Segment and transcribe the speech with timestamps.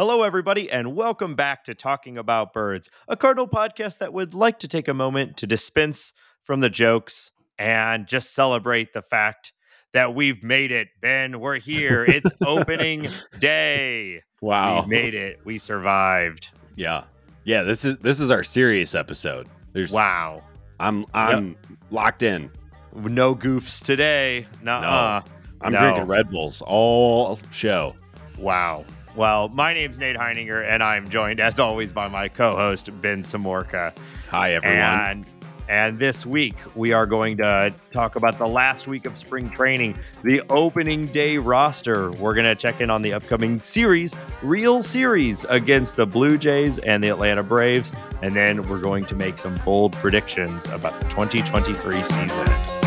[0.00, 4.58] Hello, everybody, and welcome back to Talking About Birds, a Cardinal podcast that would like
[4.60, 9.52] to take a moment to dispense from the jokes and just celebrate the fact
[9.92, 10.88] that we've made it.
[11.02, 12.02] Ben, we're here.
[12.06, 13.08] It's opening
[13.40, 14.22] day.
[14.40, 14.84] Wow.
[14.84, 15.40] We made it.
[15.44, 16.48] We survived.
[16.76, 17.04] Yeah.
[17.44, 19.48] Yeah, this is this is our serious episode.
[19.74, 20.42] There's Wow.
[20.80, 21.56] I'm I'm
[21.90, 22.50] locked in.
[22.96, 24.46] No goofs today.
[24.62, 25.20] Nuh-uh.
[25.60, 25.78] I'm No.
[25.78, 27.94] drinking Red Bulls all show.
[28.38, 28.86] Wow.
[29.16, 33.92] Well, my name's Nate Heininger, and I'm joined, as always, by my co-host Ben Samorka.
[34.28, 34.78] Hi everyone.
[34.78, 35.26] And
[35.68, 39.96] and this week we are going to talk about the last week of spring training,
[40.24, 42.10] the opening day roster.
[42.10, 46.78] We're going to check in on the upcoming series, real series against the Blue Jays
[46.80, 51.08] and the Atlanta Braves, and then we're going to make some bold predictions about the
[51.08, 52.79] 2023 season.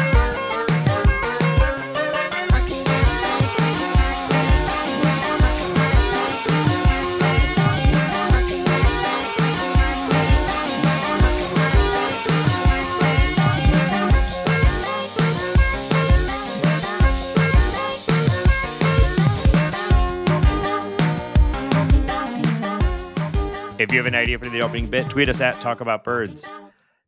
[23.84, 26.48] If you have an idea for the opening bit, tweet us at Talk About Birds.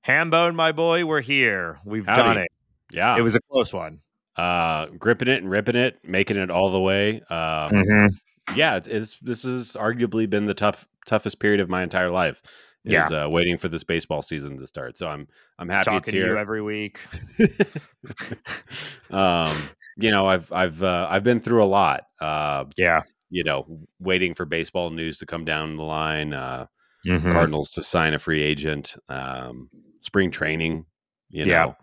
[0.05, 1.79] Hambone, my boy, we're here.
[1.85, 2.21] We've Howdy.
[2.21, 2.51] done it.
[2.91, 3.15] yeah.
[3.17, 4.01] It was a close one.
[4.35, 7.21] uh gripping it and ripping it, making it all the way.
[7.29, 8.55] Um Mm-hmm.
[8.57, 12.41] yeah, it's, it's this has arguably been the tough toughest period of my entire life.
[12.83, 13.23] Is Yeah.
[13.25, 14.97] uh, waiting for this baseball season to start.
[14.97, 16.37] So I'm I'm happy Talking it's to you here.
[16.37, 16.99] every week.
[19.11, 19.57] um,
[19.97, 22.03] you know, I've I've uh, I've been through a lot.
[22.19, 23.03] Uh, Yeah.
[23.35, 23.65] You know,
[23.99, 26.67] waiting for baseball news to come down the line, uh,
[27.05, 27.31] Mhm.
[27.33, 29.69] Cardinals to sign a free agent, um,
[29.99, 30.85] spring training.
[31.29, 31.73] You know, Yeah.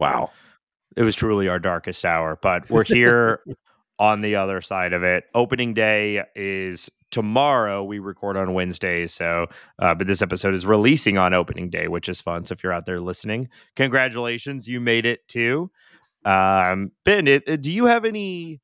[0.00, 0.30] wow.
[0.96, 3.40] It was truly our darkest hour, but we're here
[3.98, 5.24] on the other side of it.
[5.34, 7.84] Opening day is tomorrow.
[7.84, 9.46] We record on Wednesdays, so
[9.78, 12.46] uh, but this episode is releasing on opening day, which is fun.
[12.46, 15.70] So if you're out there listening, congratulations, you made it too.
[16.24, 18.60] Um, ben, it, uh, do you have any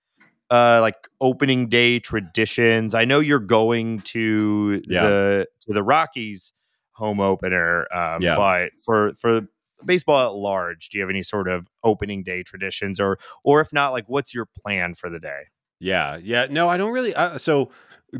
[0.51, 2.95] uh like opening day traditions?
[2.95, 5.03] I know you're going to Yeah.
[5.07, 6.53] the to the Rockies
[6.93, 8.37] home opener, um, Yeah.
[8.37, 9.43] but for for
[9.87, 13.73] baseball at large, do you have any sort of opening day traditions, or or if
[13.73, 15.43] not, like what's your plan for the day?
[15.81, 16.47] Yeah, yeah.
[16.51, 17.15] No, I don't really.
[17.15, 17.71] Uh, so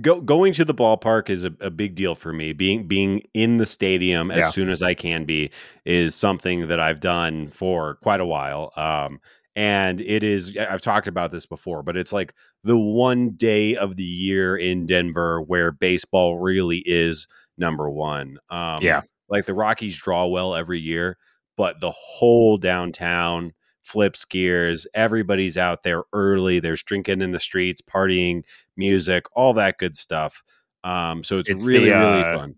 [0.01, 2.53] go, going to the ballpark is a, a big deal for me.
[2.53, 4.51] Being being in the stadium as Yeah.
[4.51, 5.51] soon as I can be
[5.85, 8.73] is something that I've done for quite a while.
[8.77, 9.21] Um,
[9.57, 10.57] and it is.
[10.57, 12.33] I've talked about this before, but it's like
[12.65, 17.27] the one day of the year in Denver where baseball really is
[17.57, 18.39] number one.
[18.51, 19.03] Um, Yeah.
[19.29, 21.19] like the Rockies draw well every year,
[21.57, 23.53] but the whole downtown
[23.89, 24.87] flips gears.
[24.95, 26.61] Everybody's out there early.
[26.61, 28.43] There's drinking in the streets, partying,
[28.77, 30.43] music, all that good stuff.
[30.85, 32.55] Um, so it's, It's the, really, really uh, fun.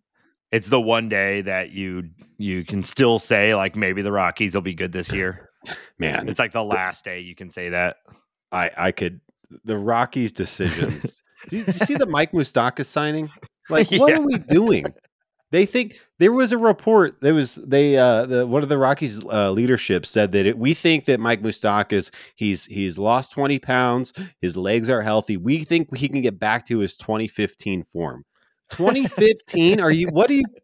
[0.50, 4.62] It's the one day that you you can still say like maybe the Rockies will
[4.62, 5.48] be good this year.
[5.98, 7.98] Man, It's like the last day you can say that.
[8.50, 9.20] I, I could
[9.64, 11.22] the Rockies' decisions.
[11.48, 13.30] Did you, did you see the Mike Moustakas signing?
[13.70, 14.16] Like, what Yeah.
[14.18, 14.84] are we doing?
[15.52, 17.20] They think there was a report.
[17.20, 20.74] There was they uh the one of the Rockies uh, leadership said that it, we
[20.74, 24.12] think that Mike Moustakas he's he's lost twenty pounds.
[24.40, 25.36] His legs are healthy.
[25.36, 28.24] We think he can get back to his 2015 form.
[28.70, 29.80] 2015?
[29.80, 30.08] are you?
[30.08, 30.44] What are you?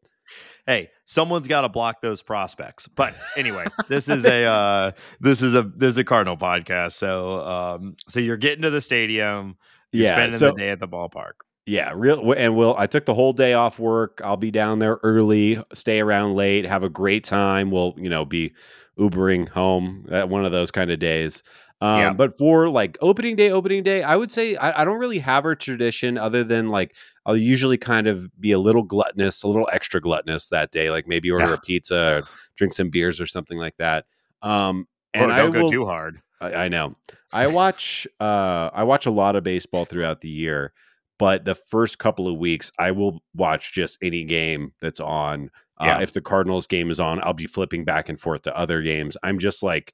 [0.68, 2.88] Hey, someone's got to block those prospects.
[2.88, 6.94] But anyway, this is a uh, this is a this is a Cardinal podcast.
[6.94, 9.56] So um, so you're getting to the stadium.
[9.92, 10.14] You're Yeah.
[10.14, 11.34] spending So the day at the ballpark.
[11.68, 14.20] Yeah, real and we'll I took the whole day off work.
[14.22, 17.72] I'll be down there early, stay around late, have a great time.
[17.72, 18.54] We'll, you know, be
[18.98, 21.42] Ubering home at one of those kind of days.
[21.80, 22.12] Um, Yeah.
[22.14, 25.44] but for like opening day, opening day, I would say I, I don't really have
[25.44, 26.94] a tradition other than like
[27.26, 31.08] I'll usually kind of be a little gluttonous, a little extra gluttonous that day, like
[31.08, 31.54] maybe order Yeah.
[31.54, 32.22] a pizza or
[32.56, 34.06] drink some beers or something like that.
[34.40, 36.20] Um And oh, I don't go will, too hard.
[36.40, 36.94] I, I know.
[37.32, 40.72] I watch uh I watch a lot of baseball throughout the year,
[41.18, 45.50] but the first couple of weeks I will watch just any game that's on.
[45.78, 48.80] Uh, if the Cardinals game is on, I'll be flipping back and forth to other
[48.80, 49.16] games.
[49.22, 49.92] I'm just like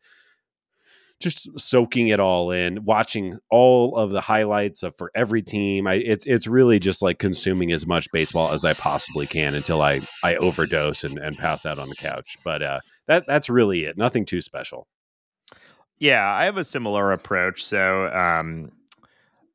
[1.19, 5.87] just soaking it all in, watching all of the highlights of for every team.
[5.87, 9.83] I it's it's really just like consuming as much baseball as I possibly can until
[9.83, 12.37] I I overdose and, and pass out on the couch.
[12.45, 13.97] But uh that that's really it.
[13.97, 14.87] Nothing too special.
[16.03, 17.65] Yeah, I have a similar approach.
[17.65, 18.73] So, um,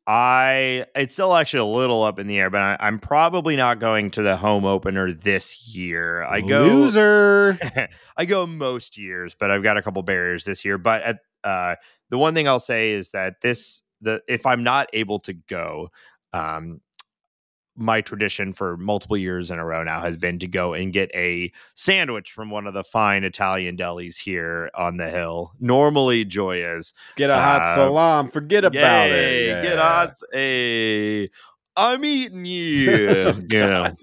[0.08, 3.82] I it's still actually a little up in the air, but I, I'm probably not
[3.82, 6.24] going to the home opener this year.
[6.24, 7.60] I go loser.
[8.18, 10.78] I go most years, but I've got a couple barriers this year.
[10.78, 11.76] But at, uh,
[12.10, 15.90] the one thing I'll say is that this the if I'm not able to go,
[16.32, 16.80] um,
[17.78, 21.12] my tradition for multiple years in a row now has been to go and get
[21.14, 25.52] a sandwich from one of the fine Italian delis here on the hill.
[25.60, 26.94] Normally Gioia's.
[27.16, 28.30] Get a hot Uh, salam.
[28.30, 29.14] Forget about it.
[29.14, 29.62] Yay, Yeah.
[29.62, 30.16] Get hot.
[30.34, 31.30] Hey,
[31.76, 32.88] I'm eating you.
[33.28, 33.94] Oh, you know.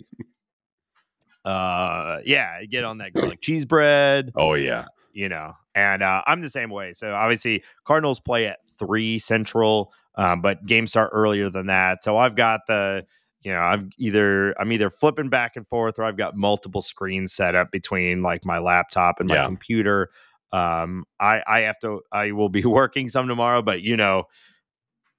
[1.44, 4.86] Uh, yeah, get on that garlic cheese bread Oh yeah.
[5.12, 9.92] you know and uh, i'm the same way so obviously cardinals play at three central
[10.14, 13.04] um, but games start earlier than that so i've got the
[13.44, 17.32] you know i've either i'm either flipping back and forth or i've got multiple screens
[17.32, 19.46] set up between like my laptop and my Yeah.
[19.46, 20.10] computer
[20.52, 24.24] um i i have to i will be working some tomorrow but you know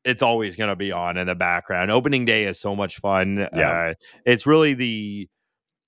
[0.03, 3.47] it's always going to be on in the background opening day is so much fun
[3.53, 3.69] Yeah.
[3.69, 3.93] uh
[4.25, 5.29] it's really the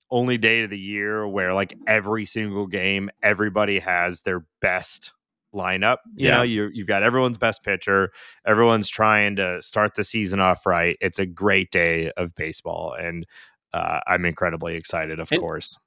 [0.10, 5.12] only day of the year where like every single game everybody has their best
[5.56, 6.38] lineup you Yeah.
[6.38, 8.12] know you you've got everyone's best pitcher
[8.46, 13.26] everyone's trying to start the season off right it's a great day of baseball and
[13.74, 15.78] uh, i'm incredibly excited of And- course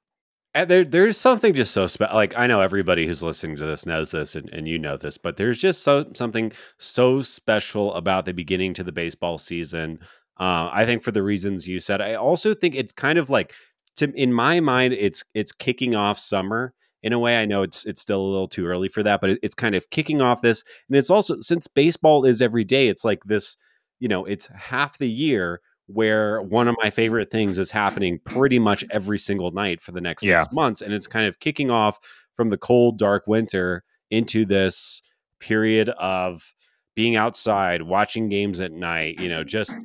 [0.53, 2.13] And there, there's something just so special.
[2.15, 5.17] Like I know everybody who's listening to this knows this, and, and you know this,
[5.17, 9.97] but there's just so something so special about the beginning to the baseball season.
[10.37, 12.01] Uh, I think for the reasons you said.
[12.01, 13.53] I also think it's kind of like,
[13.95, 16.73] to in my mind, it's it's kicking off summer
[17.03, 17.41] in a way.
[17.41, 19.75] I know it's it's still a little too early for that, but it, it's kind
[19.75, 22.87] of kicking off this, and it's also since baseball is every day.
[22.87, 23.57] It's like this,
[23.99, 28.59] you know, it's half the year where one of my favorite things is happening pretty
[28.59, 30.81] much every single night for the next six months.
[30.81, 31.99] And it's kind of kicking off
[32.37, 35.01] from the cold, dark winter into this
[35.41, 36.53] period of
[36.95, 39.75] being outside, watching games at night, you know, just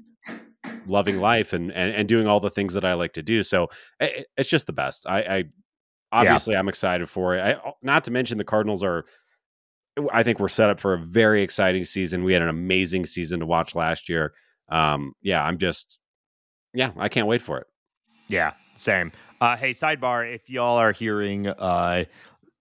[0.86, 3.42] loving life and, and, and doing all the things that I like to do.
[3.42, 3.68] So
[4.00, 5.06] i- it's just the best.
[5.08, 5.44] I, I
[6.20, 7.40] obviously I'm excited for it.
[7.40, 9.04] I, not to mention the Cardinals are,
[10.12, 12.24] I think we're set up for a very exciting season.
[12.24, 14.32] We had an amazing season to watch last year.
[14.68, 16.00] Um, yeah, I'm just,
[16.74, 17.66] yeah, I can't wait for it.
[18.28, 19.12] Yeah, same.
[19.40, 22.04] Uh, hey, sidebar: if y'all are hearing, uh,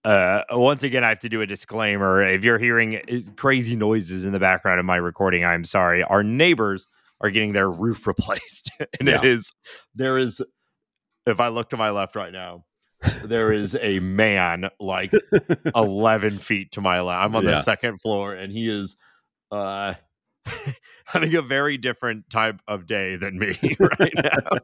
[0.04, 2.22] uh, once again, I have to do a disclaimer.
[2.22, 6.02] If you're hearing uh, crazy noises in the background of my recording, I'm sorry.
[6.04, 6.86] Our neighbors
[7.20, 8.70] are getting their roof replaced,
[9.00, 9.24] and it Yeah.
[9.24, 9.52] is
[9.94, 10.40] there is.
[11.26, 12.65] If I look to my left right now,
[13.24, 15.12] there is a man like
[15.74, 17.24] 11 feet to my left.
[17.24, 17.50] I'm on Yeah.
[17.52, 18.96] the second floor, and he is
[19.50, 19.94] uh,
[21.04, 24.58] having a very different type of day than me right now.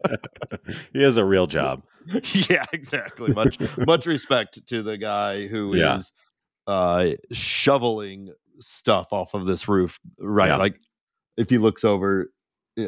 [0.92, 1.82] he has a real job.
[2.48, 3.32] yeah, exactly.
[3.32, 6.00] Much much respect to the guy who is Yeah.
[6.72, 9.98] uh shoveling stuff off of this roof.
[10.18, 10.48] Right.
[10.48, 10.56] Yeah.
[10.56, 10.80] Like
[11.36, 12.30] if he looks over,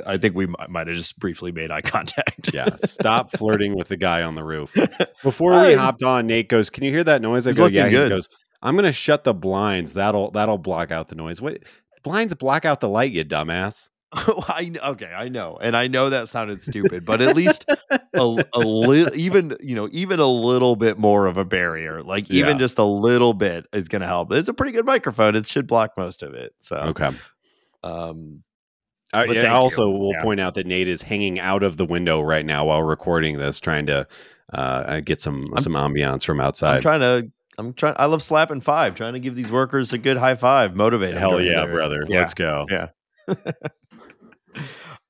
[0.06, 2.52] I think we might, have just briefly made eye contact.
[2.54, 4.74] Yeah, stop flirting with the guy on the roof.
[5.22, 7.92] Before we hopped on, Nate goes, "Can you hear that noise?" I go, "Yeah." He
[7.92, 8.08] good.
[8.08, 8.28] goes,
[8.62, 9.92] "I'm going to shut the blinds.
[9.92, 11.58] That'll that'll block out the noise." What
[12.02, 13.88] blinds block out the light, you dumbass?
[14.12, 18.60] I okay, I know, and I know that sounded stupid, but at least a, a
[18.60, 22.60] little, even you know, even a little bit more of a barrier, like even Yeah.
[22.60, 24.30] just a little bit, is going to help.
[24.32, 26.54] It's a pretty good microphone; it should block most of it.
[26.60, 27.10] So, Okay.
[27.82, 28.44] um,
[29.14, 29.48] Uh, yeah, thank you.
[29.48, 30.22] also, we'll Yeah.
[30.22, 33.60] point out that Nate is hanging out of the window right now while recording this,
[33.60, 34.06] trying to
[34.52, 36.76] uh, get some I'm- some ambiance from outside.
[36.76, 37.30] I'm trying to.
[37.56, 37.94] I'm trying.
[37.98, 38.94] I love slapping five.
[38.96, 41.16] Trying to give these workers a good high five, Motivate.
[41.16, 42.04] Hell yeah, their- brother!
[42.08, 42.18] Yeah.
[42.18, 42.66] Let's go.
[42.70, 42.88] Yeah.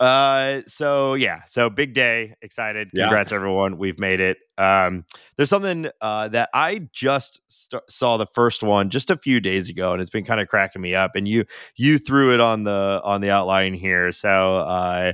[0.00, 3.04] uh so yeah so big day excited Yeah.
[3.04, 5.04] congrats everyone we've made it um
[5.36, 9.68] there's something uh that i just st- saw the first one just a few days
[9.68, 11.44] ago and it's been kind of cracking me up and you
[11.76, 15.12] you threw it on the on the outline here so uh,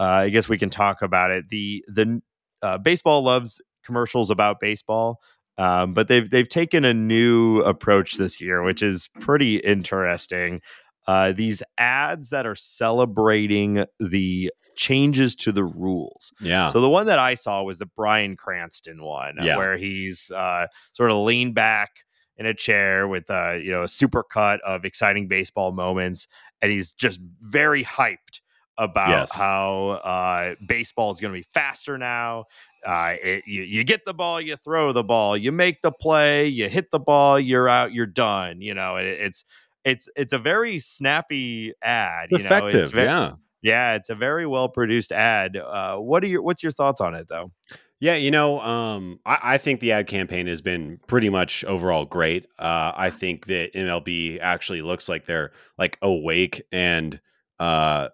[0.00, 2.20] uh i guess we can talk about it the the
[2.62, 5.20] uh, baseball loves commercials about baseball
[5.58, 10.60] um, but they've they've taken a new approach this year, which is pretty interesting.
[11.08, 16.32] Uh, these ads that are celebrating the changes to the rules.
[16.40, 19.56] Yeah, So the one that I saw was the Bryan Cranston one, Yeah.
[19.56, 21.90] where he's uh, sort of leaned back
[22.36, 26.28] in a chair with uh, you know a super cut of exciting baseball moments,
[26.62, 28.40] and he's just very hyped
[28.76, 29.34] about Yes.
[29.36, 32.44] how uh, baseball is going to be faster now.
[32.86, 36.46] Uh, it, you, you get the ball, you throw the ball, you make the play,
[36.46, 38.60] you hit the ball, you're out, you're done.
[38.60, 39.44] You know, it, it's
[39.84, 42.28] it's it's a very snappy ad.
[42.30, 42.80] It's you know, effective.
[42.82, 43.32] it's ve- yeah,
[43.62, 45.56] yeah, it's a very well produced ad.
[45.56, 47.52] Uh, what are your what's your thoughts on it though?
[48.00, 52.04] Yeah, you know, um, I, I think the ad campaign has been pretty much overall
[52.04, 52.46] great.
[52.56, 57.20] Uh, I think that MLB actually looks like they're like awake and
[57.58, 58.10] uh,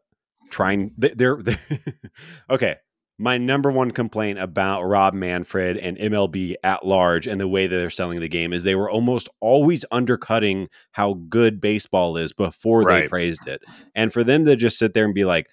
[0.50, 0.92] trying.
[0.96, 1.60] they- They're, they're
[2.50, 2.76] okay.
[3.16, 7.76] My number one complaint about Rob Manfred and MLB at large and the way that
[7.76, 12.82] they're selling the game is they were almost always undercutting how good baseball is before
[12.84, 13.62] they praised it.
[13.94, 15.48] And for them to just sit there and be like,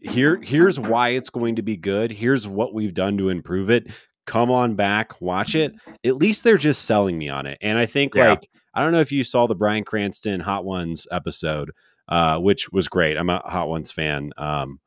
[0.00, 2.10] here here's why it's going to be good.
[2.12, 3.90] Here's what we've done to improve it.
[4.26, 5.74] Come on back, watch it.
[6.04, 7.58] At least they're just selling me on it.
[7.60, 8.30] And I think Yeah.
[8.30, 11.72] like I don't know if you saw the Bryan Cranston Hot Ones episode,
[12.08, 13.16] uh, which was great.
[13.18, 14.30] I'm a Hot Ones fan.
[14.36, 14.78] Um,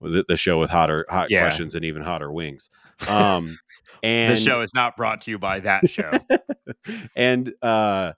[0.00, 1.40] the, the show with hotter hot Yeah.
[1.42, 2.68] questions and even hotter wings.
[3.08, 3.58] Um,
[4.02, 6.10] and the show is not brought to you by that show.
[7.16, 8.12] and uh,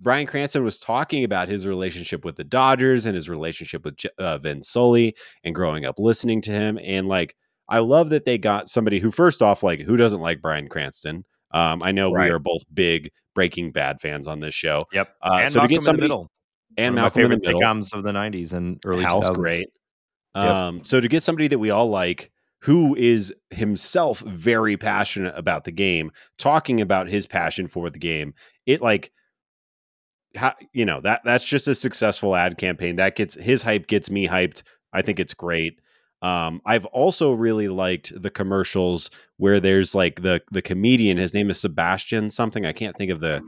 [0.00, 4.38] Bryan Cranston was talking about his relationship with the Dodgers and his relationship with uh,
[4.38, 5.14] Vin Scully
[5.44, 6.78] and growing up listening to him.
[6.82, 7.34] And like,
[7.68, 11.24] I love that they got somebody who, first off, like, who doesn't like Bryan Cranston?
[11.50, 14.84] Um, I know we are both big Breaking Bad fans on this show.
[14.92, 15.14] yep.
[15.22, 16.30] Uh, and so to Malcolm get in the somebody middle.
[16.76, 19.34] and Malcolm my in the favorite middle, sitcoms of the '90s and early Hal's 2000s.
[19.34, 19.68] great.
[20.44, 20.54] Yep.
[20.54, 22.30] Um, so to get somebody that we all like,
[22.60, 28.34] who is himself very passionate about the game, talking about his passion for the game,
[28.66, 29.12] it like,
[30.36, 32.96] how, you know that that's just a successful ad campaign.
[32.96, 34.62] That gets his hype gets me hyped.
[34.92, 35.80] I think it's great.
[36.20, 41.16] Um, I've also really liked the commercials where there's like the the comedian.
[41.16, 42.66] His name is Sebastian something.
[42.66, 43.42] I can't think of the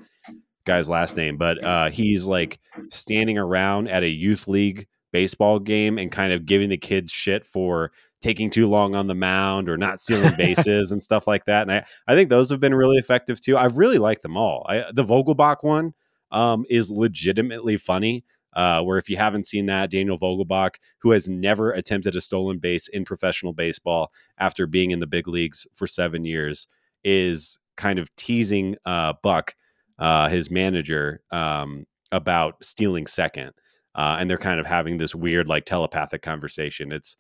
[0.64, 2.58] guy's last name, but uh, he's like
[2.90, 7.46] standing around at a youth league baseball game and kind of giving the kids shit
[7.46, 11.62] for taking too long on the mound or not stealing bases and stuff like that.
[11.62, 13.56] And I, I think those have been really effective too.
[13.56, 14.66] I've really liked them all.
[14.68, 15.94] I, the Vogelbach one
[16.30, 18.24] um, is legitimately funny.
[18.52, 22.58] Uh, where if you haven't seen that, Daniel Vogelbach, who has never attempted a stolen
[22.58, 26.66] base in professional baseball after being in the big leagues for seven years,
[27.04, 29.54] is kind of teasing uh, Buck,
[30.00, 33.52] uh, his manager, um, about stealing second.
[33.94, 36.92] Uh, and they're kind of having this weird, like telepathic conversation.
[36.92, 37.16] It's,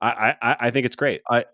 [0.00, 1.22] I, I, I think it's great.
[1.30, 1.44] I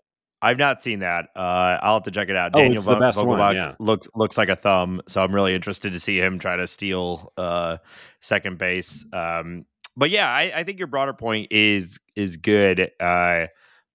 [0.41, 1.27] I've not seen that.
[1.35, 2.51] Uh, I'll have to check it out.
[2.53, 3.75] Oh, Daniel it's the best one, Vogelbach yeah.
[3.79, 7.33] looks looks like a thumb, so I'm really interested to see him try to steal
[7.37, 7.77] uh,
[8.21, 9.05] second base.
[9.11, 9.65] Um,
[9.97, 12.89] but yeah, I, I think your broader point is is good.
[12.99, 13.47] Uh,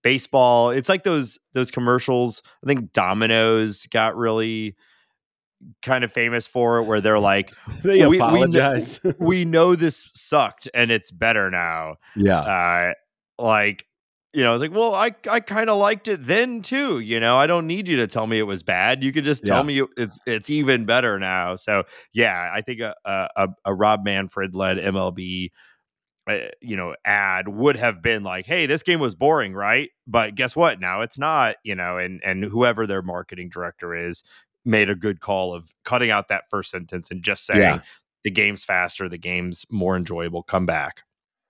[0.03, 2.43] baseball, it's like those those commercials.
[2.63, 4.77] I think Domino's got really
[5.83, 7.51] kind of famous for it, where they're like,
[7.83, 9.01] They We- we apologize.
[9.19, 12.39] "We know this sucked, and it's better now." yeah.
[12.41, 12.93] uh
[13.39, 13.87] like
[14.33, 17.37] you know it's like well i i kind of liked it then too you know
[17.37, 19.83] i don't need you to tell me it was bad you can just tell Yeah.
[19.83, 24.05] me it's it's even better now so yeah i think a a, a- a rob
[24.05, 25.51] manfred led mlb
[26.29, 30.35] uh, you know ad would have been like hey this game was boring right but
[30.35, 34.23] guess what now it's not you know and and whoever their marketing director is
[34.65, 37.81] made a good call of cutting out that first sentence and just saying Yeah.
[38.25, 41.03] the game's faster the game's more enjoyable come back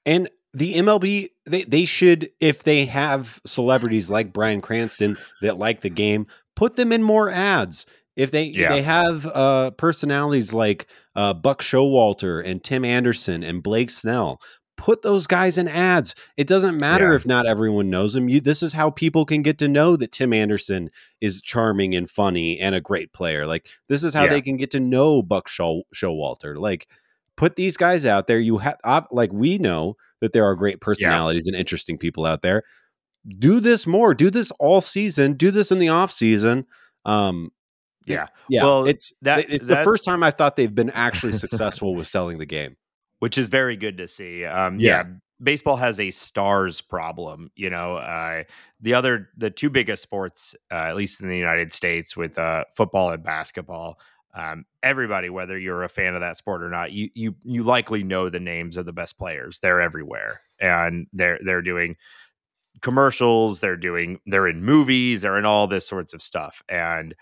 [0.07, 5.81] And the MLB, they, they should, if they have celebrities like Bryan Cranston that like
[5.81, 7.87] the game, put them in more ads.
[8.15, 8.69] If they Yeah.
[8.69, 14.41] they have uh, personalities like uh, Buck Showalter and Tim Anderson and Blake Snell,
[14.77, 16.15] put those guys in ads.
[16.37, 17.17] It doesn't matter Yeah.
[17.17, 18.29] if not everyone knows them.
[18.29, 20.91] You, this is how people can get to know that Tim Anderson
[21.21, 23.47] is charming and funny and a great player.
[23.47, 24.31] Like this is how Yeah.
[24.31, 26.57] they can get to know Buck Show, Showalter.
[26.57, 26.89] Like
[27.37, 28.41] put these guys out there.
[28.41, 32.63] You have like we know that there are great personalities and interesting people out there.
[33.39, 34.13] Do this more.
[34.15, 35.35] Do this all season.
[35.35, 36.67] Do this in the off season.
[37.05, 37.51] Um,
[38.07, 38.27] Yeah.
[38.49, 38.65] yeah.
[38.65, 42.39] Well, it's that- it's the first time I thought they've been actually successful with selling
[42.39, 42.77] the game.
[43.25, 44.45] Which is very good to see.
[44.45, 44.99] Um, Yeah.
[44.99, 45.05] yeah.
[45.43, 47.51] baseball has a stars problem.
[47.57, 48.45] You know, uh,
[48.83, 52.65] the other, the two biggest sports, uh, at least in the United States, with uh,
[52.77, 53.99] football and basketball.
[54.35, 58.03] Um, everybody, whether you're a fan of that sport or not, you you you likely
[58.03, 59.59] know the names of the best players.
[59.59, 61.97] They're everywhere, and they're they're doing
[62.83, 63.61] commercials.
[63.61, 65.23] They're doing they're in movies.
[65.23, 67.15] They're in all this sorts of stuff, and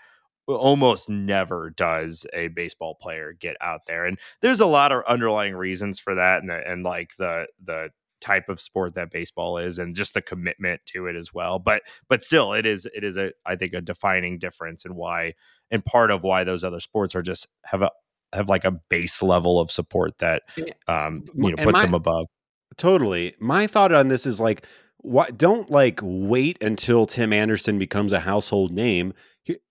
[0.47, 5.55] almost never does a baseball player get out there and there's a lot of underlying
[5.55, 9.77] reasons for that and, the- and like the the type of sport that baseball is
[9.79, 13.17] and just the commitment to it as well but but still it is it is
[13.17, 15.33] a i think a defining difference in why
[15.71, 17.91] and part of why those other sports are just have a
[18.31, 20.43] have like a base level of support that
[20.87, 22.27] um you know And puts my- them above
[22.75, 23.35] Totally.
[23.39, 24.65] My thought on this is like,
[24.97, 25.37] what?
[25.37, 29.13] Don't like wait until Tim Anderson becomes a household name.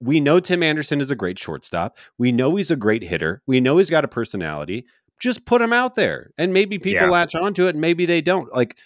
[0.00, 1.96] We know Tim Anderson is a great shortstop.
[2.18, 3.42] We know he's a great hitter.
[3.46, 4.86] We know he's got a personality.
[5.20, 7.10] Just put him out there, and maybe people Yeah.
[7.10, 8.52] latch onto it, and maybe they don't.
[8.54, 8.78] Like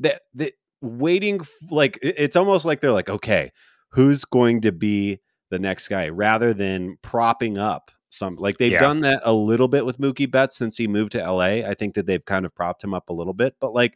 [0.00, 0.20] that.
[0.34, 3.50] The, waiting, like it's almost like they're like, okay,
[3.92, 5.18] who's going to be
[5.50, 8.36] the next guy, rather than propping up some.
[8.36, 8.80] Like they've Yeah.
[8.80, 11.62] done that a little bit with Mookie Betts since he moved to LA.
[11.66, 13.94] I think that they've kind of propped him up a little bit, but like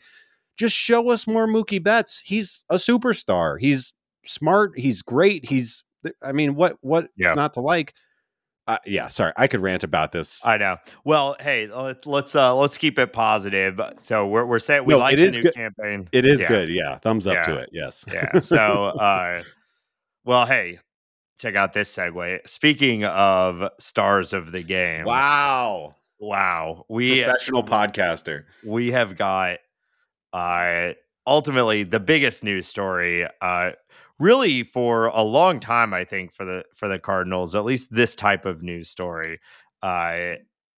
[0.56, 2.22] just show us more Mookie Betts.
[2.24, 3.56] He's a superstar.
[3.60, 3.92] He's
[4.24, 4.78] smart.
[4.78, 5.48] He's great.
[5.48, 5.84] He's
[6.22, 7.34] I mean, what what Yeah.
[7.34, 7.94] not to like?
[8.66, 10.44] uh, yeah, sorry, I could rant about this.
[10.44, 10.76] I know.
[11.02, 13.80] Well, hey, let's let's uh, let's keep it positive.
[14.02, 15.54] So we're we're saying we No, like it the is new good.
[15.54, 16.08] campaign.
[16.12, 16.48] It is Yeah.
[16.48, 16.68] good.
[16.68, 17.70] Yeah, thumbs up to it.
[17.72, 18.04] Yes.
[18.12, 18.40] Yeah.
[18.40, 18.56] So,
[19.00, 19.42] uh,
[20.24, 20.80] well, hey,
[21.38, 22.46] check out this segue.
[22.46, 28.44] Speaking of stars of the game, wow, wow, we professional podcaster.
[28.66, 29.60] we have got
[30.34, 30.90] uh
[31.26, 33.70] ultimately the biggest news story uh
[34.18, 38.14] really for a long time i think for the for the cardinals at least this
[38.14, 39.38] type of news story
[39.82, 40.34] uh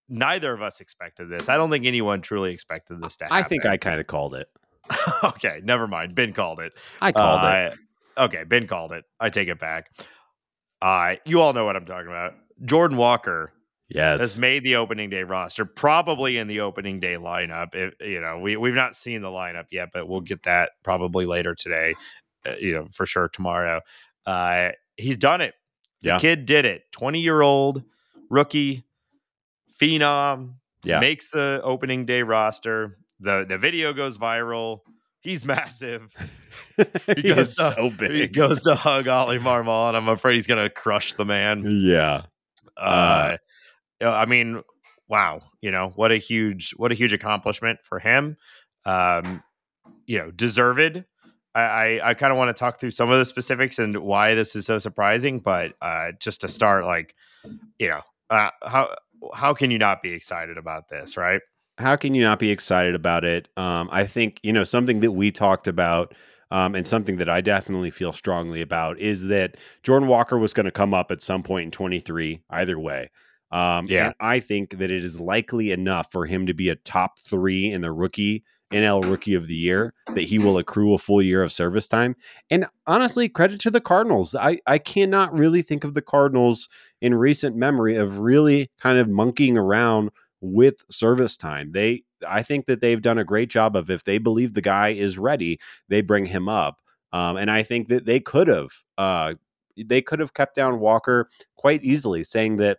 [0.08, 3.42] neither of us expected this i don't think anyone truly expected this to happen I
[3.42, 4.48] think I kind of called it.
[5.24, 7.72] okay never mind ben called it I called it.
[8.16, 9.90] Uh, okay ben called it i take it back
[10.80, 13.52] uh you all know what i'm talking about jordan walker
[13.90, 14.20] Yes.
[14.20, 17.68] has made the opening day roster, probably in the opening day lineup.
[17.74, 21.24] If, you know, we we've not seen the lineup yet, but we'll get that probably
[21.24, 21.94] later today.
[22.48, 23.80] Uh, you know, for sure tomorrow.
[24.26, 25.54] Uh, he's done it.
[26.02, 26.18] The Yeah.
[26.18, 26.84] kid did it.
[26.92, 27.82] Twenty year old
[28.30, 28.84] rookie
[29.80, 31.00] phenom Yeah.
[31.00, 32.98] makes the opening day roster.
[33.20, 34.80] the The video goes viral.
[35.20, 36.12] He's massive.
[37.16, 38.12] he goes to- so big.
[38.12, 41.64] He goes to hug Oli Marmol, and I'm afraid he's gonna crush the man.
[41.66, 42.22] yeah.
[42.76, 43.36] Uh,
[44.00, 44.62] uh, I mean,
[45.08, 48.36] wow, you know what a huge what a huge accomplishment for him.
[48.84, 49.42] Um,
[50.06, 51.04] you know, deserved.
[51.58, 54.34] I I, I kind of want to talk through some of the specifics and why
[54.34, 57.14] this is so surprising, but uh, just to start, like,
[57.78, 58.00] you know,
[58.30, 58.94] uh, how
[59.34, 61.40] how can you not be excited about this, right?
[61.78, 63.48] how can you not be excited about it?
[63.56, 66.14] Um, I think you know something that we talked about,
[66.50, 70.66] um, and something that I definitely feel strongly about is that Jordan Walker was going
[70.66, 73.10] to come up at some point in 23, either way.
[73.50, 74.06] Um, Yeah.
[74.06, 77.70] and I think that it is likely enough for him to be a top three
[77.70, 81.42] in the rookie NL Rookie of the Year that he will accrue a full year
[81.42, 82.16] of service time.
[82.50, 84.34] And honestly, credit to the Cardinals.
[84.34, 86.68] I I cannot really think of the Cardinals
[87.00, 90.10] in recent memory of really kind of monkeying around
[90.40, 91.72] with service time.
[91.72, 94.90] They I think that they've done a great job of if they believe the guy
[94.90, 95.58] is ready,
[95.88, 96.80] they bring him up.
[97.12, 99.34] Um, and I think that they could have uh,
[99.76, 102.78] they could have kept down Walker quite easily, saying that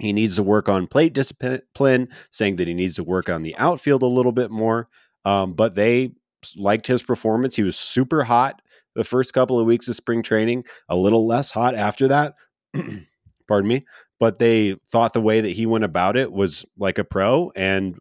[0.00, 3.56] he needs to work on plate discipline, saying that he needs to work on the
[3.56, 4.88] outfield a little bit more.
[5.24, 6.12] Um, but they
[6.56, 7.56] liked his performance.
[7.56, 8.62] He was super hot
[8.94, 12.34] the first couple of weeks of spring training, a little less hot after that.
[13.48, 13.84] Pardon me
[14.20, 17.98] but they thought the way that he went about it was like a pro and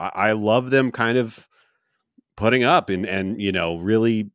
[0.00, 1.48] i, I love them kind of
[2.36, 4.30] putting up and and you know really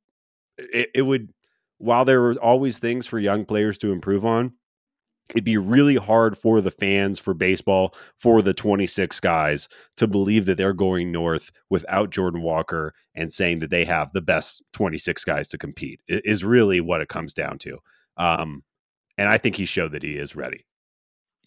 [0.58, 1.32] it, it would
[1.78, 4.54] while there were always things for young players to improve on
[5.30, 10.46] it'd be really hard for the fans for baseball for the 26 guys to believe
[10.46, 15.24] that they're going north without jordan walker and saying that they have the best 26
[15.24, 17.78] guys to compete is really what it comes down to.
[18.18, 18.64] Um,
[19.18, 20.66] and i think he showed that he is ready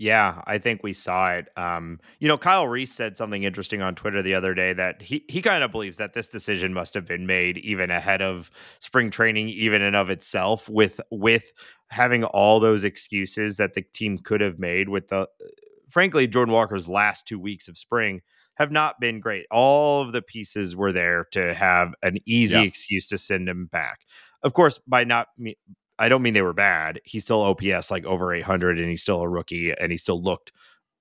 [0.00, 1.48] Yeah, I think we saw it.
[1.56, 5.24] Um, you know, Kyle Reese said something interesting on Twitter the other day that he
[5.28, 9.10] he kind of believes that this decision must have been made even ahead of spring
[9.10, 11.50] training, even in of itself, with with
[11.90, 15.28] having all those excuses that the team could have made with the
[15.90, 18.20] frankly, Jordan Walker's last two weeks of spring
[18.54, 19.46] have not been great.
[19.50, 22.64] All of the pieces were there to have an easy Yeah.
[22.64, 24.00] excuse to send him back.
[24.42, 25.28] Of course, by not
[25.98, 27.00] I don't mean they were bad.
[27.04, 30.52] He's still OPS like over 800 and he's still a rookie and he still looked,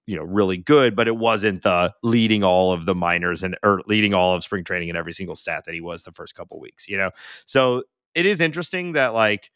[0.07, 3.81] you know, really good, but it wasn't the leading all of the minors and or
[3.87, 6.59] leading all of spring training in every single stat that he was the first couple
[6.59, 7.11] weeks, you know.
[7.45, 7.83] So,
[8.15, 9.51] it is interesting that like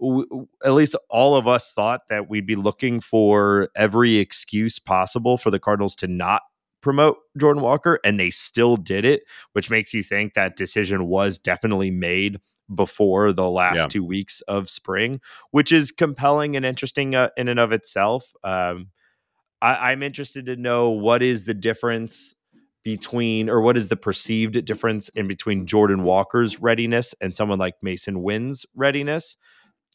[0.00, 5.38] w- at least all of us thought that we'd be looking for every excuse possible
[5.38, 6.42] for the Cardinals to not
[6.82, 11.38] promote Jordan Walker and they still did it, which makes you think that decision was
[11.38, 12.40] definitely made
[12.72, 13.86] before the last Yeah.
[13.86, 18.32] two weeks of spring, which is compelling and interesting uh, in and of itself.
[18.42, 18.88] Um,
[19.60, 22.34] I, I'm interested to know what is the difference
[22.84, 27.74] between, or what is the perceived difference in between Jordan Walker's readiness and someone like
[27.84, 29.36] Masyn Winn's readiness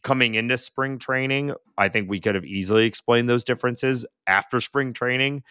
[0.01, 1.53] coming into spring training.
[1.77, 5.43] I think we could have easily explained those differences after spring training.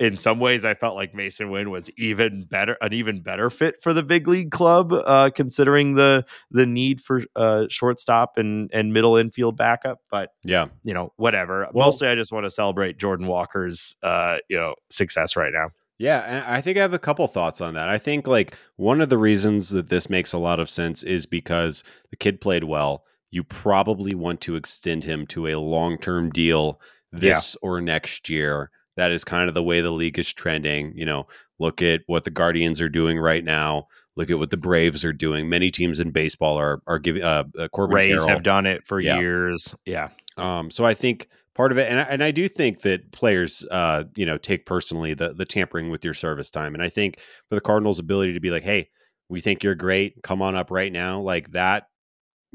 [0.00, 3.76] In some ways, I felt like Masyn Winn was even better, an even better fit
[3.80, 8.92] for the big league club, uh, considering the the need for uh, shortstop and and
[8.92, 10.00] middle infield backup.
[10.10, 11.68] But yeah you know, whatever.
[11.72, 15.70] Well- Mostly, I just want to celebrate Jordan Walker's uh, you know success right now.
[15.96, 17.88] Yeah, and I think I have a couple thoughts on that.
[17.88, 21.24] I think like one of the reasons that this makes a lot of sense is
[21.24, 23.04] because the kid played well.
[23.30, 26.80] You probably want to extend him to a long-term deal
[27.12, 28.70] this or next year.
[28.96, 30.92] That is kind of the way the league is trending.
[30.96, 31.26] You know,
[31.58, 33.88] look at what the Guardians are doing right now.
[34.16, 35.48] Look at what the Braves are doing.
[35.48, 38.28] Many teams in baseball are are giving uh, uh Corbin Rays Carroll.
[38.28, 39.18] have done it for Yeah.
[39.18, 39.74] years.
[39.84, 41.90] Yeah, Um, so I think part of it.
[41.90, 45.44] And I, and I do think that players, uh, you know, take personally the the
[45.44, 46.74] tampering with your service time.
[46.74, 48.90] And I think for the Cardinals' ability to be like, hey,
[49.28, 51.88] we think you're great, come on up right now, like that.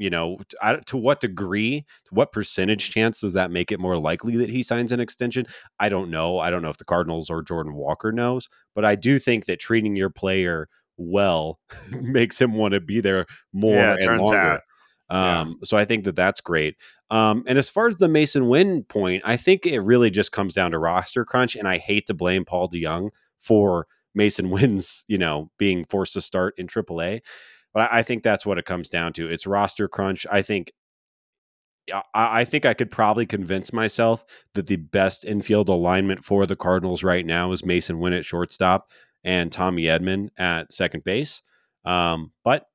[0.00, 3.98] You know, to, to what degree, to what percentage chance does that make it more
[3.98, 5.46] likely that he signs an extension?
[5.78, 6.38] I don't know.
[6.38, 9.60] I don't know if the Cardinals or Jordan Walker knows, but I do think that
[9.60, 11.58] treating your player well
[11.90, 14.36] makes him want to be there more Yeah, and longer.
[14.38, 14.60] out.
[15.10, 15.40] Yeah.
[15.40, 16.76] Um, So I think that that's great.
[17.10, 20.54] Um, and as far as the Masyn Winn point, I think it really just comes
[20.54, 21.56] down to roster crunch.
[21.56, 23.10] And I hate to blame Paul DeJong
[23.40, 23.86] for
[24.16, 27.20] Masyn Winn's, you know, being forced to start in AAA.
[27.74, 29.28] But I I think that's what it comes down to.
[29.28, 30.26] It's roster crunch.
[30.30, 30.72] I think.
[31.92, 36.56] I I think I could probably convince myself that the best infield alignment for the
[36.56, 38.90] Cardinals right now is Masyn Winn at shortstop
[39.24, 41.42] and Tommy Edman at second base.
[41.84, 42.66] Um, but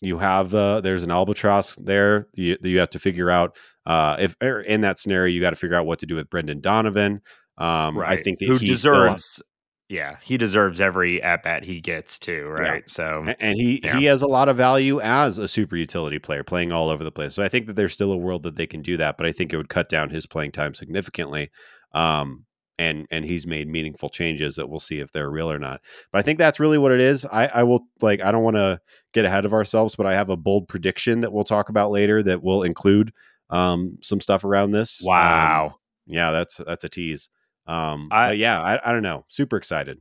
[0.00, 4.16] you have uh, there's an albatross there you, that you have to figure out uh,
[4.20, 6.60] if er, in that scenario you got to figure out what to do with Brendan
[6.60, 7.20] Donovan.
[7.56, 9.42] Um, I think that who deserves.
[9.88, 12.88] Yeah, he deserves every at bat he gets too, right?
[12.88, 13.98] So and he Yeah.
[13.98, 17.10] he has a lot of value as a super utility player playing all over the
[17.12, 17.34] place.
[17.34, 19.32] So I think that there's still a world that they can do that, but I
[19.32, 21.50] think it would cut down his playing time significantly.
[21.92, 22.44] Um,
[22.78, 25.80] and and he's made meaningful changes that we'll see if they're real or not.
[26.12, 27.24] But I think that's really what it is.
[27.24, 28.80] I, I will like I don't want to
[29.14, 32.22] get ahead of ourselves, but I have a bold prediction that we'll talk about later
[32.22, 33.12] that will include
[33.50, 35.02] um, some stuff around this.
[35.02, 35.74] Um, wow.
[36.06, 37.28] yeah, that's that's a tease.
[37.68, 39.24] Um, I- but yeah, I, I don't know.
[39.28, 40.00] Super excited.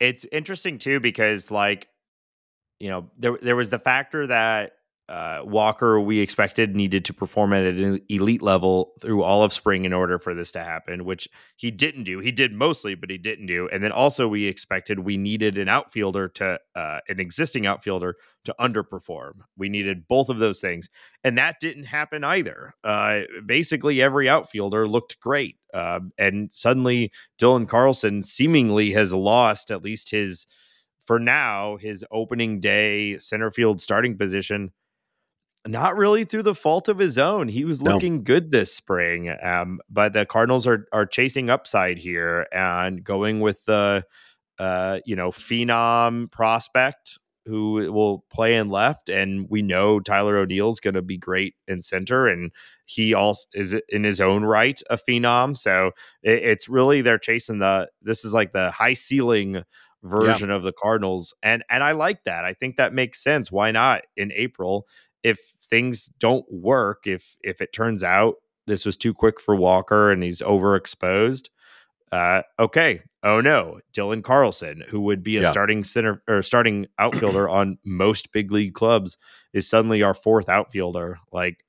[0.00, 1.88] it's interesting too because like
[2.80, 4.72] you know there there was the factor that
[5.08, 9.84] uh, Walker we expected needed to perform at an elite level through all of spring
[9.84, 12.20] in order for this to happen, which he didn't do.
[12.20, 13.68] He did mostly, but he didn't do.
[13.70, 18.54] And then also we expected we needed an outfielder to uh, an existing outfielder to
[18.58, 19.40] underperform.
[19.58, 20.88] We needed both of those things,
[21.22, 22.74] and that didn't happen either.
[22.82, 29.82] Uh, basically, every outfielder looked great, uh, and suddenly Dylan Carlson seemingly has lost at
[29.82, 30.46] least his,
[31.06, 34.72] for now, his opening day center field starting position.
[35.66, 37.48] Not really through the fault of his own.
[37.48, 37.92] He was No.
[37.92, 43.40] looking good this spring, um, but the Cardinals are are chasing upside here and going
[43.40, 44.04] with the,
[44.58, 50.80] uh, you know, phenom prospect who will play in left, and we know Tyler O'Neill's
[50.80, 52.52] going to be great in center, and
[52.86, 55.56] he also is in his own right a phenom.
[55.56, 57.88] So it, it's really they're chasing the.
[58.02, 59.62] This is like the high ceiling
[60.02, 62.44] version of the Cardinals, and and I like that.
[62.44, 63.50] I think that makes sense.
[63.50, 64.86] Why not in April?
[65.24, 68.36] If things don't work, if if it turns out
[68.68, 71.48] this was too quick for Walker and he's overexposed,
[72.12, 73.02] uh, okay.
[73.24, 75.50] Oh no, Dylan Carlson, who would be a Yeah.
[75.50, 79.16] starting center or starting outfielder on most big league clubs,
[79.54, 81.18] is suddenly our fourth outfielder.
[81.32, 81.64] Like,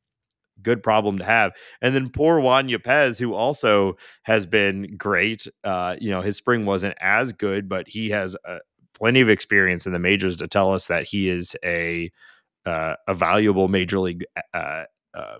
[0.61, 1.53] good problem to have.
[1.81, 5.47] And then poor Juan Yepez, who also has been great.
[5.63, 8.59] Uh, you know, his spring wasn't as good, but he has uh,
[8.93, 12.11] plenty of experience in the majors to tell us that he is a
[12.65, 15.37] uh, a valuable major league, uh, uh,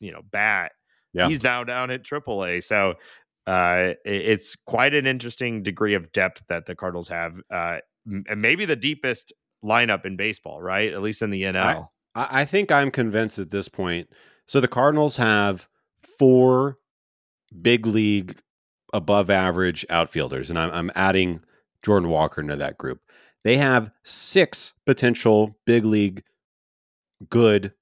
[0.00, 0.72] you know, bat.
[1.12, 1.28] Yeah.
[1.28, 2.94] He's now down at AAA, so
[3.46, 8.24] uh, it- it's quite an interesting degree of depth that the Cardinals have, uh, m-
[8.28, 9.32] and maybe the deepest
[9.64, 10.92] lineup in baseball, right?
[10.92, 11.88] At least in the NL.
[12.14, 14.08] I, I think I'm convinced at this point.
[14.46, 15.68] So the Cardinals have
[16.18, 16.78] four
[17.60, 18.38] big league
[18.92, 21.40] above average outfielders, and I'm, I'm adding
[21.82, 23.00] Jordan Walker into that group.
[23.44, 26.22] They have six potential big league
[27.30, 27.72] good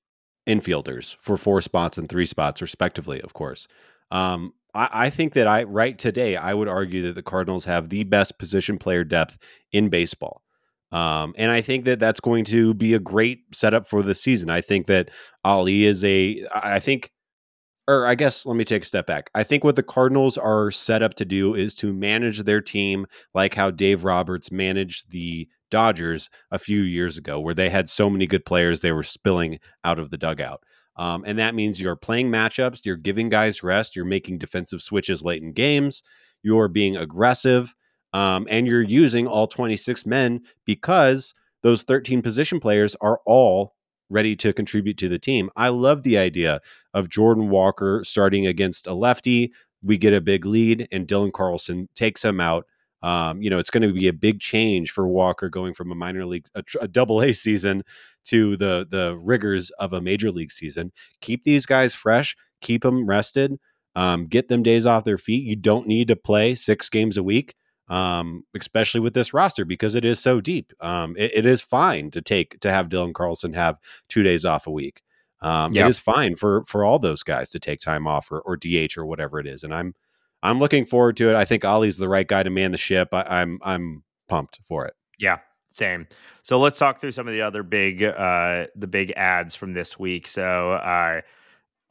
[0.49, 3.69] infielders for four spots and three spots, respectively, of course.
[4.11, 7.89] Um, I, I think that I right today, I would argue that the Cardinals have
[7.89, 9.39] the best position player depth
[9.73, 10.43] in baseball.
[10.93, 14.51] Um, and I think that that's going to be a great setup for the season.
[14.51, 15.11] I think that
[15.45, 17.13] Ali is a, I think,
[17.89, 19.31] or I guess let me take a step back.
[19.35, 23.07] I think what the Cardinals are set up to do is to manage their team
[23.35, 28.11] like how Dave Roberts managed the Dodgers a few years ago, where they had so
[28.11, 30.63] many good players they were spilling out of the dugout.
[30.97, 35.23] Um, and that means you're playing matchups, you're giving guys rest, you're making defensive switches
[35.23, 36.03] late in games,
[36.43, 37.75] you're being aggressive,
[38.13, 43.75] um, and you're using all 26 men because those 13 position players are all
[44.11, 45.51] ready to contribute to the team.
[45.57, 46.61] I love the idea
[46.93, 49.53] of Jordan Walker starting against a lefty.
[49.83, 52.67] We get a big lead, and Dylan Carlson takes him out.
[53.03, 55.95] Um, you know, it's going to be a big change for Walker going from a
[55.95, 57.83] minor league, a, a double A season
[58.25, 60.93] to the the rigors of a major league season.
[61.23, 63.59] Keep these guys fresh, keep them rested,
[63.97, 65.45] um, get them days off their feet.
[65.45, 67.55] You don't need to play six games a week,
[67.91, 70.73] um, especially with this roster because it is so deep.
[70.81, 74.67] Um, it, it is fine to take to have Dylan Carlson have two days off
[74.67, 75.03] a week.
[75.43, 75.87] Um, Yep.
[75.87, 78.97] It is fine for for all those guys to take time off or, or DH
[78.97, 79.95] or whatever it is, and I'm
[80.43, 81.35] I'm looking forward to it.
[81.35, 83.09] I think Oli's the right guy to man the ship.
[83.13, 84.95] I, I'm I'm pumped for it.
[85.19, 85.39] Yeah,
[85.73, 86.07] same.
[86.43, 89.99] So let's talk through some of the other big uh the big ads from this
[89.99, 90.29] week.
[90.29, 91.23] So uh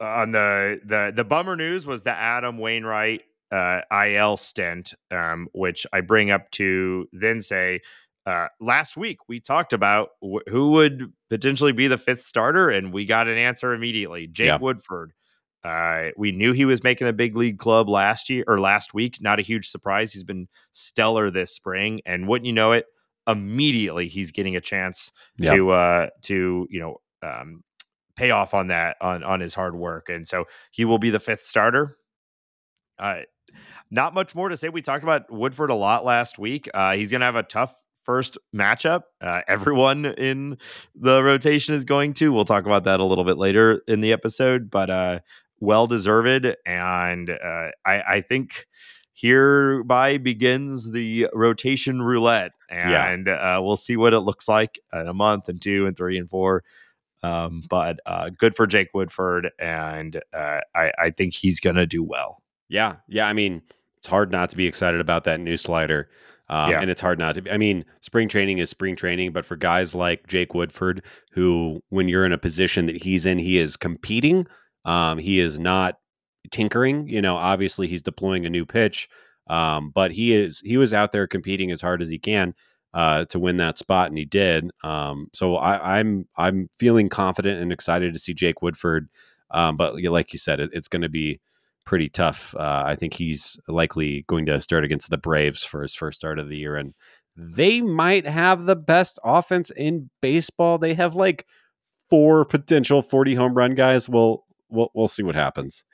[0.00, 5.86] on the the the bummer news was the Adam Wainwright uh IL stint um which
[5.92, 7.80] I bring up to then say
[8.26, 12.92] uh last week we talked about wh- who would potentially be the fifth starter and
[12.92, 14.26] we got an answer immediately.
[14.26, 14.58] Jake Yeah.
[14.58, 15.12] Woodford.
[15.62, 19.18] Uh, we knew he was making the big league club last year or last week.
[19.20, 20.10] Not a huge surprise.
[20.10, 22.86] He's been stellar this spring, and wouldn't you know it,
[23.26, 25.12] immediately he's getting a chance
[25.56, 27.62] to uh to you know um
[28.16, 31.20] pay off on that on on his hard work and so he will be the
[31.20, 31.98] fifth starter
[32.98, 33.20] uh
[33.90, 34.68] not much more to say.
[34.68, 36.68] We talked about woodford a lot last week.
[36.74, 37.74] Uh he's gonna have a tough
[38.04, 39.02] first matchup.
[39.20, 40.58] Uh everyone in
[40.94, 42.32] the rotation is going to.
[42.32, 45.20] We'll talk about that a little bit later in the episode but uh
[45.58, 46.46] well deserved.
[46.66, 48.66] And uh i i think
[49.20, 52.52] hereby begins the rotation roulette.
[52.70, 53.10] Yeah.
[53.10, 56.16] and uh, we'll see what it looks like in a month and two and three
[56.16, 56.64] and four.
[57.22, 59.50] Um, but uh, good for jake woodford.
[59.58, 62.42] And uh, I, I think he's gonna do well.
[62.68, 63.26] Yeah, yeah.
[63.26, 63.60] I mean,
[64.00, 66.08] it's hard not to be excited about that new slider.
[66.48, 66.80] Um, Yeah.
[66.80, 67.50] And it's hard not to be.
[67.50, 72.08] I mean, spring training is spring training, but for guys like Jake Woodford, who, when
[72.08, 74.46] you're in a position that he's in, he is competing.
[74.84, 75.98] Um, he is not
[76.50, 77.06] tinkering.
[77.08, 79.08] You know, obviously he's deploying a new pitch,
[79.48, 82.54] um, but he is he was out there competing as hard as he can
[82.94, 84.70] uh, to win that spot, and he did.
[84.82, 89.08] Um, so I, I'm I'm feeling confident and excited to see Jake Woodford.
[89.52, 91.40] Um, but like you said, it, it's going to be
[91.84, 92.54] pretty tough.
[92.56, 96.38] Uh, I think he's likely going to start against the Braves for his first start
[96.38, 96.94] of the year, and
[97.36, 100.78] they might have the best offense in baseball.
[100.78, 101.46] They have like
[102.08, 104.08] four potential forty home run guys.
[104.08, 105.84] We'll we'll, we'll see what happens.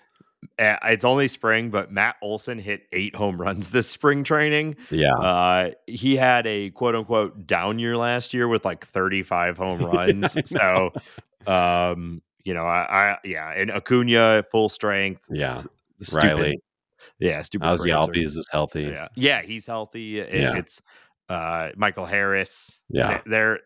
[0.59, 5.15] Uh, it's only spring but matt olson hit eight home runs this spring training Yeah,
[5.15, 10.37] uh, he had a quote unquote down year last year with like 35 home runs
[10.45, 10.93] so
[11.47, 15.55] um you know I, I yeah and acuna full strength yeah.
[16.01, 16.59] Stupid- Riley,
[17.19, 18.85] yeah stupid Ozzie Albies is healthy.
[18.85, 20.21] Yeah, yeah, he's healthy.
[20.21, 20.57] It- Yeah.
[20.57, 20.81] It's
[21.29, 22.79] uh, Michael Harris.
[22.89, 23.19] Yeah.
[23.25, 23.59] They- they're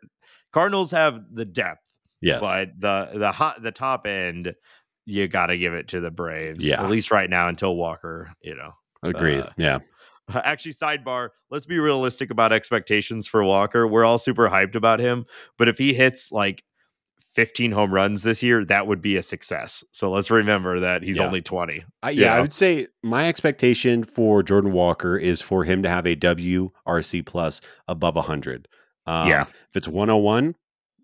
[0.53, 1.83] Cardinals have the depth,
[2.21, 4.55] Yes, but the the hot the top end,
[5.07, 6.67] you got to give it to the Braves.
[6.67, 6.83] Yeah.
[6.83, 8.33] at least right now until Walker.
[8.43, 9.47] You know, agreed.
[9.47, 9.79] uh, yeah,
[10.35, 11.29] actually, sidebar.
[11.51, 13.87] Let's be realistic about expectations for Walker.
[13.87, 15.25] We're all super hyped about him,
[15.59, 16.63] but if he hits like.
[17.35, 19.85] 15 home runs this year, that would be a success.
[19.93, 21.27] So let's remember that he's Yeah.
[21.27, 21.85] only 20.
[22.03, 26.07] I, yeah, I would say my expectation for Jordan Walker is for him to have
[26.07, 28.67] a WRC plus above 100.
[29.07, 29.43] Um, Yeah.
[29.43, 30.57] If it's 101,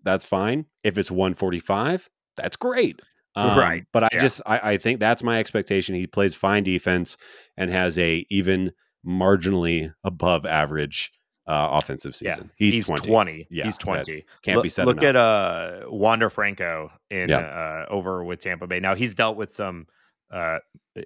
[0.03, 0.65] that's fine.
[0.83, 2.99] If it's 145, that's great.
[3.35, 4.19] Um, Right, But I yeah.
[4.19, 5.95] just, I, I think that's my expectation.
[5.95, 7.17] He plays fine defense
[7.55, 8.71] and has a even
[9.05, 11.11] marginally above average
[11.47, 12.51] uh, offensive Yeah, season.
[12.55, 13.07] He's, He's, 20.
[13.09, 13.47] 20.
[13.49, 14.25] Yeah, he's 20.
[14.43, 15.09] Can't look, be said Look enough.
[15.09, 17.39] at uh Wander Franco in Yeah.
[17.39, 18.79] uh, over with Tampa Bay.
[18.79, 19.87] Now he's dealt with some
[20.31, 20.59] uh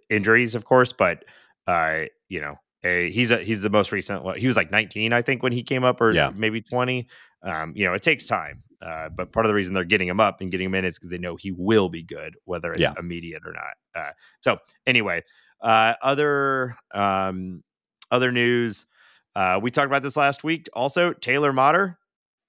[0.10, 1.26] injuries, of course, but
[1.68, 4.24] uh you know a, he's a he's the most recent.
[4.24, 6.32] Well, he was like 19, I think, when he came up, or Yeah.
[6.36, 7.08] maybe 20.
[7.44, 8.64] Um, you know, it takes time.
[8.82, 10.98] Uh, but part of the reason they're getting him up and getting him in is
[10.98, 12.94] because they know he will be good, whether it's Yeah.
[12.98, 13.74] immediate or not.
[13.94, 15.22] Uh, so anyway,
[15.62, 17.64] uh, other um,
[18.10, 18.88] other news.
[19.36, 20.68] Uh, we talked about this last week.
[20.74, 21.98] Also, Taylor Motter,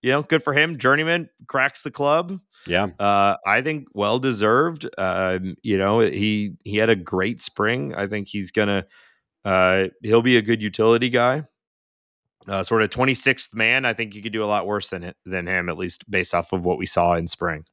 [0.02, 0.78] you know, good for him.
[0.78, 2.40] Journeyman cracks the club.
[2.66, 2.88] yeah.
[2.98, 4.88] Uh, I think well deserved.
[4.98, 7.94] Um, you know, he he had a great spring.
[7.94, 8.84] I think he's gonna
[9.44, 11.44] uh, he'll be a good utility guy.
[12.48, 13.84] Uh, sort of 26th man.
[13.84, 16.34] I think you could do a lot worse than it, than him, at least based
[16.34, 17.64] off of what we saw in spring.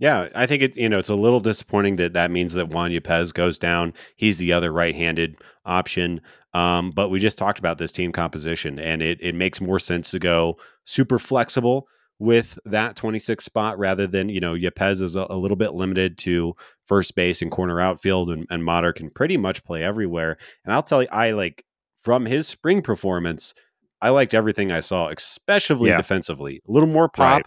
[0.00, 0.76] Yeah, I think it.
[0.76, 3.92] You know, it's a little disappointing that that means that Juan Yepez goes down.
[4.16, 6.20] He's the other right-handed option.
[6.54, 10.10] Um, but we just talked about this team composition, and it it makes more sense
[10.12, 11.88] to go super flexible
[12.20, 16.16] with that 26 spot rather than you know Yepez is a, a little bit limited
[16.18, 16.54] to
[16.86, 20.36] first base and corner outfield, and, and can pretty much play everywhere.
[20.64, 21.64] And I'll tell you, I like
[22.02, 23.52] from his spring performance,
[24.00, 25.96] I liked everything I saw, especially Yeah.
[25.96, 26.60] defensively.
[26.68, 27.42] A little more pop.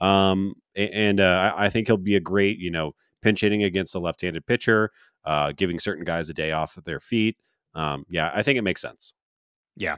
[0.00, 0.30] Right.
[0.32, 2.92] Um, and uh, I I think he'll be a great, you know,
[3.22, 4.90] pinch hitting against a left-handed pitcher,
[5.24, 7.36] uh, giving certain guys a day off of their feet.
[7.74, 9.14] Um, yeah, I think it makes sense.
[9.76, 9.96] Yeah.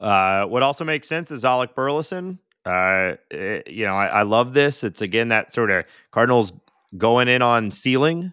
[0.00, 2.38] Uh, what also makes sense is Alec Burleson.
[2.64, 4.84] Uh, eh, you know, I, I love this.
[4.84, 6.52] It's again that sort of Cardinals
[6.98, 8.32] going in on ceiling,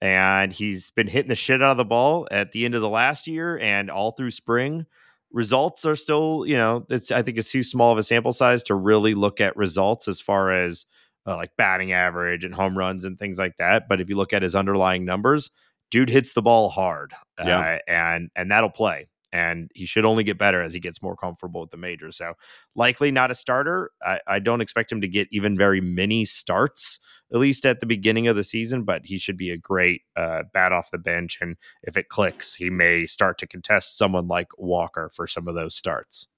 [0.00, 2.88] and he's been hitting the shit out of the ball at the end of the
[2.88, 4.86] last year and all through spring.
[5.32, 8.62] Results are still, you know, it's I think it's too small of a sample size
[8.64, 10.86] to really look at results as far as
[11.26, 13.88] uh, like batting average and home runs and things like that.
[13.88, 15.50] But if you look at his underlying numbers,
[15.90, 17.58] dude hits the ball hard, Yeah.
[17.58, 19.08] uh, and and that'll play.
[19.32, 22.18] And he should only get better as he gets more comfortable with the majors.
[22.18, 22.34] So
[22.76, 23.90] likely not a starter.
[24.00, 27.00] I, I don't expect him to get even very many starts,
[27.32, 28.84] at least at the beginning of the season.
[28.84, 32.54] But he should be a great uh, bat off the bench, and if it clicks,
[32.54, 36.28] he may start to contest someone like Walker for some of those starts.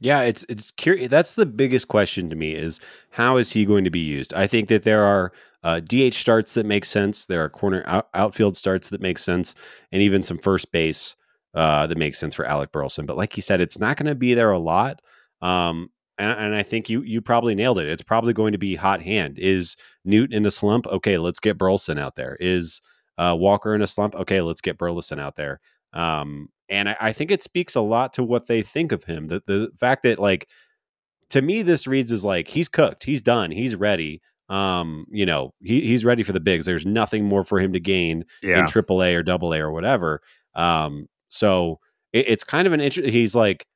[0.00, 1.08] Yeah, it's it's curious.
[1.08, 2.80] That's the biggest question to me is
[3.10, 4.34] how is he going to be used?
[4.34, 5.32] I think that there are
[5.64, 7.26] uh, DH starts that make sense.
[7.26, 9.54] There are corner out, outfield starts that make sense,
[9.92, 11.16] and even some first base
[11.54, 13.06] uh, that makes sense for Alec Burleson.
[13.06, 15.00] But like you said, it's not going to be there a lot.
[15.40, 17.88] Um, and, and I think you you probably nailed it.
[17.88, 19.38] It's probably going to be hot hand.
[19.38, 20.86] Is Newt in a slump?
[20.88, 22.36] Okay, let's get Burleson out there.
[22.38, 22.82] Is
[23.16, 24.14] uh, Walker in a slump?
[24.14, 25.60] Okay, let's get Burleson out there.
[25.94, 29.28] Um, and I, I think it speaks a lot to what they think of him.
[29.28, 30.48] That the fact that like
[31.30, 34.20] to me, this reads as like he's cooked, he's done, he's ready.
[34.48, 36.66] Um, you know, he, he's ready for the bigs.
[36.66, 39.72] There's nothing more for him to gain Yeah, in triple A or double A or
[39.72, 40.22] whatever.
[40.54, 41.80] Um, so
[42.12, 43.10] it, it's kind of an interest.
[43.10, 43.66] He's like,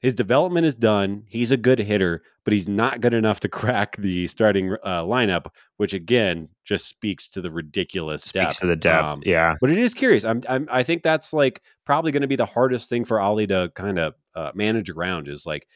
[0.00, 1.24] his development is done.
[1.26, 5.46] He's a good hitter, but he's not good enough to crack the starting uh, lineup,
[5.76, 8.60] which again just speaks to the ridiculous speaks depth.
[8.60, 9.04] to the depth.
[9.04, 10.24] Um, yeah, but it is curious.
[10.24, 13.46] I'm, I'm I think that's like probably going to be the hardest thing for Oli
[13.48, 15.66] to kind of uh, manage around is like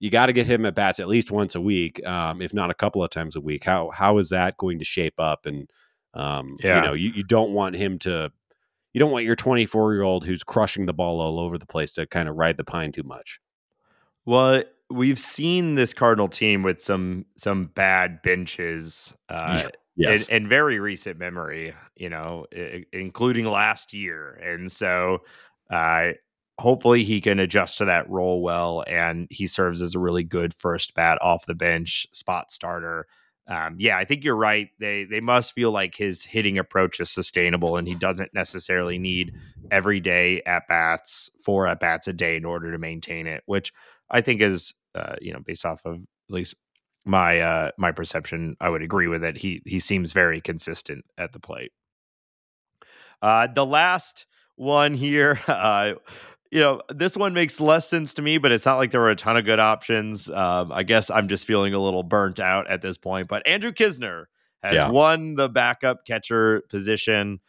[0.00, 2.70] you got to get him at bats at least once a week, um, if not
[2.70, 3.64] a couple of times a week.
[3.64, 5.46] How how is that going to shape up?
[5.46, 5.68] And
[6.14, 6.76] um, Yeah.
[6.76, 8.32] you know, you, you don't want him to.
[8.92, 11.92] You don't want your 24 year old who's crushing the ball all over the place
[11.92, 13.38] to kind of ride the pine too much.
[14.30, 20.28] Well, we've seen this Cardinal team with some some bad benches uh, Yes.
[20.28, 21.74] in, in very recent memory.
[21.96, 25.18] You know, i- including last year, and so
[25.68, 26.10] uh,
[26.60, 30.54] hopefully he can adjust to that role well, and he serves as a really good
[30.54, 33.08] first bat off the bench spot starter.
[33.48, 34.68] Um, yeah, I think you're right.
[34.78, 39.32] They they must feel like his hitting approach is sustainable, and he doesn't necessarily need
[39.72, 43.72] every day at bats, four at bats a day in order to maintain it, which
[44.10, 46.54] I think is uh, you know based off of at least
[47.04, 49.36] my uh, my perception, I would agree with it.
[49.38, 51.72] He he seems very consistent at the plate.
[53.22, 55.92] Uh, the last one here, uh,
[56.50, 59.10] you know, this one makes less sense to me, but it's not like there were
[59.10, 60.28] a ton of good options.
[60.28, 63.28] Um, I guess I'm just feeling a little burnt out at this point.
[63.28, 64.24] But Andrew Knizner
[64.62, 64.90] has Yeah.
[64.90, 67.40] won the backup catcher position.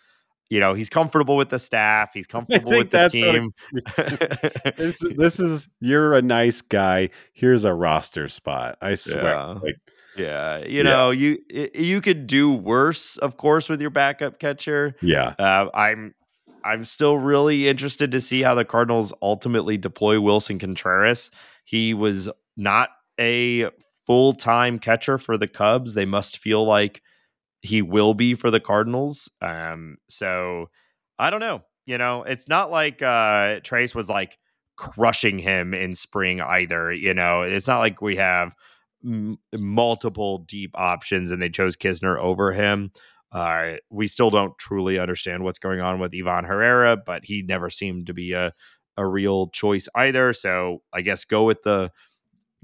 [0.52, 2.12] You know, he's comfortable with the staff.
[2.14, 3.52] He's comfortable with the team.
[4.78, 7.10] this, this is you're a nice guy.
[7.34, 8.78] Here's a roster spot.
[8.82, 9.24] I swear.
[9.24, 9.46] Yeah.
[9.64, 9.76] Like,
[10.18, 10.84] Yeah, you Yeah.
[10.84, 11.40] know, you
[11.74, 14.94] you could do worse, of course, with your backup catcher.
[15.02, 15.34] yeah.
[15.40, 16.14] Uh, I'm
[16.64, 21.32] I'm still really interested to see how the Cardinals ultimately deploy Willson Contreras.
[21.64, 23.70] He was not a
[24.06, 25.94] full time catcher for the Cubs.
[25.94, 27.02] They must feel like
[27.62, 29.30] he will be for the Cardinals.
[29.42, 30.70] Um, so
[31.20, 31.62] I don't know.
[31.86, 34.38] You know, it's not like uh, Tres was like
[34.78, 36.92] crushing him in spring either.
[36.94, 38.54] You know, it's not like we have
[39.04, 42.92] m- multiple deep options and they chose Knizner over him.
[43.32, 47.70] Uh, we still don't truly understand what's going on with Ivan Herrera, but he never
[47.70, 48.54] seemed to be a
[48.98, 50.34] a real choice either.
[50.34, 51.92] So I guess go with the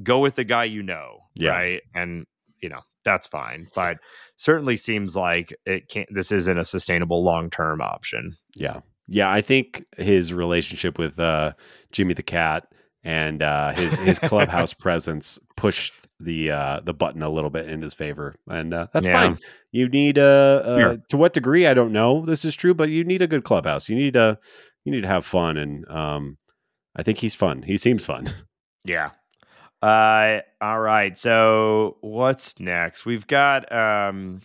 [0.04, 1.52] go with the guy you know, Yeah.
[1.52, 1.82] right?
[1.96, 2.26] And
[2.62, 3.98] you know that's fine, but
[4.36, 6.08] certainly seems like it can't.
[6.14, 8.36] This isn't a sustainable long term option.
[8.56, 8.82] Yeah.
[9.08, 9.32] Yeah.
[9.32, 11.54] I think his relationship with uh,
[11.94, 12.68] Jimmy the Cat
[13.04, 17.82] and uh, his his clubhouse presence pushed the uh, the button a little bit in
[17.82, 19.14] his favor, and uh, that's Yeah.
[19.28, 19.40] fine.
[19.72, 20.98] You need uh, uh Sure.
[21.10, 22.26] to what degree I don't know.
[22.26, 23.88] This is true, but you need a good clubhouse.
[23.88, 24.38] You need a
[24.84, 26.38] you need to have fun, and um,
[26.96, 27.62] I think he's fun.
[27.62, 28.28] He seems fun.
[28.84, 29.12] Yeah.
[29.82, 31.18] Uh all right.
[31.18, 33.06] So what's next?
[33.06, 34.42] We've got um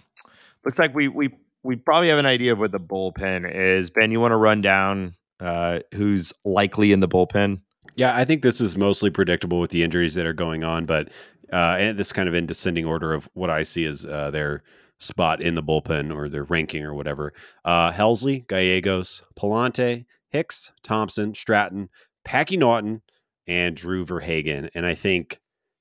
[0.64, 1.30] looks like we we
[1.62, 3.90] we probably have an idea of what the bullpen is.
[3.90, 7.60] Ben, you want to run down uh who's likely in the bullpen?
[7.94, 11.08] Yeah, I think this is mostly predictable with the injuries that are going on, but
[11.52, 14.62] uh, and this kind of in descending order of what I see as uh, their
[14.98, 17.34] spot in the bullpen or their ranking or whatever.
[17.64, 21.90] Uh, Helsley, Gallegos, Pallante, Hicks, Thompson, Stratton,
[22.24, 23.02] Packy Naughton,
[23.46, 24.70] and Drew Verhagen.
[24.74, 25.38] And I think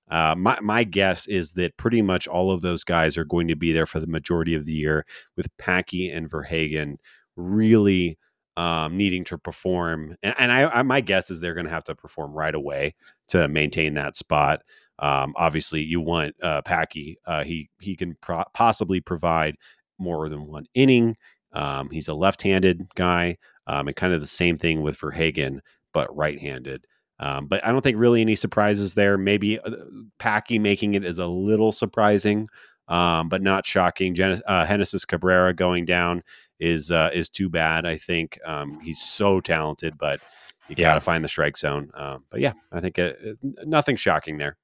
[0.10, 3.56] uh, my my guess is that pretty much all of those guys are going to
[3.56, 5.06] be there for the majority of the year,
[5.38, 6.98] with Packy and Verhagen
[7.38, 8.18] really
[8.58, 10.16] um, needing to perform.
[10.22, 12.96] And, and I, I, my guess is they're going to have to perform right away
[13.30, 14.62] to maintain that spot.
[15.00, 17.18] Um, obviously, you want uh, Packy.
[17.26, 19.56] Uh, he he can pro- possibly provide
[19.98, 21.16] more than one inning.
[21.54, 23.38] Um, he's a left-handed guy,
[23.68, 25.62] um, and kind of the same thing with Verhagen,
[25.94, 26.86] but right-handed.
[27.22, 29.18] Um, but I don't think really any surprises there.
[29.18, 29.72] Maybe uh,
[30.20, 32.50] Packy making it is a little surprising.
[32.88, 34.14] um, but not shocking.
[34.14, 36.24] Gen- uh, Genesis Cabrera going down
[36.60, 37.86] is uh, is too bad.
[37.86, 40.20] I think um, he's so talented, but
[40.68, 40.90] you Yeah.
[40.90, 41.90] got to find the strike zone.
[41.94, 44.58] Um, but yeah, I think it, it- nothing shocking there.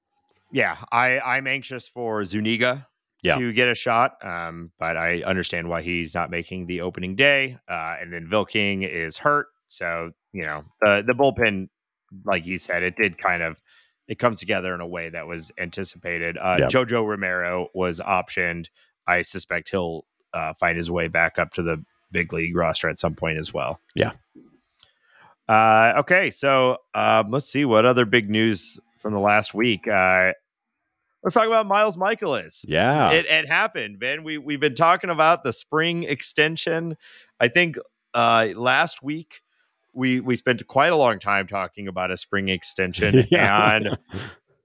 [0.52, 2.88] Yeah, I I'm anxious for Zuniga
[3.24, 3.38] Yeah.
[3.38, 7.58] to get a shot, um, but I understand why he's not making the opening day.
[7.70, 11.70] Uh, and then Wilking is hurt, so you know the the bullpen,
[12.26, 13.62] like you said, it did kind of
[14.08, 16.38] it comes together in a way that was anticipated.
[16.38, 16.68] Uh, Yeah.
[16.68, 18.68] Jojo Romero was optioned.
[19.06, 23.00] I suspect he'll uh, find his way back up to the big league roster at
[23.00, 23.80] some point as well.
[23.96, 24.12] Yeah.
[25.50, 29.88] Uh, okay, so um, let's see what other big news from the last week.
[29.88, 30.34] Uh,
[31.24, 32.66] let's talk about Miles Mikolas.
[32.68, 34.24] Yeah, It, it happened, man.
[34.24, 36.98] We we've been talking about the spring extension.
[37.40, 37.78] I think
[38.14, 39.42] uh, last week
[39.98, 43.76] we we spent quite a long time talking about a spring extension, Yeah.
[43.76, 43.98] and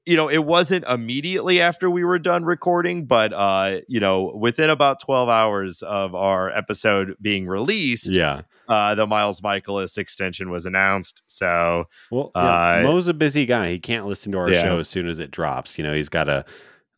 [0.07, 4.70] you know it wasn't immediately after we were done recording, but uh, you know within
[4.70, 8.43] about twelve hours of our episode being released, yeah.
[8.68, 11.22] uh, the Miles Mikolas extension was announced.
[11.26, 13.70] So Well, yeah, Uh, Mo's a busy guy.
[13.70, 14.62] He can't listen to our Yeah.
[14.62, 15.78] show as soon as it drops.
[15.78, 16.45] You know, he's got to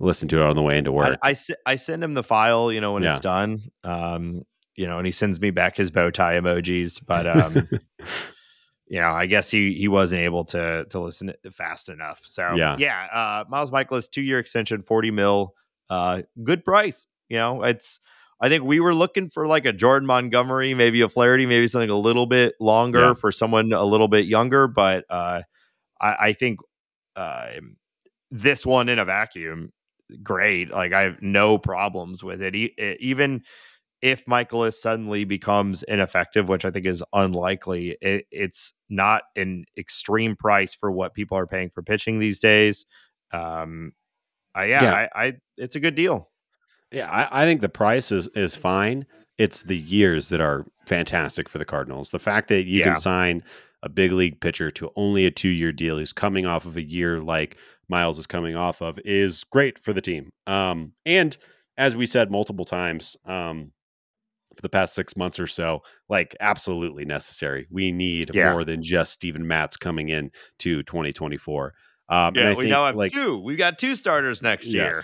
[0.01, 1.19] listen to it on the way into work.
[1.23, 3.13] I, se- I send him the file, you know, when Yeah.
[3.13, 3.61] it's done.
[3.85, 4.43] Um,
[4.77, 7.01] you know, and he sends me back his bow tie emojis.
[7.05, 7.69] But um,
[8.87, 12.21] you know, I guess he he wasn't able to to listen fast enough.
[12.25, 12.77] So Yeah.
[12.79, 13.07] yeah.
[13.13, 15.55] Uh, Miles Mikolas two year extension, forty mil,
[15.91, 17.07] uh, good price.
[17.29, 18.01] You know, it's.
[18.41, 21.89] I think we were looking for like a Jordan Montgomery, maybe a Flaherty, maybe something
[21.89, 23.15] a little bit longer Yeah.
[23.15, 24.67] for someone a little bit younger.
[24.67, 25.43] But uh,
[26.01, 26.59] I, I think
[27.17, 27.53] uh,
[28.33, 29.73] this one in a vacuum,
[30.23, 30.71] great.
[30.71, 32.55] Like I have no problems with it.
[32.57, 33.45] E- even
[34.05, 40.37] if Mikolas suddenly becomes ineffective, which I think is unlikely, it, it's not an extreme
[40.37, 42.85] price for what people are paying for pitching these days.
[43.33, 43.93] Um,
[44.55, 44.95] I, yeah, Yeah.
[45.15, 46.31] I, I, it's a good deal.
[46.93, 49.07] Yeah, I, I think the price is is fine.
[49.39, 52.11] It's the years that are fantastic for the Cardinals.
[52.11, 52.85] The fact that you Yeah.
[52.93, 53.43] can sign
[53.83, 56.83] a big league pitcher to only a two year deal, who's coming off of a
[56.83, 57.57] year like
[57.89, 60.31] Miles is coming off of, is great for the team.
[60.47, 61.37] Um, and
[61.79, 63.73] as we said multiple times, um,
[64.57, 67.67] for the past six months or so, like absolutely necessary.
[67.71, 68.53] We need Yeah.
[68.53, 70.31] more than just Steven Matz coming in
[70.61, 71.75] to 2024.
[72.09, 73.39] Um, and Yeah, I we think, now have like, two.
[73.39, 74.95] We've got two starters next year.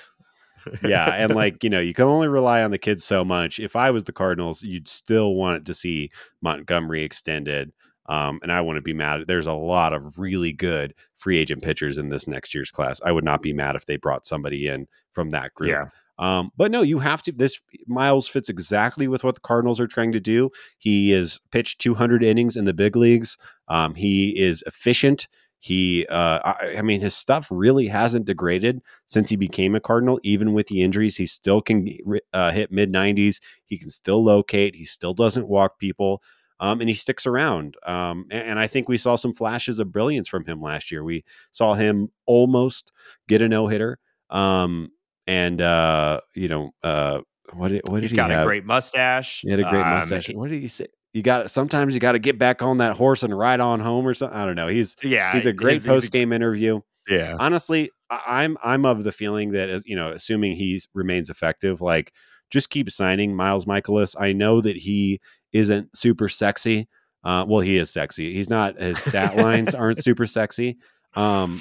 [0.85, 3.59] Yeah, and like you know, you can only rely on the kids so much.
[3.59, 6.11] If I was the Cardinals, you'd still want to see
[6.43, 7.73] Montgomery extended,
[8.11, 9.23] um, and I wouldn't be mad.
[9.27, 13.01] There's a lot of really good free agent pitchers in this next year's class.
[13.03, 15.71] I would not be mad if they brought somebody in from that group.
[15.71, 15.87] Yeah.
[16.21, 17.33] Um, but no, you have to.
[17.33, 20.51] This Miles fits exactly with what the Cardinals are trying to do.
[20.79, 23.39] He is pitched 200 innings in the big leagues.
[23.69, 25.29] Um, he is efficient.
[25.61, 30.21] He, uh, I, I mean, his stuff really hasn't degraded since he became a Cardinal.
[30.23, 31.89] Even with the injuries, he still can
[32.35, 33.41] uh, hit mid 90s.
[33.65, 34.75] He can still locate.
[34.75, 36.23] He still doesn't walk people.
[36.61, 37.77] Um, and he sticks around.
[37.87, 41.03] Um, and, and I think we saw some flashes of brilliance from him last year.
[41.03, 42.93] We saw him almost
[43.27, 43.99] get a no hitter.
[44.29, 44.91] Um,
[45.31, 47.21] and uh, you know, uh,
[47.53, 48.43] what did what did He's he got have?
[48.43, 49.41] a great mustache.
[49.43, 50.27] He had a great Um, mustache.
[50.27, 50.87] he- what did he say?
[51.13, 54.07] You got sometimes you got to get back on that horse and ride on home
[54.07, 54.37] or something.
[54.39, 54.69] I don't know.
[54.69, 56.81] He's yeah, he's a great he's- he's a- post game interview.
[57.09, 61.81] Yeah, Honestly, I'm I'm of the feeling that as you know, assuming he remains effective,
[61.81, 62.13] like
[62.51, 64.15] just keep signing Miles Mikolas.
[64.21, 65.21] I know that he
[65.53, 66.89] isn't super sexy.
[67.25, 68.33] Uh, well, he is sexy.
[68.35, 68.79] He's not.
[68.81, 70.77] His stat lines aren't super sexy.
[71.15, 71.61] Um,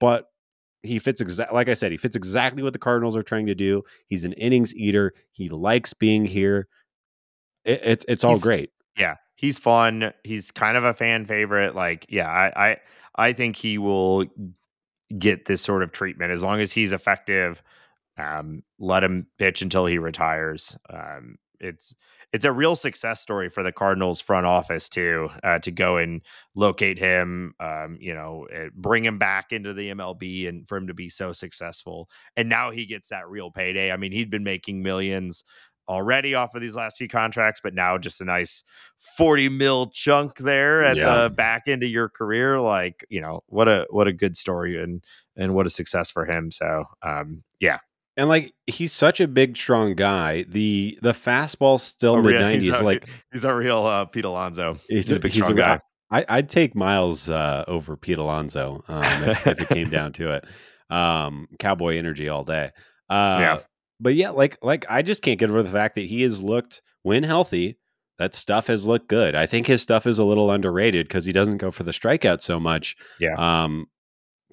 [0.00, 0.26] but
[0.82, 1.90] he fits exactly like I said.
[1.92, 3.82] He fits exactly what the Cardinals are trying to do.
[4.06, 5.12] He's an innings eater.
[5.32, 6.68] He likes being here.
[7.64, 8.70] It, it's it's all He's- great.
[8.96, 10.12] yeah, he's fun.
[10.24, 11.74] He's kind of a fan favorite.
[11.74, 12.76] Like, yeah, I, I,
[13.16, 14.24] I think he will
[15.18, 17.62] get this sort of treatment as long as he's effective.
[18.16, 20.76] Um, let him pitch until he retires.
[20.90, 21.94] Um, it's
[22.32, 26.20] it's a real success story for the Cardinals front office too uh, to go and
[26.54, 27.54] locate him.
[27.58, 31.08] Um, you know, eh, bring him back into the MLB and for him to be
[31.08, 32.08] so successful.
[32.36, 33.90] And now he gets that real payday.
[33.90, 35.42] I mean, he'd been making millions
[35.88, 38.62] already off of these last few contracts, but now just a nice
[39.16, 41.22] 40 mil chunk there at Yeah.
[41.24, 42.60] the back end of your career.
[42.60, 45.02] Like, you know, what a what a good story and
[45.34, 46.50] and what a success for him.
[46.52, 47.78] So um yeah.
[48.18, 50.42] And like he's such a big, strong guy.
[50.48, 52.72] The the fastball still A mid real- nineties.
[52.72, 54.74] he's a- Like he's a real uh, Pete Alonso.
[54.88, 55.78] he's, He's a big he's strong guy.
[56.10, 60.32] I, I'd take Miles uh, over Pete Alonso um, if, if it came down to
[60.32, 60.44] it.
[60.90, 62.70] Um, cowboy energy all day.
[63.08, 63.58] Uh, Yeah.
[64.00, 66.82] But yeah, like like I just can't get over the fact that he has looked
[67.02, 67.78] when healthy.
[68.18, 69.36] That stuff has looked good.
[69.36, 72.40] I think his stuff is a little underrated because he doesn't go for the strikeout
[72.40, 72.96] so much.
[73.20, 73.34] Yeah.
[73.38, 73.86] Um,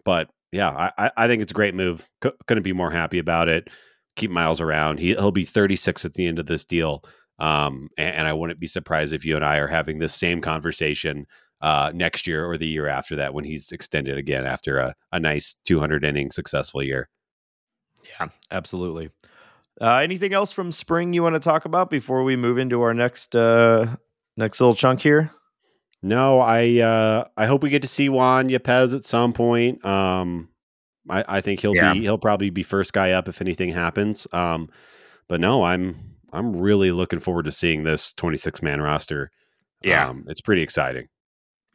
[0.03, 2.07] but yeah, I, I- think it's a great move.
[2.23, 3.69] C- couldn't be more happy about it.
[4.15, 4.99] keep Miles around.
[4.99, 7.03] He he'll be 36 at the end of this deal.
[7.39, 10.39] Um, and, and I wouldn't be surprised if you and I are having this same
[10.39, 11.25] conversation
[11.61, 15.19] uh, next year or the year after that when he's extended again after a, a
[15.19, 17.09] nice 200 inning successful year.
[18.19, 19.09] Yeah, absolutely.
[19.81, 22.93] Uh, anything else from spring you want to talk about before we move into our
[22.93, 23.97] next uh,
[24.37, 25.31] next little chunk here?
[26.01, 29.83] No, I uh, I hope we get to see Juan Yepez at some point.
[29.83, 30.49] Um,
[31.09, 31.93] I, I think he'll Yeah.
[31.93, 34.27] be he'll probably be first guy up if anything happens.
[34.31, 34.69] Um,
[35.27, 35.95] but no, I'm
[36.31, 39.31] I'm really looking forward to seeing this 26 man roster.
[39.81, 40.09] Yeah.
[40.09, 41.07] um, it's pretty exciting.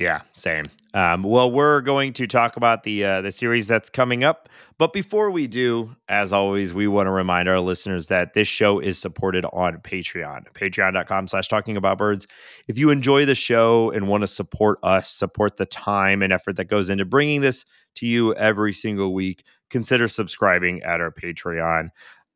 [0.01, 0.71] Yeah, same.
[0.95, 4.49] Um, well, we're going to talk about the uh, the series that's coming up,
[4.79, 8.79] but before we do, as always, we want to remind our listeners that this show
[8.79, 12.27] is supported on Patreon, Patreon.com/slash Talking About Birds.
[12.67, 16.57] If you enjoy the show and want to support us, support the time and effort
[16.57, 21.91] that goes into bringing this to you every single week, consider subscribing at our Patreon.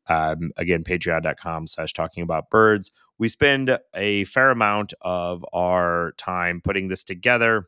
[0.07, 6.87] Um, again, Patreon.com/slash Talking About Birds we spend a fair amount of our time putting
[6.87, 7.67] this together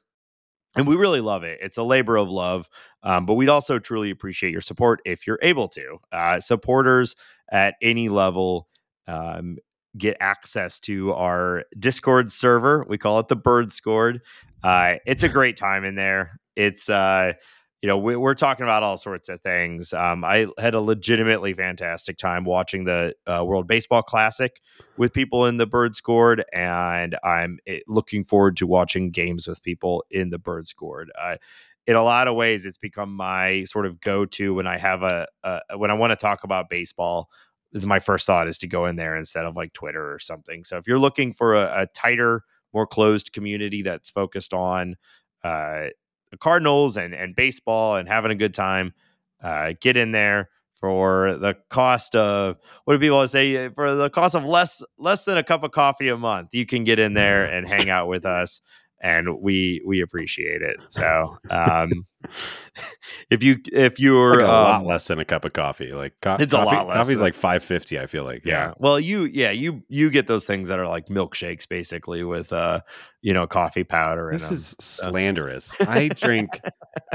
[0.75, 1.59] and we really love it.
[1.61, 2.69] It's a labor of love
[3.07, 5.97] um, but we'd also truly appreciate your support if you're able to.
[6.11, 7.15] Uh, supporters
[7.49, 8.67] at any level
[9.07, 9.57] um,
[9.97, 12.85] get access to our discord server.
[12.89, 14.21] We call it the bird scored.
[14.61, 16.39] Uh, it's a great time in there.
[16.57, 17.33] It's uh,
[17.82, 19.93] you know we, we're talking about all sorts of things.
[19.93, 24.61] Um, i had a legitimately fantastic time watching the uh, world baseball classic
[24.97, 29.61] with people in the bird scored and i'm eh, looking forward to watching games with
[29.63, 31.11] people in the bird scored.
[31.19, 31.38] Uh,
[31.86, 35.28] in a lot of ways it's become my sort of go-to when i have a,
[35.43, 37.30] a when i want to talk about baseball
[37.73, 40.63] my first thought is to go in there instead of like twitter or something.
[40.63, 44.95] So if you're looking for a, a tighter more closed community that's focused on
[45.43, 45.88] uh,
[46.32, 48.93] the cardinals and and baseball and having a good time
[49.41, 50.49] uh, get in there
[50.80, 55.38] for the cost of what do people say for the cost of less less than
[55.38, 58.25] a cup of coffee a month you can get in there and hang out with
[58.25, 58.61] us
[59.01, 61.91] and we we appreciate it so um
[63.29, 65.93] if you if you're Like a lot um, less than a cup of coffee.
[65.93, 67.99] Like co- It's a lot less Coffee's like 550.
[67.99, 68.41] I feel like.
[68.45, 68.73] yeah.
[68.77, 72.81] Well, you yeah, you you get those things that are like milkshakes basically with uh,
[73.21, 75.73] you know, coffee powder and This is slanderous.
[75.79, 76.59] I drink.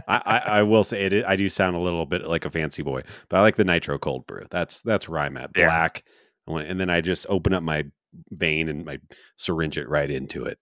[0.08, 1.24] I, I, I will say it.
[1.26, 3.98] I do sound a little bit like a fancy boy, but I like the nitro
[3.98, 4.46] cold brew.
[4.50, 5.52] That's that's where I'm at.
[5.52, 6.04] Black,
[6.46, 7.84] want- and then I just open up my
[8.30, 8.98] vein and I
[9.36, 10.58] syringe it right into it.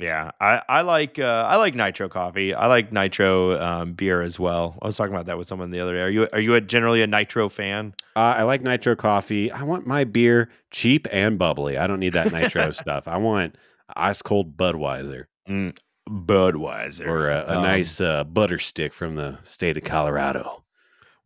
[0.00, 2.52] Yeah, I, I like uh, I like nitro coffee.
[2.52, 4.76] I like nitro um, beer as well.
[4.82, 6.00] I was talking about that with someone the other day.
[6.00, 7.94] Are you are you a, generally a nitro fan?
[8.16, 9.52] Uh, I like nitro coffee.
[9.52, 11.76] I want my beer cheap and bubbly.
[11.78, 13.06] I don't need that nitro stuff.
[13.06, 13.56] I want
[13.94, 15.76] ice cold Budweiser Mm,
[16.08, 20.64] Budweiser or a, a Um, nice uh, butter stick from the state of Colorado.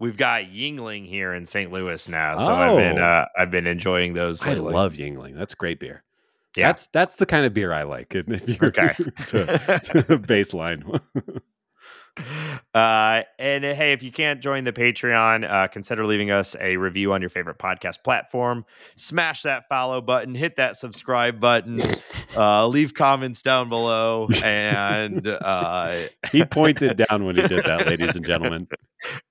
[0.01, 1.73] We've got Yuengling here in St.
[1.73, 3.03] Louis now, so I've been Oh.
[3.05, 4.43] uh, I've been enjoying those.
[4.43, 5.37] I love Yuengling.
[5.37, 6.05] That's great beer.
[6.57, 6.68] Yeah.
[6.68, 8.14] That's that's the kind of beer I like.
[8.14, 8.94] If you're Okay.
[9.26, 11.01] to, to baseline.
[12.75, 16.77] Uh, and uh, hey, if you can't join the Patreon, uh, consider leaving us a
[16.77, 18.64] review on your favorite podcast platform.
[18.97, 21.81] Smash that follow button, hit that subscribe button,
[22.37, 25.97] uh, leave comments down below, and uh,
[26.33, 28.69] he pointed down when he did that, ladies and gentlemen.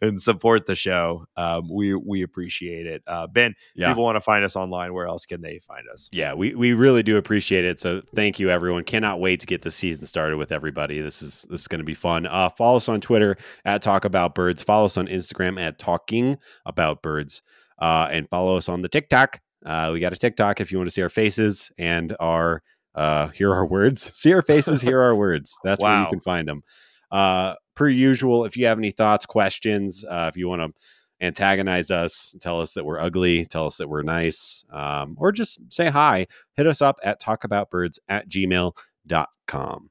[0.02, 1.26] and support the show.
[1.36, 3.04] Um, we we appreciate it.
[3.06, 3.90] Uh, ben, Yeah.
[3.90, 4.94] people want to find us online.
[4.94, 6.10] Where else can they find us?
[6.14, 7.82] Yeah, we, we really do appreciate it.
[7.82, 8.86] So thank you everyone.
[8.86, 11.02] Cannot wait to get the season started with everybody.
[11.02, 12.26] This is this is going to be fun.
[12.26, 12.48] Uh,
[12.78, 14.62] follow us on Twitter at Talk About Birds.
[14.62, 17.42] Follow us on Instagram at Talking About Birds.
[17.80, 19.40] Uh, and follow us on the TikTok.
[19.66, 22.62] Uh, we got a TikTok if you want to see our faces and our
[22.96, 24.02] uh, hear our words.
[24.20, 25.56] See our faces, hear our words.
[25.64, 26.64] That's where you can find them.
[27.12, 31.92] Uh, per usual, if you have any thoughts, questions, uh, if you want to antagonize
[31.92, 35.90] us, tell us that we're ugly, tell us that we're nice, um, or just say
[35.90, 36.26] hi,
[36.56, 39.90] hit us up at talkaboutbirds at gmail.com.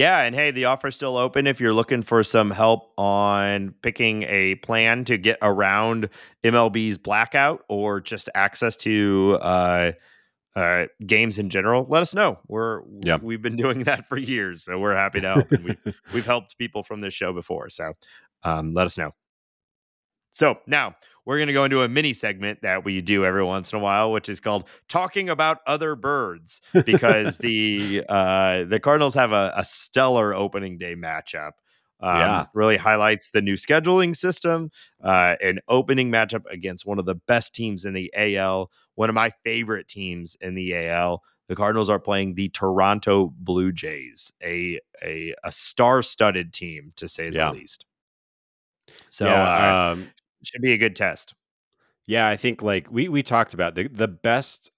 [0.00, 4.22] Yeah, and hey, the offer's still open if you're looking for some help on picking
[4.22, 6.08] a plan to get around
[6.42, 9.92] MLB's blackout or just access to uh,
[10.56, 11.84] uh, games in general.
[11.86, 12.38] Let us know.
[12.48, 13.18] We're Yeah.
[13.20, 15.52] we've been doing that for years, so we're happy to help.
[15.52, 17.92] and we've we've helped people from this show before, so
[18.42, 19.12] um, let us know.
[20.32, 23.72] So now we're going to go into a mini segment that we do every once
[23.72, 29.14] in a while, which is called "Talking About Other Birds," because the uh, the Cardinals
[29.14, 31.52] have a, a stellar opening day matchup.
[32.02, 32.46] Um, Yeah.
[32.54, 34.70] really highlights the new scheduling system,
[35.04, 39.14] uh, an opening matchup against one of the best teams in the AL, one of
[39.14, 41.22] my favorite teams in the AL.
[41.48, 47.30] The Cardinals are playing the Toronto Blue Jays, a a, a star-studded team to say
[47.30, 47.50] the Yeah.
[47.50, 47.84] least.
[49.08, 50.12] So yeah, uh, um,
[50.42, 51.34] should be a good test.
[52.06, 54.70] Yeah, I think like we we talked about the the best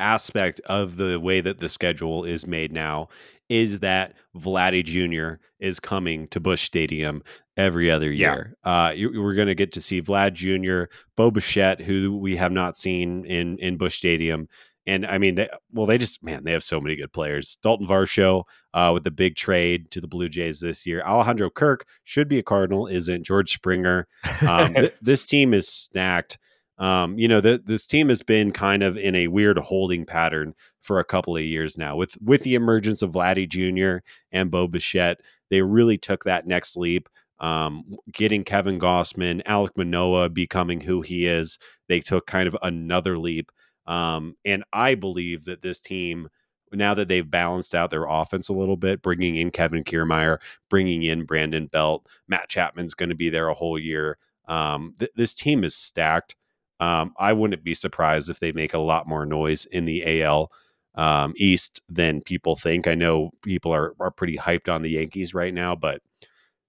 [0.00, 3.08] aspect of the way that the schedule is made now
[3.48, 5.40] is that Vladdy Jr.
[5.58, 7.22] is coming to Busch Stadium
[7.56, 8.34] every other Yeah.
[8.34, 8.54] year.
[8.62, 12.52] Uh, you, we're going to get to see Vlad Jr., Bo Bichette, who we have
[12.52, 14.48] not seen in in Busch Stadium.
[14.88, 17.58] And I mean, they, well, they just man, they have so many good players.
[17.62, 21.02] Dalton Varsho uh, with the big trade to the Blue Jays this year.
[21.02, 24.08] Alejandro Kirk should be a Cardinal, isn't George Springer?
[24.48, 26.38] Um, th- this team is stacked.
[26.78, 30.54] Um, you know, the, this team has been kind of in a weird holding pattern
[30.80, 31.94] for a couple of years now.
[31.94, 34.02] With with the emergence of Vladdy Jr.
[34.32, 35.20] and Bo Bichette,
[35.50, 37.08] they really took that next leap.
[37.40, 41.58] Um, getting Kevin Gausman, Alek Manoah becoming who he is,
[41.88, 43.52] they took kind of another leap.
[43.88, 46.28] Um, and I believe that this team,
[46.72, 51.02] now that they've balanced out their offense a little bit, bringing in Kevin Kiermaier, bringing
[51.02, 54.18] in Brandon Belt, Matt Chapman's going to be there a whole year.
[54.46, 56.36] Um, th- this team is stacked.
[56.80, 60.52] Um, I wouldn't be surprised if they make a lot more noise in the AL
[60.94, 62.86] um, East than people think.
[62.86, 66.02] I know people are are pretty hyped on the Yankees right now, but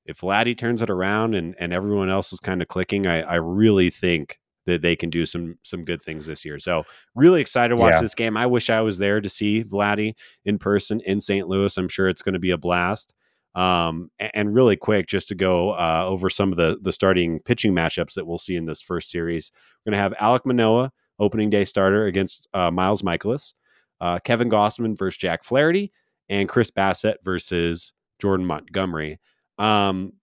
[0.06, 3.36] if Vladdy turns it around and and everyone else is kind of clicking, I, I
[3.36, 4.40] really think
[4.70, 6.60] that they can do some some good things this year.
[6.60, 6.84] So
[7.16, 8.02] really excited to watch Yeah.
[8.02, 8.38] this game.
[8.38, 10.14] I wish I was there to see Vladdy
[10.46, 11.48] in person in St.
[11.48, 11.78] Louis.
[11.78, 13.14] I'm sure it's going to be a blast.
[13.56, 17.74] Um, and, really quick, just to go uh, over some of the the starting pitching
[17.74, 19.52] matchups that we'll see in this first series.
[19.86, 23.54] We're going to have Alek Manoah, opening day starter against uh, Miles Mikolas,
[24.02, 25.92] uh, Kevin Gausman versus Jack Flaherty,
[26.30, 29.20] and Chris Bassitt versus Jordan Montgomery.
[29.58, 30.14] Um,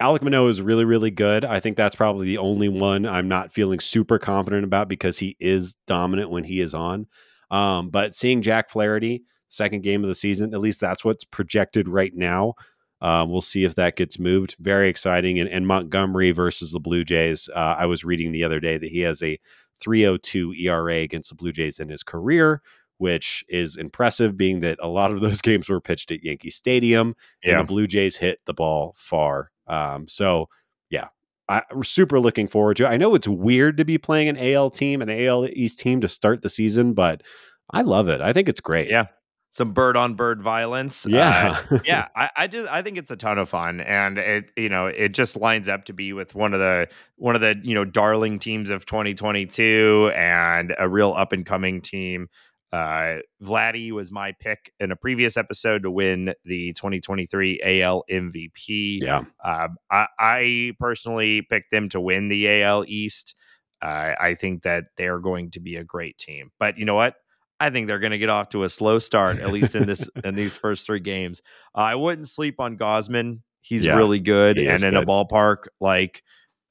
[0.00, 1.44] Alek Manoah is really, really good.
[1.44, 5.36] I think that's probably the only one I'm not feeling super confident about because he
[5.40, 7.06] is dominant when he is on.
[7.50, 11.88] Um, but seeing Jack Flaherty, second game of the season, at least that's what's projected
[11.88, 12.54] right now.
[13.00, 14.56] Uh, we'll see if that gets moved.
[14.60, 15.38] Very exciting.
[15.40, 17.48] And, and Montgomery versus the Blue Jays.
[17.54, 19.38] Uh, I was reading the other day that he has a
[19.80, 22.60] 302 ERA against the Blue Jays in his career,
[22.98, 27.14] which is impressive, being that a lot of those games were pitched at Yankee Stadium
[27.42, 29.50] and the Blue Jays hit the ball far.
[29.68, 30.48] Um, so
[30.90, 31.08] yeah,
[31.48, 32.84] I, we're super looking forward to.
[32.84, 32.88] it.
[32.88, 36.08] I know it's weird to be playing an AL team, an AL East team to
[36.08, 37.22] start the season, but
[37.70, 38.20] I love it.
[38.20, 38.90] I think it's great.
[38.90, 39.06] Yeah.
[39.50, 41.06] Some bird on bird violence.
[41.06, 44.52] Uh, yeah, yeah, I, I just I think it's a ton of fun, and it
[44.56, 47.58] you know it just lines up to be with one of the one of the
[47.64, 52.28] you know darling teams of 2022 and a real up and coming team.
[52.72, 59.00] Uh, Vladdy was my pick in a previous episode to win the 2023 AL MVP.
[59.02, 63.34] yeah, Uh, I, I personally picked them to win the AL East.
[63.80, 67.14] Uh, I think that they're going to be a great team, but you know what?
[67.60, 70.08] I think they're going to get off to a slow start, at least in this
[70.24, 71.42] in these first three games.
[71.74, 73.40] Uh, I wouldn't sleep on Gausman.
[73.62, 76.22] He's Yeah, really good, he and in a ballpark like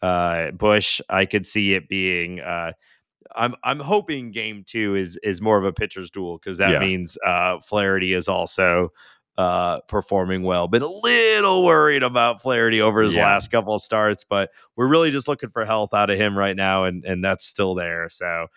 [0.02, 2.40] uh, Busch, I could see it being.
[2.40, 2.74] Uh,
[3.36, 6.80] I'm I'm hoping game two is is more of a pitcher's duel because that Yeah.
[6.80, 8.90] means uh, Flaherty is also
[9.38, 10.68] uh, performing well.
[10.68, 13.24] Been a little worried about Flaherty over his Yeah.
[13.26, 16.56] last couple of starts, but we're really just looking for health out of him right
[16.56, 18.10] now, and and that's still there.
[18.10, 18.48] So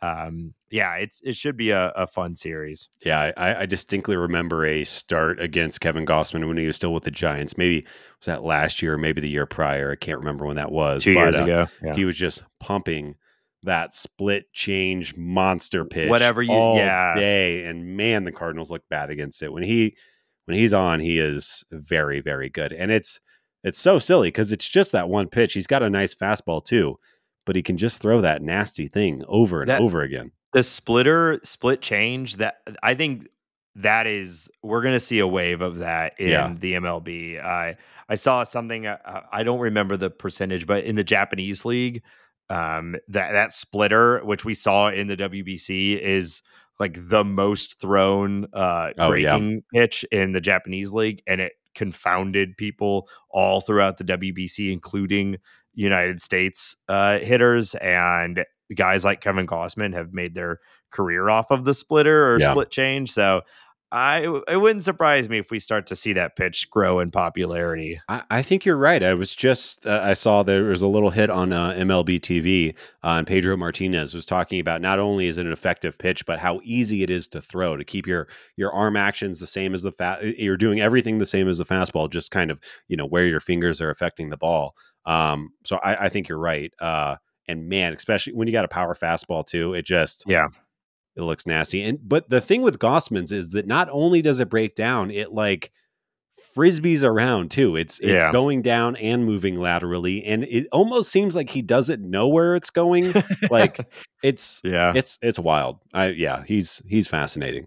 [0.00, 3.32] um yeah it's it should be a, a fun series yeah.
[3.36, 7.10] I, I distinctly remember a start against Kevin Gausman when he was still with the
[7.10, 7.58] Giants.
[7.58, 7.84] Maybe
[8.20, 9.90] was that last year, or maybe the year prior.
[9.90, 11.02] I can't remember when that was.
[11.02, 11.94] two but, years uh, ago yeah.
[11.96, 13.16] he was just pumping
[13.64, 17.14] that split change monster pitch Whatever you- all yeah.
[17.16, 19.96] day and man the cardinals look bad against it when he
[20.44, 23.20] when he's on he is very very good and it's
[23.64, 26.96] it's so silly because it's just that one pitch he's got a nice fastball too
[27.46, 31.40] but he can just throw that nasty thing over and That- over again the splitter
[31.42, 33.26] split change that i think
[33.74, 36.54] that is we're going to see a wave of that in Yeah.
[36.58, 37.76] the mlb i
[38.08, 42.02] i saw something uh, i don't remember the percentage but in the japanese league
[42.50, 46.42] um that that splitter which we saw in the wbc is
[46.80, 49.36] like the most thrown uh Oh, yeah.
[49.36, 55.36] breaking pitch in the japanese league and it confounded people all throughout the wbc including
[55.74, 58.44] united states uh hitters and
[58.74, 60.58] guys like Kevin Gausman have made their
[60.90, 62.50] career off of the splitter or Yeah.
[62.52, 63.10] split change.
[63.10, 63.40] So
[63.90, 68.00] I it wouldn't surprise me if we start to see that pitch grow in popularity.
[68.08, 69.02] I, I think you're right.
[69.02, 72.74] I was just uh, I saw there was a little hit on uh, MLB TV,
[73.02, 76.38] uh, and Pedro Martinez was talking about not only is it an effective pitch, but
[76.38, 79.82] how easy it is to throw to keep your your arm actions the same as
[79.82, 80.38] the fat.
[80.38, 83.40] You're doing everything the same as the fastball, just kind of you know where your
[83.40, 84.76] fingers are affecting the ball.
[85.06, 86.72] Um, so I, I think you're right.
[86.78, 87.16] Uh,
[87.48, 90.48] and man, especially when you got a power fastball too, it just Yeah.
[91.18, 91.82] It looks nasty.
[91.82, 95.32] And but the thing with Gausman's is that not only does it break down, it
[95.32, 95.72] like
[96.56, 97.76] frisbees around too.
[97.76, 98.32] It's it's Yeah.
[98.32, 102.70] going down and moving laterally, and it almost seems like he doesn't know where it's
[102.70, 103.12] going.
[103.50, 103.78] like
[104.22, 105.78] it's yeah, it's it's wild.
[105.92, 107.64] I yeah, he's he's fascinating.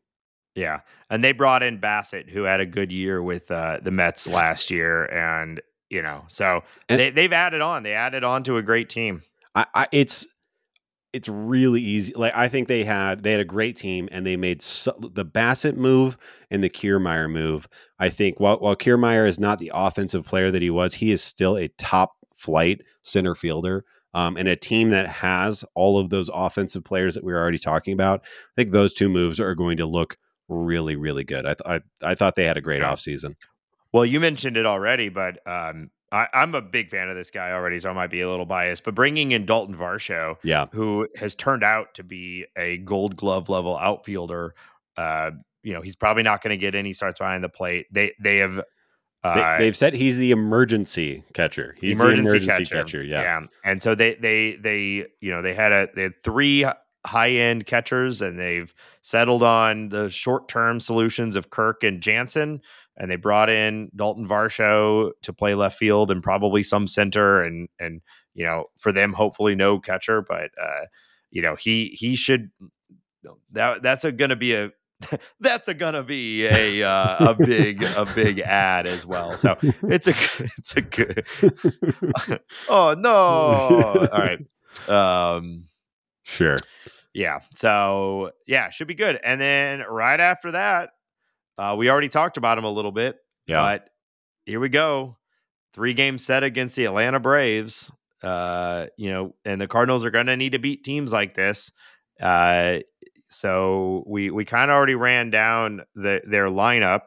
[0.55, 0.79] yeah.
[1.09, 4.71] And they brought in Bassitt, who had a good year with uh, the Mets last
[4.71, 7.83] year, and you know, so And- they they've added on.
[7.83, 9.23] They added on to a great team.
[9.53, 10.25] I, I it's
[11.13, 12.13] it's really easy.
[12.13, 15.25] Like I think they had they had a great team and they made so, the
[15.25, 16.17] Bassitt move
[16.49, 17.67] and the Kiermaier move.
[17.99, 21.23] I think while while Kiermaier is not the offensive player that he was, he is
[21.23, 23.85] still a top flight center fielder.
[24.13, 27.57] Um, and a team that has all of those offensive players that we were already
[27.57, 30.17] talking about, I think those two moves are going to look
[30.49, 31.45] really, really good.
[31.45, 33.35] I th- I, I thought they had a great offseason.
[33.93, 37.51] Well, you mentioned it already, but um, I, I'm a big fan of this guy
[37.51, 38.83] already, so I might be a little biased.
[38.83, 40.65] But bringing in Dalton Varsho, Yeah.
[40.73, 44.53] who has turned out to be a Gold Glove level outfielder,
[44.97, 45.31] uh,
[45.63, 47.85] you know, he's probably not going to get any starts behind the plate.
[47.91, 48.59] They they have
[49.23, 51.75] uh, They, have said he's the emergency catcher.
[51.79, 53.03] He's the emergency catcher.
[53.03, 53.45] yeah Yeah.
[53.63, 56.65] And so they they they you know they had a they had three
[57.05, 62.61] high end catchers, and they've settled on the short term solutions of Kirk and Jansen,
[62.97, 67.69] and they brought in Dalton Varsho to play left field and probably some center, and
[67.79, 68.01] and
[68.33, 70.85] you know for them hopefully no catcher, but uh,
[71.29, 72.51] you know he he should
[73.51, 74.71] that that's a gonna be a
[75.39, 79.37] that's a gonna be a uh, a big a big ad as well.
[79.37, 80.11] So it's a
[80.57, 81.25] it's a good.
[82.69, 83.09] oh no!
[83.11, 84.39] All right.
[84.87, 85.67] Um.
[86.23, 86.59] Sure.
[87.13, 87.39] Yeah.
[87.53, 89.19] So yeah, should be good.
[89.23, 90.91] And then right after that,
[91.57, 93.17] uh, we already talked about him a little bit.
[93.47, 93.61] Yeah.
[93.61, 93.89] But
[94.45, 95.17] here we go.
[95.73, 97.91] Three game set against the Atlanta Braves.
[98.21, 101.71] Uh, you know, and the Cardinals are going to need to beat teams like this.
[102.19, 102.79] Uh,
[103.29, 107.01] so we we kind of already ran down the, their lineup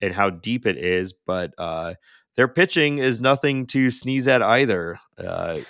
[0.00, 1.94] and how deep it is, but uh,
[2.36, 4.98] their pitching is nothing to sneeze at either.
[5.18, 5.60] Uh,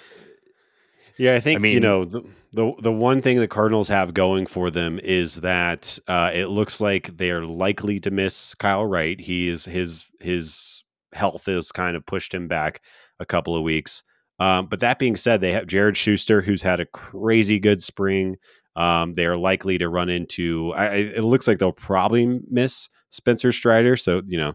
[1.21, 2.23] Yeah, I think you mean- know the,
[2.55, 6.81] the the one thing the Cardinals have going for them is that uh, it looks
[6.81, 9.21] like they are likely to miss Kyle Wright.
[9.21, 12.81] He is his his health has kind of pushed him back
[13.18, 14.03] a couple of weeks.
[14.39, 18.37] Um, but that being said, they have Jared Shuster, who's had a crazy good spring.
[18.75, 20.73] Um, they are likely to run into.
[20.75, 23.95] I, I- it looks like they'll probably miss Spencer Strider.
[23.97, 24.55] So you know,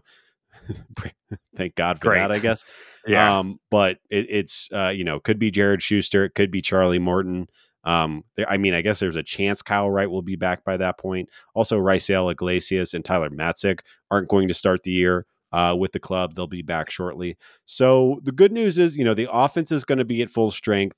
[1.56, 2.18] thank God for Great.
[2.18, 2.32] that.
[2.32, 2.64] I guess.
[3.06, 3.38] yeah.
[3.38, 6.98] Um, but it, it's uh, you know could be Jared Shuster, it could be Charlie
[6.98, 7.48] Morton.
[7.84, 10.76] Um, there, I mean, I guess there's a chance Kyle Wright will be back by
[10.76, 11.28] that point.
[11.54, 16.00] Also, Raisel Iglesias and Tyler Matzek aren't going to start the year uh, with the
[16.00, 16.34] club.
[16.34, 17.36] They'll be back shortly.
[17.64, 20.50] So the good news is, you know, the offense is going to be at full
[20.50, 20.96] strength,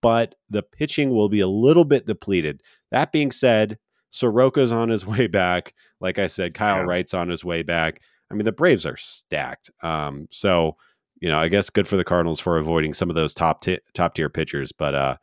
[0.00, 2.62] but the pitching will be a little bit depleted.
[2.90, 3.76] That being said,
[4.10, 5.74] Soroka's on his way back.
[6.00, 6.82] Like I said, Kyle Yeah.
[6.84, 8.00] Wright's on his way back.
[8.30, 9.70] I mean, the Braves are stacked.
[9.82, 10.76] Um, so
[11.20, 13.78] you know, I guess good for the Cardinals for avoiding some of those top ti
[13.94, 14.72] top tier pitchers.
[14.72, 15.16] But uh,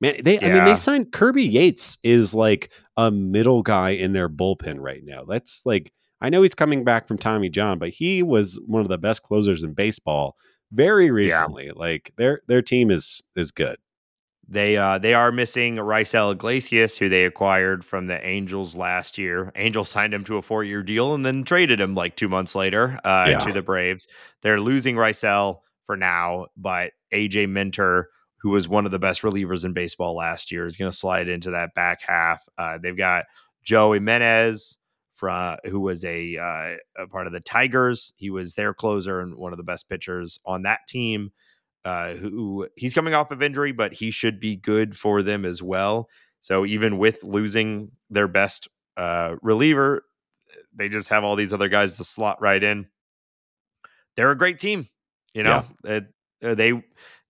[0.00, 4.28] man, they I mean they signed Kirby Yates is like a middle guy in their
[4.28, 5.24] bullpen right now.
[5.24, 8.88] That's like I know he's coming back from Tommy John, but he was one of
[8.88, 10.36] the best closers in baseball
[10.72, 11.70] very recently.
[11.74, 13.78] Like their their team is is good.
[14.50, 19.52] They uh they are missing Raisel Iglesias, who they acquired from the Angels last year.
[19.56, 22.54] Angels signed him to a four year deal and then traded him like two months
[22.54, 23.38] later uh, Yeah.
[23.40, 24.06] to the Braves.
[24.42, 29.66] They're losing Raisel for now, but AJ Minter, who was one of the best relievers
[29.66, 32.42] in baseball last year, is going to slide into that back half.
[32.56, 33.26] Uh, they've got
[33.62, 34.78] Joe Jimenez
[35.14, 38.12] from who was a, uh, a part of the Tigers.
[38.16, 41.32] He was their closer and one of the best pitchers on that team
[41.88, 45.62] uh, who he's coming off of injury, but he should be good for them as
[45.62, 46.08] well.
[46.40, 50.02] So even with losing their best uh, reliever,
[50.74, 52.86] they just have all these other guys to slot right in.
[54.16, 54.88] They're a great team,
[55.34, 55.64] you know.
[55.84, 56.06] It-
[56.40, 56.72] uh, they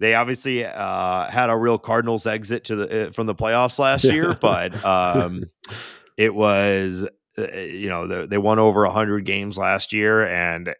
[0.01, 4.05] they obviously uh, had a real Cardinals exit to the uh, from the playoffs last
[4.05, 5.45] year, but um,
[6.19, 10.75] it was uh, you know the, they won over 100 games last year and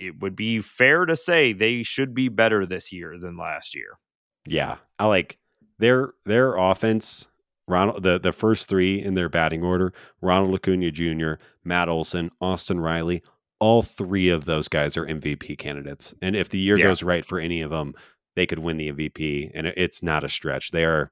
[0.00, 3.98] it would be fair to say they should be better this year than last year
[4.46, 5.38] Yeah, I like
[5.78, 7.26] their their offense.
[7.66, 11.32] Ronald, the the first three in their batting order: Ronald Acuna Jr.,
[11.64, 13.22] Matt Olson, Austin Riley.
[13.58, 16.84] All three of those guys are MVP candidates, and if the year Yeah.
[16.88, 17.94] goes right for any of them,
[18.36, 19.50] they could win the MVP.
[19.54, 20.72] And it's not a stretch.
[20.72, 21.10] They are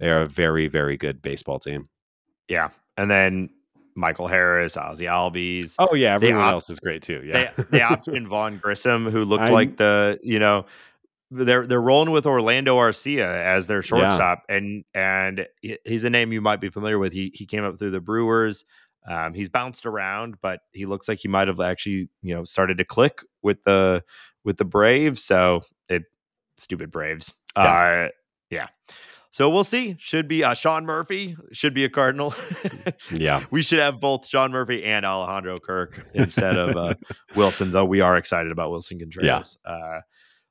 [0.00, 1.88] they are a very very good baseball team.
[2.48, 3.50] yeah and then
[3.96, 7.22] michael harris Ozzie Albies Oh yeah, everyone op- else is great too.
[7.24, 10.66] Yeah, they, they optioned vaughn grissom who looked I'm- like the you know
[11.32, 15.46] they're they're rolling with Orlando Arcia as their shortstop, and and
[15.84, 17.12] he's a name you might be familiar with.
[17.12, 18.64] He he came up through the Brewers.
[19.08, 22.78] Um, he's bounced around, but he looks like he might have actually, you know, started
[22.78, 24.04] to click with the
[24.44, 25.24] with the Braves.
[25.24, 26.04] So it
[26.58, 27.32] stupid Braves.
[27.56, 27.62] Yeah.
[27.64, 28.08] Uh,
[28.50, 28.66] yeah.
[29.36, 29.96] So we'll see.
[29.98, 32.34] Should be uh, Sean Murphy should be a Cardinal.
[33.10, 33.44] Yeah.
[33.50, 36.94] we should have both Sean Murphy and Alejandro Kirk instead of uh,
[37.34, 39.58] Willson, though we are excited about Willson Contreras.
[39.62, 40.00] Uh,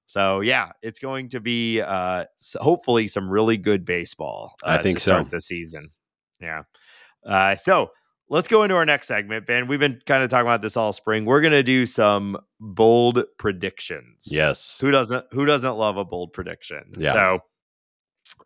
[0.05, 2.25] so yeah, it's going to be uh,
[2.57, 4.53] hopefully some really good baseball.
[4.63, 5.29] I uh, think to start so.
[5.31, 5.89] the season.
[6.39, 6.63] Yeah.
[7.25, 7.89] Uh, so
[8.29, 9.67] let's go into our next segment, Ben.
[9.67, 11.25] We've been kind of talking about this all spring.
[11.25, 14.25] We're gonna do some bold predictions.
[14.25, 14.77] Yes.
[14.79, 16.91] Who doesn't who doesn't love a bold prediction?
[16.99, 17.13] Yeah.
[17.13, 17.39] So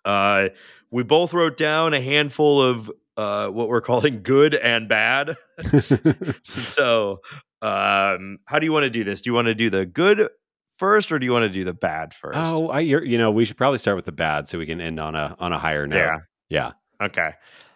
[0.05, 0.49] uh
[0.91, 5.37] we both wrote down a handful of uh what we're calling good and bad.
[6.43, 7.19] so
[7.61, 9.21] um how do you want to do this?
[9.21, 10.29] Do you want to do the good
[10.77, 12.37] first or do you want to do the bad first?
[12.39, 14.79] oh, I you're, you know we should probably start with the bad so we can
[14.81, 15.97] end on a on a higher note.
[15.97, 16.17] yeah.
[16.49, 16.71] Yeah.
[17.01, 17.33] Okay.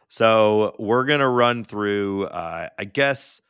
[0.09, 3.41] So we're gonna run through uh I guess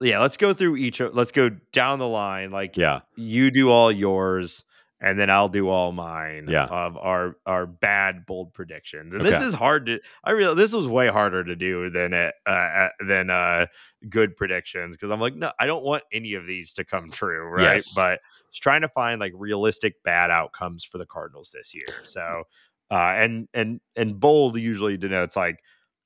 [0.00, 2.50] yeah, let's go through each of let's go down the line.
[2.50, 3.00] Like Yeah.
[3.16, 4.64] you do all yours
[5.00, 6.64] and then I'll do all mine Yeah.
[6.66, 9.14] of our our bad bold predictions.
[9.14, 12.34] And this is hard to I really this was way harder to do than it
[12.46, 13.66] uh, uh than uh
[14.08, 17.42] good predictions because I'm like no I don't want any of these to come true,
[17.48, 17.74] right?
[17.74, 17.94] Yes.
[17.94, 18.20] But
[18.54, 21.86] trying to find like realistic bad outcomes for the Cardinals this year.
[22.02, 22.44] So
[22.90, 25.58] uh and and and bold usually denotes like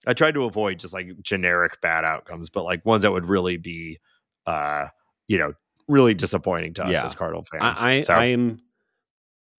[0.07, 3.59] I tried to avoid just like generic bad outcomes, but like ones that would really
[3.59, 3.99] be
[4.47, 4.87] uh
[5.27, 5.53] you know
[5.89, 7.05] really disappointing to us Yeah.
[7.05, 7.79] as Cardinal fans.
[7.81, 8.61] I I, So- I am.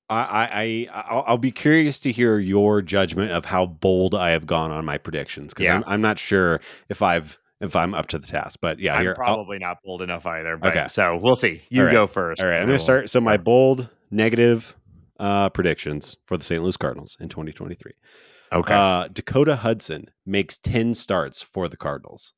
[0.10, 4.32] I I I I'll, I'll be curious to hear your judgment of how bold I
[4.32, 5.76] have gone on my predictions because Yeah.
[5.78, 8.60] I'm I'm not sure if I've if I'm up to the task.
[8.62, 10.58] But yeah, I'm here I'll- probably not bold enough either.
[10.58, 10.88] But Okay.
[10.88, 11.62] so we'll see.
[11.70, 11.92] You right.
[11.92, 12.42] go first.
[12.42, 13.10] All right, I'm gonna start.
[13.10, 14.76] So my bold negative
[15.20, 16.64] uh, predictions for the St.
[16.64, 17.92] Louis Cardinals in 2023.
[18.54, 18.74] Okay.
[18.74, 22.34] Uh, Dakota Hudson makes 10 starts for the Cardinals.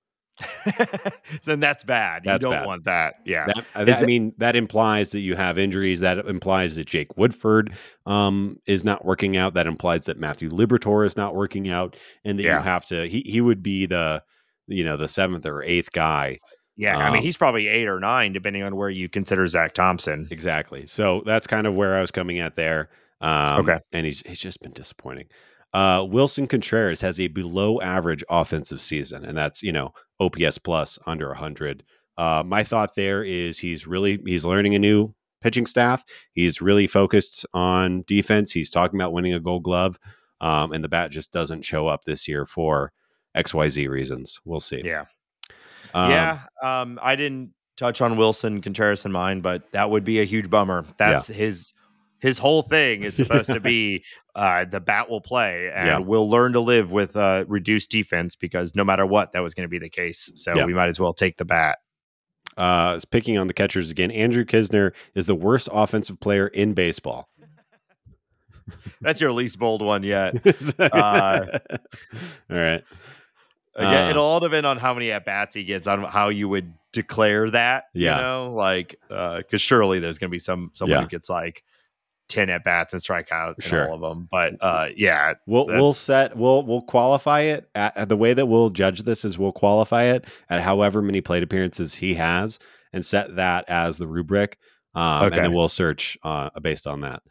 [1.44, 2.24] then that's bad.
[2.26, 2.66] That's you don't bad.
[2.68, 3.16] want that.
[3.26, 3.46] Yeah.
[3.48, 6.00] That, I, Is I that- mean, that implies that you have injuries.
[6.02, 7.74] That implies that Jake Woodford
[8.06, 9.54] um, is not working out.
[9.54, 12.58] That implies that Matthew Liberatore is not working out, and that Yeah.
[12.58, 13.08] you have to.
[13.08, 14.24] He he would be the
[14.68, 16.40] you know the seventh or eighth guy
[16.78, 16.98] yeah.
[16.98, 20.28] I mean, um, he's probably eight or nine, depending on where you consider Zach Thompson.
[20.32, 20.88] Exactly.
[20.88, 22.90] So that's kind of where I was coming at there.
[23.20, 23.78] Um, Okay.
[23.92, 25.28] And he's he's just been disappointing.
[25.74, 31.00] Uh, Willson Contreras has a below average offensive season, and that's you know OPS plus
[31.06, 31.84] under 100.
[32.18, 36.04] Uh, my thought there is he's really he's learning a new pitching staff.
[36.34, 38.52] He's really focused on defense.
[38.52, 39.98] He's talking about winning a Gold Glove,
[40.42, 42.92] um, and the bat just doesn't show up this year for
[43.34, 44.40] X Y Z reasons.
[44.46, 44.82] We'll see.
[44.84, 45.06] Yeah.
[45.94, 46.40] Um, yeah.
[46.64, 50.50] Um, I didn't touch on Willson Contreras in mine, but that would be a huge
[50.50, 50.86] bummer.
[50.98, 51.74] That's his
[52.22, 54.04] his whole thing is supposed to be
[54.36, 55.98] uh, the bat will play and Yeah.
[56.00, 59.66] we'll learn to live with uh, reduced defense because no matter what, that was going
[59.66, 60.32] to be the case.
[60.36, 60.66] So Yeah.
[60.66, 61.80] we might as well take the bat.
[62.58, 67.28] Uh, picking on the catchers again, Andrew Knizner is the worst offensive player in baseball.
[69.02, 70.36] That's your least bold one yet.
[70.80, 71.46] uh,
[72.52, 72.84] All right.
[73.76, 76.48] Again, Uh, it'll all depend on how many at bats he gets on how you
[76.50, 77.86] would declare that.
[77.94, 78.18] Yeah.
[78.18, 81.02] You know, like because surely there's going to be some someone Yeah.
[81.04, 81.64] who gets like
[82.32, 83.88] ten at bats and strike out Sure.
[83.90, 84.28] all of them.
[84.32, 88.46] But uh, yeah, We'll we'll set we'll we'll qualify it at, at the way that
[88.48, 92.58] we'll judge this is we'll qualify it at however many plate appearances he has
[92.94, 94.58] and set that as the rubric.
[94.96, 95.36] Um, Okay.
[95.38, 97.22] and then we'll search uh, based on that.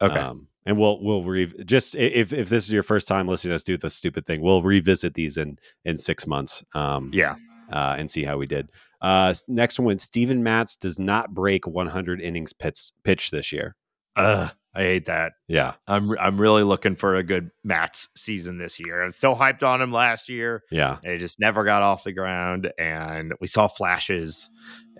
[0.00, 3.50] okay, Um, and we'll we'll re- just if if this is your first time listening
[3.50, 6.62] to us do this stupid thing, we'll revisit these in in six months.
[6.74, 7.36] Um, yeah,
[7.72, 8.68] uh, and see how we did.
[9.02, 13.74] Uh, next one, Steven Matz does not break 100 innings pitch, pitch this year.
[14.16, 15.32] Ugh, I hate that.
[15.48, 19.02] Yeah, I'm I'm really looking for a good Matz season this year.
[19.02, 20.62] I was so hyped on him last year.
[20.70, 24.48] yeah, It just never got off the ground, and we saw flashes.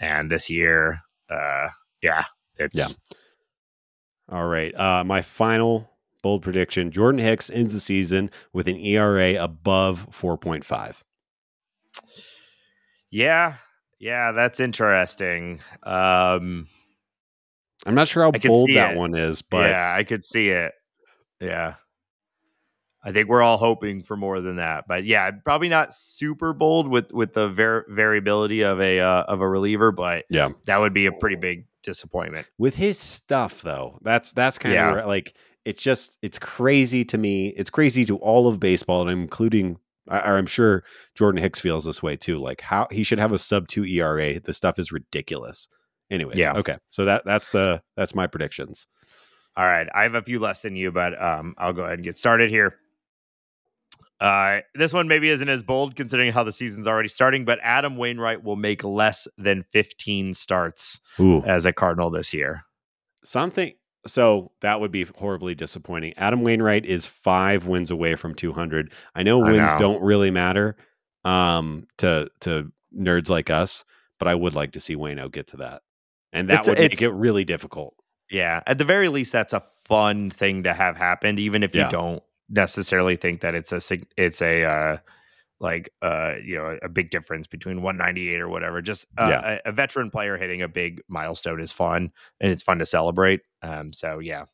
[0.00, 1.68] And this year, uh,
[2.02, 2.24] yeah,
[2.56, 2.86] it's Yeah.
[4.30, 4.74] All right.
[4.74, 5.90] Uh, my final
[6.22, 11.02] bold prediction: Jordan Hicks ends the season with an ERA above 4.5.
[13.10, 13.56] yeah,
[13.98, 15.60] yeah, that's interesting.
[15.82, 16.68] Um,
[17.86, 18.98] I'm not sure how bold that it.
[18.98, 20.72] one is, but yeah, I could see it.
[21.40, 21.74] Yeah.
[23.02, 26.86] I think we're all hoping for more than that, but yeah, probably not super bold
[26.86, 30.92] with with the var- variability of a uh, of a reliever, but yeah, that would
[30.92, 32.46] be a pretty big disappointment.
[32.58, 34.98] with his stuff though, that's that's kind Yeah.
[34.98, 37.48] of like it's just it's crazy to me.
[37.56, 39.78] It's crazy to all of baseball, and including.
[40.08, 40.82] I, I'm sure
[41.14, 42.36] Jordan Hicks feels this way too.
[42.38, 44.40] Like how he should have a sub two ERA.
[44.40, 45.68] The stuff is ridiculous.
[46.10, 46.54] Anyways, Yeah.
[46.54, 46.76] okay.
[46.88, 48.86] So that that's the that's my predictions.
[49.56, 52.04] All right, I have a few less than you, but um, I'll go ahead and
[52.04, 52.76] get started here.
[54.20, 57.96] Uh, this one maybe isn't as bold considering how the season's already starting, but Adam
[57.96, 62.62] Wainwright will make less than 15 starts Ooh, as a Cardinal this year.
[63.24, 63.72] something.
[64.06, 66.14] So that would be horribly disappointing.
[66.16, 68.92] Adam Wainwright is five wins away from 200.
[69.14, 69.78] I know I wins know.
[69.78, 70.76] don't really matter
[71.24, 73.84] um, to to nerds like us,
[74.18, 75.82] but I would like to see Waino get to that,
[76.32, 77.94] and that It's- would make it really difficult.
[78.30, 81.86] Yeah, at the very least, that's a fun thing to have happened, even if Yeah.
[81.86, 83.80] you don't necessarily think that it's a
[84.16, 84.96] it's a uh,
[85.58, 88.80] like uh you know a big difference between 198 or whatever.
[88.82, 89.58] Just uh, Yeah.
[89.64, 93.40] a, a veteran player hitting a big milestone is fun, and it's fun to celebrate.
[93.62, 94.44] Um, so yeah,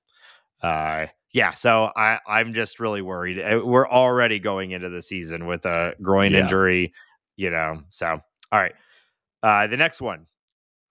[0.62, 1.52] uh, yeah.
[1.54, 3.38] So I I'm just really worried.
[3.40, 6.40] Uh, We're already going into the season with a groin Yeah.
[6.44, 6.92] injury,
[7.36, 7.82] you know.
[7.90, 8.06] So
[8.52, 8.74] all right,
[9.42, 10.26] uh, the next one.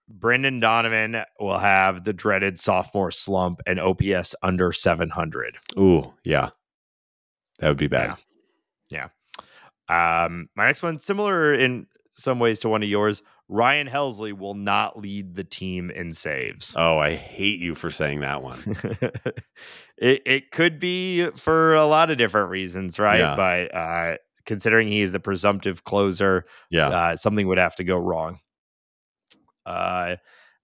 [0.08, 5.58] Brendan Donovan will have the dreaded sophomore slump and OPS under 700.
[5.78, 6.50] Ooh, yeah,
[7.58, 8.16] that would be bad.
[8.88, 9.08] Yeah.
[9.88, 11.86] Um, my next one, similar in
[12.16, 16.74] some ways to one of yours, Ryan Helsley will not lead the team in saves.
[16.76, 18.60] Oh, I hate you for saying that one.
[19.96, 23.20] it, it could be for a lot of different reasons, right?
[23.20, 23.36] Yeah.
[23.36, 27.96] But uh, considering he is the presumptive closer, Yeah, uh, something would have to go
[27.96, 28.40] wrong.
[29.66, 30.16] Uh,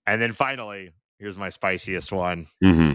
[0.06, 2.46] and then finally, here's my spiciest one.
[2.62, 2.94] Mm-hmm.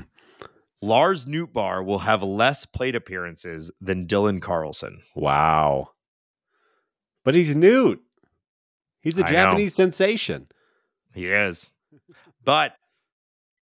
[0.82, 5.01] Lars Nootbaar will have less plate appearances than Dylan Carlson.
[5.16, 5.89] wow.
[7.26, 7.99] But he's Newt.
[9.01, 9.34] He's a I know.
[9.34, 10.47] Japanese sensation.
[11.14, 11.68] He is.
[12.45, 12.74] But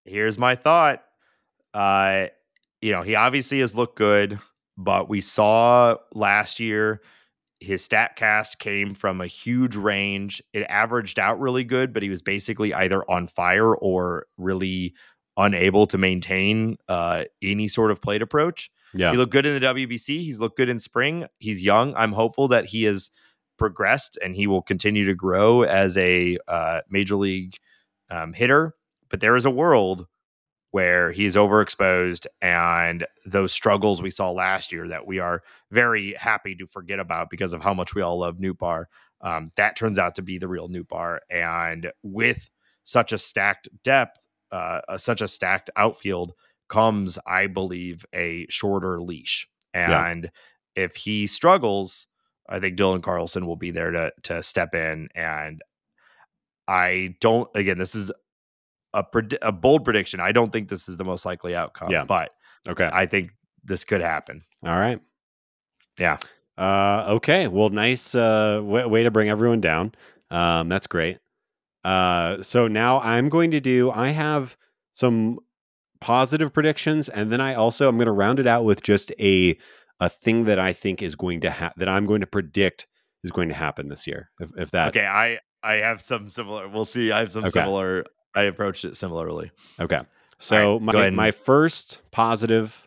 [0.04, 1.02] here's my thought.
[1.74, 2.26] Uh,
[2.80, 4.38] you know, he obviously has looked good,
[4.76, 7.00] but we saw last year
[7.60, 10.42] his stat cast came from a huge range.
[10.52, 14.94] It averaged out really good, but he was basically either on fire or really
[15.36, 18.70] unable to maintain uh, any sort of plate approach.
[18.94, 20.20] Yeah, He looked good in the WBC.
[20.20, 21.26] He's looked good in spring.
[21.38, 21.94] He's young.
[21.96, 23.10] I'm hopeful that he has
[23.58, 27.56] progressed and he will continue to grow as a uh, major league
[28.10, 28.74] um, hitter.
[29.08, 30.06] But there is a world
[30.76, 36.54] where he's overexposed and those struggles we saw last year that we are very happy
[36.54, 38.84] to forget about because of how much we all love Nootbaar.
[39.22, 41.20] Um, that turns out to be the real Nootbaar.
[41.30, 42.50] And with
[42.84, 44.20] such a stacked depth,
[44.52, 46.34] uh, uh, such a stacked outfield,
[46.68, 49.48] comes, I believe, a shorter leash.
[49.74, 50.10] Yeah.
[50.10, 50.30] And
[50.74, 52.06] if he struggles,
[52.50, 55.08] I think Dylan Carlson will be there to to step in.
[55.14, 55.62] And
[56.68, 57.48] I don't.
[57.54, 58.12] Again, this is
[58.96, 60.20] a pred- a bold prediction.
[60.20, 61.90] I don't think this is the most likely outcome.
[61.90, 62.04] Yeah.
[62.04, 62.32] but
[62.68, 62.88] okay.
[62.92, 63.30] I think
[63.64, 64.42] this could happen.
[64.64, 65.00] All right.
[65.98, 66.18] Yeah.
[66.58, 67.48] Uh, okay.
[67.48, 69.94] Well, nice uh, way, way to bring everyone down.
[70.30, 71.18] Um, that's great.
[71.84, 73.90] Uh, so now I'm going to do.
[73.90, 74.56] I have
[74.92, 75.38] some
[76.00, 79.56] positive predictions, and then I also I'm going to round it out with just a
[80.00, 82.86] a thing that I think is going to ha- that I'm going to predict
[83.24, 84.30] is going to happen this year.
[84.40, 86.68] If, if that okay, I I have some similar.
[86.68, 87.12] We'll see.
[87.12, 87.50] I have some Okay.
[87.60, 88.04] similar.
[88.36, 89.50] I approached it similarly.
[89.80, 90.02] Okay.
[90.38, 92.86] So go my my first positive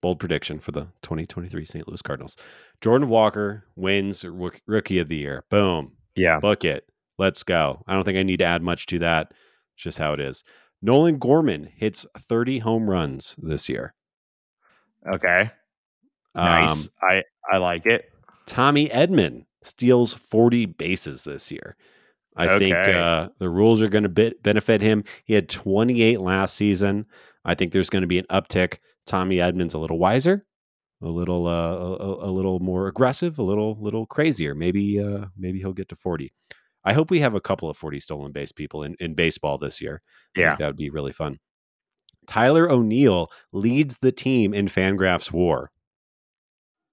[0.00, 1.88] bold prediction for the 2023 St.
[1.88, 2.36] Louis Cardinals.
[2.80, 5.44] Jordan Walker wins rookie of the year.
[5.50, 5.92] Boom.
[6.16, 6.40] Yeah.
[6.40, 6.88] Book it.
[7.18, 7.82] Let's go.
[7.86, 9.32] I don't think I need to add much to that.
[9.74, 10.44] It's just how it is.
[10.82, 13.94] Nolan Gorman hits 30 home runs this year.
[15.12, 15.50] Okay.
[16.34, 16.70] Nice.
[16.70, 18.10] Um, I I like it.
[18.46, 21.76] Tommy Edman steals 40 bases this year.
[22.38, 25.04] I think uh, the rules are going to be- benefit him.
[25.24, 27.06] He had 28 last season.
[27.44, 28.78] I think there's going to be an uptick.
[29.06, 30.46] Tommy Edman's a little wiser,
[31.02, 34.54] a little uh, a, a- a little more aggressive, a little little crazier.
[34.54, 36.32] Maybe uh, maybe he'll get to 40.
[36.84, 39.80] I hope we have a couple of 40 stolen base people in, in baseball this
[39.80, 40.00] year.
[40.36, 40.56] Yeah.
[40.56, 41.38] that would be really fun.
[42.26, 45.70] Tyler O'Neill leads the team in Fangraphs WAR.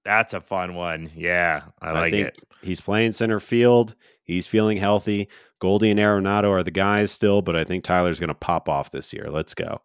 [0.06, 1.12] That's a fun one.
[1.16, 2.40] Yeah, I like think it.
[2.62, 3.96] He's playing center field.
[4.24, 5.28] He's feeling healthy.
[5.60, 8.92] Goldie and Arenado are the guys still, but I think Tyler's going to pop off
[8.92, 9.30] this year.
[9.30, 9.82] Let's go.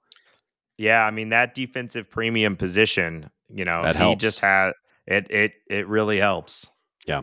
[0.77, 3.31] Yeah, I mean that defensive premium position.
[3.49, 4.73] You know, That he just had
[5.07, 5.31] it.
[5.31, 6.67] It it really helps.
[7.07, 7.23] Yeah.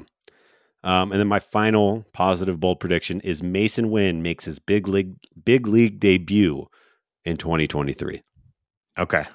[0.84, 5.16] Um, and then my final positive bold prediction is Masyn Winn makes his big league
[5.44, 6.68] big league debut
[7.26, 8.22] in 2023.
[9.00, 9.26] Okay.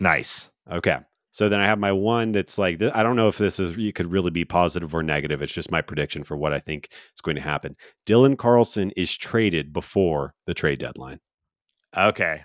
[0.00, 0.48] Nice.
[0.70, 0.98] Okay.
[1.36, 3.92] So then I have my one that's like I don't know if this is you
[3.92, 5.42] could really be positive or negative.
[5.42, 7.76] It's just my prediction for what I think is going to happen.
[8.06, 11.20] Dylan Carlson is traded before the trade deadline.
[11.94, 12.42] Okay.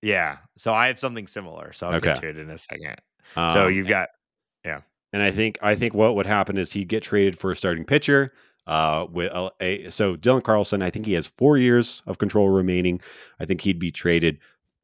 [0.00, 0.38] Yeah.
[0.56, 1.74] So I have something similar.
[1.74, 2.14] So I'll Okay.
[2.14, 2.96] get to it in a second.
[3.34, 4.08] so Um, you've got
[4.64, 4.80] yeah.
[5.12, 7.84] And I think I think what would happen is he'd get traded for a starting
[7.84, 8.32] pitcher.
[8.66, 12.48] Uh, with a, a so Dylan Carlson, I think he has four years of control
[12.48, 13.02] remaining.
[13.38, 14.38] I think he'd be traded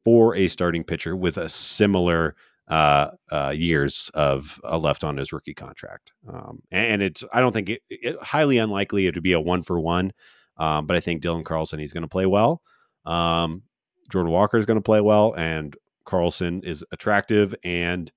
[0.05, 2.35] for a starting pitcher with a similar
[2.67, 6.11] uh, uh, years of uh, left on his rookie contract.
[6.31, 9.63] Um, and it's I don't think it, it highly unlikely it would be a one
[9.63, 10.11] for one.
[10.57, 12.61] Um, but I think Dylan Carlson he's going to play well.
[13.05, 13.63] Um,
[14.11, 18.11] Jordan Walker is going to play well, and Carlson is attractive and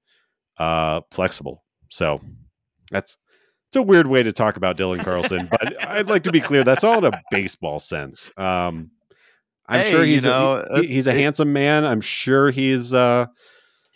[0.58, 1.64] uh, flexible.
[1.88, 2.20] So
[2.90, 3.16] that's
[3.68, 6.64] it's a weird way to talk about Dylan Carlson, but I'd like to be clear
[6.64, 8.30] that's all in a baseball sense.
[8.36, 8.90] Um,
[9.68, 11.84] I'm Hey, sure you he's know, a, he- he's a it- handsome man.
[11.84, 13.26] I'm sure he's uh,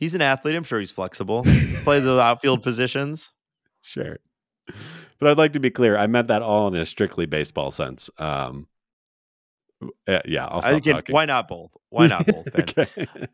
[0.05, 0.55] He's an athlete.
[0.55, 1.45] I'm sure he's flexible.
[1.83, 3.31] Play the outfield positions.
[3.81, 4.19] sure.
[5.19, 5.97] But I'd like to be clear.
[5.97, 8.11] I meant that all in a strictly baseball sense.
[8.19, 8.67] Um,
[10.07, 11.15] uh, yeah, I'll stop can, talking.
[11.15, 11.71] why not both?
[11.89, 12.47] Why not both?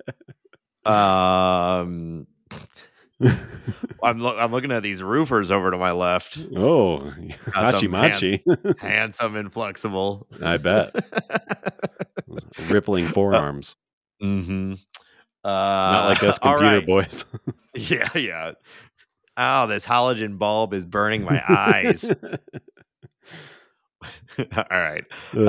[0.86, 2.28] Um,
[4.02, 4.36] I'm look.
[4.38, 6.38] I'm looking at these roofers over to my left.
[6.56, 7.12] oh,
[7.52, 8.44] machi machi.
[8.78, 10.28] Handsome and flexible.
[10.40, 10.94] I bet.
[12.70, 13.76] Rippling forearms.
[14.22, 14.74] mm-hmm.
[15.45, 16.86] Uh, Not like us computer right.
[16.86, 17.24] boys.
[17.76, 18.53] Yeah, yeah.
[19.36, 22.05] Oh, this halogen bulb is burning my eyes.
[24.38, 25.05] all right.
[25.36, 25.47] Ugh.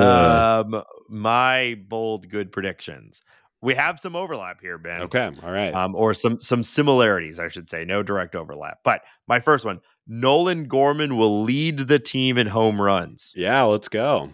[0.74, 3.22] Um, my bold good predictions.
[3.64, 5.02] We have some overlap here, Ben.
[5.02, 5.32] okay.
[5.44, 5.74] All right.
[5.74, 7.86] um, or some some similarities, I should say.
[7.86, 8.80] No direct overlap.
[8.84, 13.34] But my first one: Nolan Gorman will lead the team in home runs.
[13.36, 14.30] yeah, let's go.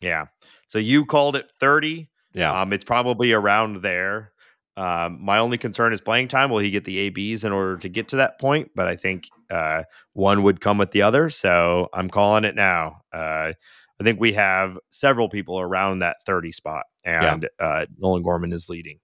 [0.00, 0.26] Yeah.
[0.68, 2.10] So you called it thirty.
[2.32, 2.60] Yeah.
[2.60, 4.32] Um, it's probably around there.
[4.76, 6.50] Um, my only concern is playing time.
[6.50, 8.70] Will he get the ABs in order to get to that point?
[8.74, 11.30] But I think uh, one would come with the other.
[11.30, 13.02] So I'm calling it now.
[13.12, 13.52] Uh,
[14.00, 18.68] I think we have several people around that 30 spot, and uh, Nolan Gorman is
[18.68, 18.98] leading.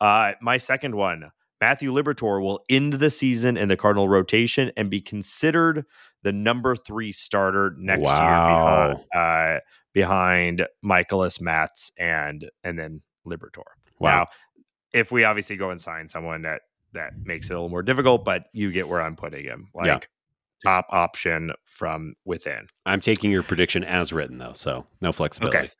[0.00, 1.30] Uh, my second one
[1.60, 5.84] Matthew Liberatore will end the season in the Cardinal rotation and be considered
[6.24, 8.88] the number three starter next Wow.
[8.88, 9.60] year behind, uh,
[9.92, 13.62] behind Mikolas Matz and and then Liberatore.
[14.02, 14.10] Wow.
[14.18, 14.26] Now,
[14.92, 18.24] if we obviously go and sign someone that that makes it a little more difficult,
[18.24, 19.68] but you get where I'm putting him.
[19.74, 19.98] Like Yeah.
[20.62, 22.66] top option from within.
[22.84, 25.58] I'm taking your prediction as written though, so no flexibility.
[25.58, 25.70] Okay.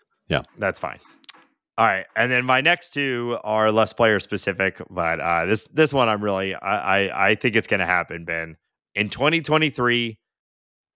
[0.58, 0.98] That's fine.
[1.78, 5.92] All right, and then my next two are less player specific, but uh, this this
[5.92, 8.56] one I'm really I I, I think it's going to happen, Ben.
[8.94, 10.18] In 2023,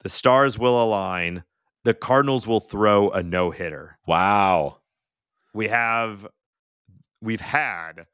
[0.02, 1.44] the stars will align.
[1.84, 3.98] The Cardinals will throw a no hitter.
[4.06, 4.78] Wow.
[5.54, 6.26] We have
[7.20, 8.06] we've had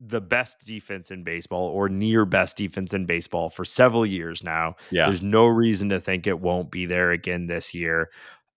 [0.00, 4.74] the best defense in baseball or near best defense in baseball for several years now.
[4.90, 5.06] Yeah.
[5.06, 8.10] There's no reason to think it won't be there again this year.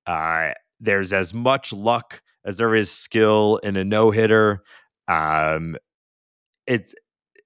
[0.06, 4.64] Uh, there's as much luck as there is skill in a no hitter.
[5.08, 5.78] Um,
[6.66, 6.94] it's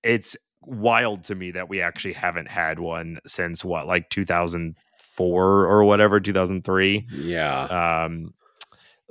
[0.03, 5.83] it's wild to me that we actually haven't had one since what, like 2004 or
[5.83, 7.07] whatever, 2003.
[7.11, 7.61] Yeah.
[8.05, 8.33] Um,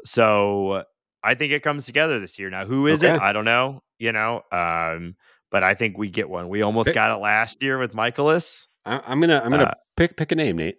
[0.04, 0.84] so
[1.22, 2.48] I think it comes together this year.
[2.50, 3.20] Now, who is it?
[3.20, 3.82] I don't know.
[3.98, 5.16] You know, um,
[5.50, 6.48] but I think we get one.
[6.48, 8.66] We almost Pick- got it last year with Mikolas.
[8.86, 10.78] I, I'm gonna I'm gonna Uh, pick pick a name, Nate.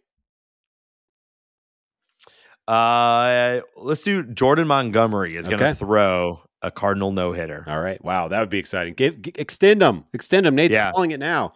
[2.67, 7.65] Uh, let's do Jordan Montgomery is going to throw a Cardinal no hitter.
[7.67, 8.01] All right.
[8.03, 8.93] Wow, that would be exciting.
[8.93, 10.05] Give, g- extend them.
[10.13, 10.55] Extend them.
[10.55, 10.91] Nate's Yeah.
[10.91, 11.53] calling it now.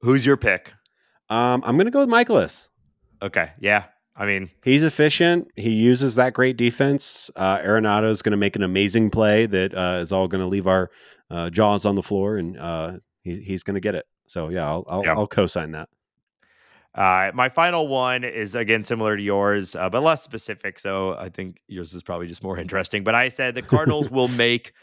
[0.00, 0.72] Who's your pick?
[1.28, 2.68] Um, I'm gonna go with Mikolas.
[3.22, 3.84] Okay, yeah.
[4.20, 5.48] I mean, He's efficient.
[5.56, 7.30] He uses that great defense.
[7.36, 10.46] Uh, Arenado is going to make an amazing play that uh, is all going to
[10.46, 10.90] leave our
[11.30, 14.06] uh, jaws on the floor, and uh, he, he's going to get it.
[14.26, 15.14] So yeah, I'll I'll, Yeah.
[15.16, 15.88] I'll co-sign that.
[16.94, 20.78] Uh, my final one is again similar to yours, uh, but less specific.
[20.78, 23.02] So I think yours is probably just more interesting.
[23.02, 24.74] But I said the Cardinals will make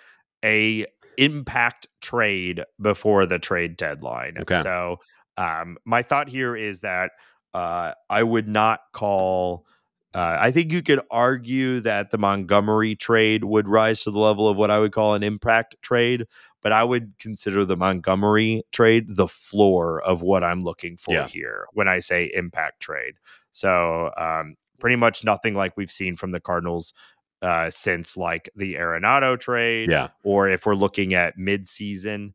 [0.44, 0.86] a
[1.20, 4.38] impact trade before the trade deadline.
[4.40, 4.64] Okay.
[4.64, 4.98] So
[5.38, 7.12] um, my thought here is that
[7.58, 9.66] uh, I would not call.
[10.14, 14.48] Uh, I think you could argue that the Montgomery trade would rise to the level
[14.48, 16.26] of what I would call an impact trade,
[16.62, 21.28] but I would consider the Montgomery trade the floor of what I'm looking for Yeah.
[21.28, 23.16] here when I say impact trade.
[23.52, 26.94] So, um, pretty much nothing like we've seen from the Cardinals
[27.42, 32.34] uh, since like the Arenado trade, Yeah, or if we're looking at midseason,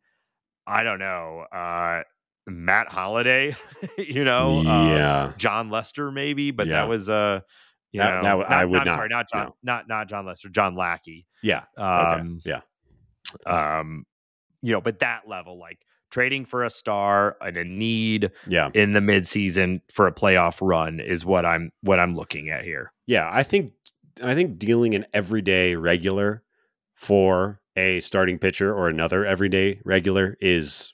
[0.66, 2.02] I don't know, uh,
[2.46, 3.54] Matt Holliday,
[3.98, 6.80] you know, uh, yeah, Jon Lester maybe, but Yeah.
[6.82, 7.40] that was uh,
[7.92, 9.54] you That- know, that w- I would not, Sorry, not John, no.
[9.62, 11.26] not not Jon Lester, John Lackey.
[11.42, 11.64] yeah.
[11.76, 12.60] Um, okay.
[13.46, 14.04] Yeah, um,
[14.62, 15.78] you know, but that level, like
[16.10, 21.00] trading for a star and a need yeah, in the midseason for a playoff run
[21.00, 22.92] is what I'm what I'm looking at here.
[23.06, 23.28] yeah.
[23.32, 23.72] I think
[24.22, 26.42] I think dealing an everyday regular
[26.94, 30.92] for a starting pitcher or another everyday regular is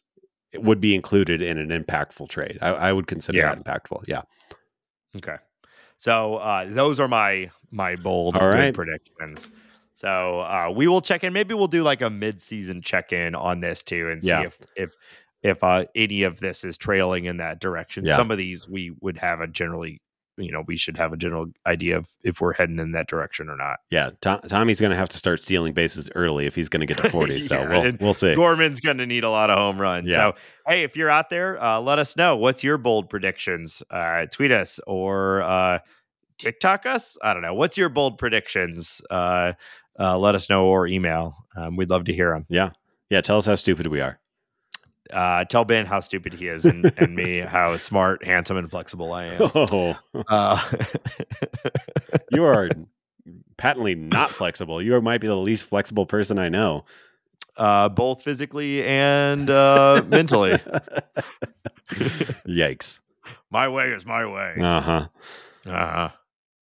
[0.52, 2.58] it would be included in an impactful trade.
[2.62, 3.54] I, I would consider Yeah.
[3.54, 4.04] that impactful.
[4.06, 4.22] Yeah.
[5.16, 5.36] Okay.
[5.98, 8.74] So uh those are my my bold right.
[8.74, 9.48] predictions.
[9.94, 11.32] So uh, we will check in.
[11.32, 14.42] Maybe we'll do like a mid-season check-in on this too, and see Yeah.
[14.42, 14.90] if if
[15.42, 18.04] if uh, any of this is trailing in that direction.
[18.04, 18.14] Yeah.
[18.16, 20.00] Some of these we would have a generally,
[20.38, 23.48] you know, we should have a general idea of if we're heading in that direction
[23.48, 23.78] or not.
[23.90, 26.86] Yeah, Tom, Tommy's going to have to start stealing bases early if he's going to
[26.86, 27.40] get to 40.
[27.40, 28.34] so we'll, we'll see.
[28.34, 30.08] Gorman's going to need a lot of home runs.
[30.08, 30.32] Yeah.
[30.32, 30.36] So,
[30.66, 32.36] hey, if you're out there, uh, let us know.
[32.36, 33.82] What's your bold predictions?
[33.90, 35.78] Uh, tweet us or uh,
[36.38, 37.16] TikTok us.
[37.22, 37.54] I don't know.
[37.54, 39.02] What's your bold predictions?
[39.10, 39.52] Uh,
[39.98, 41.34] uh, let us know or email.
[41.56, 42.46] Um, we'd love to hear them.
[42.48, 42.70] Yeah.
[43.10, 43.20] Yeah.
[43.20, 44.20] Tell us how stupid we are.
[45.12, 49.12] Uh, tell Ben how stupid he is and, and me how smart, handsome, and flexible
[49.12, 49.50] I am.
[49.54, 49.96] Oh,
[50.28, 50.70] Uh,
[52.30, 52.70] you are
[53.56, 54.80] patently not flexible.
[54.82, 56.84] You might be the least flexible person I know.
[57.56, 60.60] uh, both physically and uh, mentally.
[62.46, 63.00] Yikes.
[63.50, 64.56] My way is my way.
[64.60, 65.08] Uh huh.
[65.66, 66.08] Uh-huh.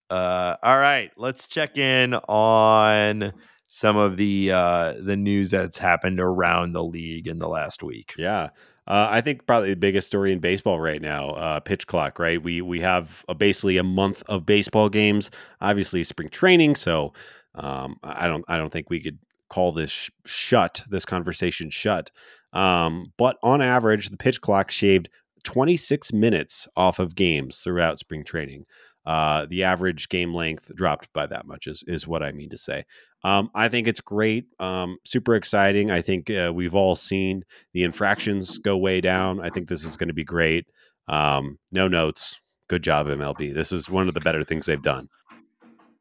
[0.08, 3.32] Uh all right, let's check in on
[3.76, 8.14] some of the uh the news that's happened around the league in the last week.
[8.16, 8.48] Yeah.
[8.86, 12.18] Uh, I think probably the biggest story in baseball right now, uh, pitch clock.
[12.18, 15.30] Right, we we have a, basically a month of baseball games.
[15.60, 16.76] Obviously, spring training.
[16.76, 17.12] So
[17.54, 19.18] um, I don't I don't think we could
[19.50, 22.10] call this sh- shut this conversation shut.
[22.54, 25.10] Um, but on average, the pitch clock shaved
[25.44, 28.64] 26 minutes off of games throughout spring training.
[29.06, 32.58] Uh, the average game length dropped by that much is is what I mean to
[32.58, 32.84] say.
[33.24, 35.90] Um, I think it's great, um, super exciting.
[35.90, 39.40] I think uh, we've all seen the infractions go way down.
[39.40, 40.66] I think this is going to be great.
[41.08, 42.40] Um, no notes.
[42.68, 43.54] Good job, MLB.
[43.54, 45.08] This is one of the better things they've done.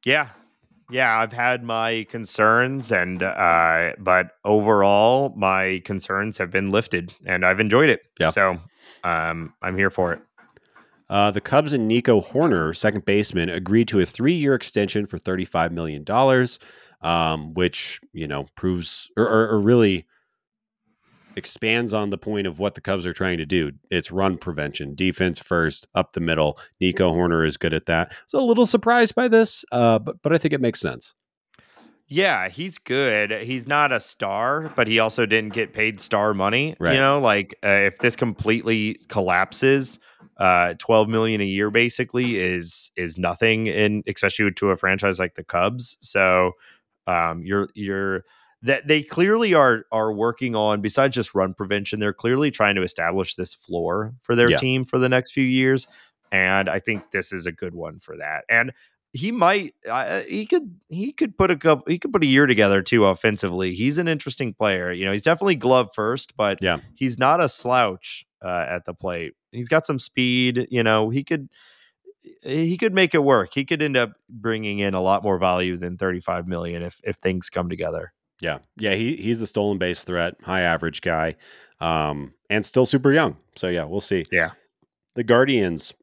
[0.04, 0.30] Yeah.
[0.92, 7.44] Yeah, I've had my concerns and uh but overall my concerns have been lifted and
[7.44, 8.02] I've enjoyed it.
[8.20, 8.30] Yeah.
[8.30, 8.60] So,
[9.04, 10.22] um I'm here for it.
[11.10, 15.72] Uh, the Cubs and Nico Hoerner, second baseman, agreed to a three-year extension for thirty-five
[15.72, 16.60] million dollars,
[17.02, 20.06] um, which you know proves or, or, or really
[21.36, 23.72] expands on the point of what the Cubs are trying to do.
[23.92, 26.58] It's run prevention, defense first, up the middle.
[26.80, 28.08] Nico Hoerner is good at that.
[28.12, 31.14] I was a little surprised by this, uh, but but I think it makes sense.
[32.08, 33.32] Yeah, he's good.
[33.32, 36.76] He's not a star, but he also didn't get paid star money.
[36.80, 36.94] Right.
[36.94, 39.98] You know, like uh, if this completely collapses,
[40.38, 45.36] uh, twelve million a year basically is is nothing in especially to a franchise like
[45.36, 45.98] the Cubs.
[46.02, 46.52] So,
[47.08, 48.24] um, you're you're
[48.62, 52.00] that they clearly are are working on besides just run prevention.
[52.00, 54.58] They're clearly trying to establish this floor for their Yeah.
[54.58, 55.88] team for the next few years,
[56.32, 58.46] and I think this is a good one for that.
[58.50, 58.72] And
[59.14, 62.46] he might uh, he could he could put a couple he could put a year
[62.48, 66.80] together too offensively he's an interesting player you know he's definitely glove first but Yeah.
[66.96, 71.24] he's not a slouch uh, at the plate he's got some speed you know he
[71.24, 71.50] could
[72.42, 75.78] he could make it work he could end up bringing in a lot more value
[75.78, 80.04] than 35 million if if things come together Yeah, yeah, he he's a stolen base
[80.04, 81.36] threat, high average guy,
[81.80, 83.38] um, and still super young.
[83.56, 84.26] So yeah, we'll see.
[84.32, 84.52] Yeah.
[85.16, 85.94] the Guardians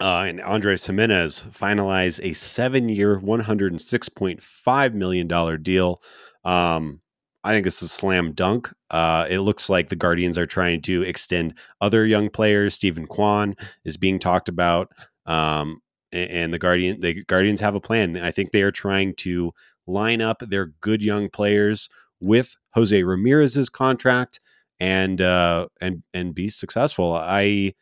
[0.00, 5.56] uh, and Andrés Giménez finalize a seven-year, one hundred and six point five million dollar
[5.56, 6.00] deal.
[6.44, 7.00] Um,
[7.46, 8.72] I think is a slam dunk.
[8.90, 12.74] Uh, it looks like the Guardians are trying to extend other young players.
[12.74, 13.54] Steven Kwan
[13.84, 14.90] is being talked about,
[15.26, 15.80] um,
[16.12, 18.16] a- and the Guardian the Guardians have a plan.
[18.18, 19.52] I think they are trying to
[19.86, 21.88] line up their good young players
[22.20, 24.40] with Jose Ramirez's contract
[24.80, 27.12] and uh, and and be successful.
[27.14, 27.74] I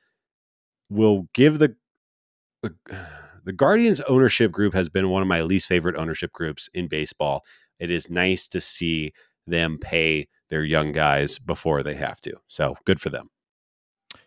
[0.91, 1.75] will give the
[3.45, 7.45] the Guardians ownership group has been one of my least favorite ownership groups in baseball.
[7.79, 9.13] It is nice to see
[9.47, 12.35] them pay their young guys before they have to.
[12.49, 13.29] So good for them.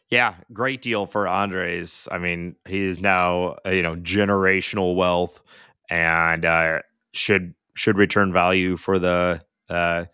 [0.10, 5.42] yeah great deal for andres i mean he is now uh, you know generational wealth
[5.90, 6.80] and uh
[7.14, 10.06] should should return value for the uh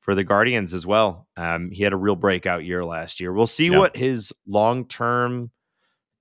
[0.00, 1.28] for the Guardians as well.
[1.36, 3.34] Um, he had a real breakout year last year.
[3.34, 3.78] We'll see Yeah.
[3.80, 5.50] what his long term,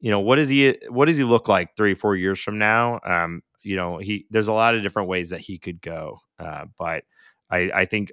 [0.02, 2.99] you know, what does he what does he look like three four years from now?
[3.06, 6.66] Um, you know, he there's a lot of different ways that he could go, uh,
[6.78, 7.06] but
[7.49, 8.11] I I think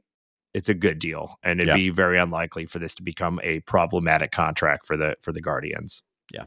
[0.57, 1.75] it's a good deal, and it'd Yeah.
[1.77, 6.03] be very unlikely for this to become a problematic contract for the for the Guardians.
[6.33, 6.45] Yeah,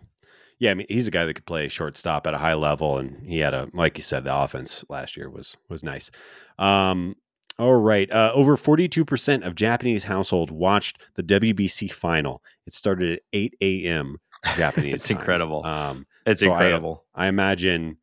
[0.57, 0.71] yeah.
[0.71, 3.37] I mean, he's a guy that could play shortstop at a high level, and he
[3.39, 6.09] had a, like you said, the offense last year was was nice.
[6.57, 7.15] Um,
[7.59, 12.41] all right, uh, over forty two percent of Japanese household watched the WBC final.
[12.65, 14.17] It started at eight a.m.
[14.55, 14.95] Japanese.
[14.95, 15.17] It's time.
[15.17, 15.65] incredible.
[15.65, 17.03] Um, It's So I- incredible.
[17.13, 17.97] I imagine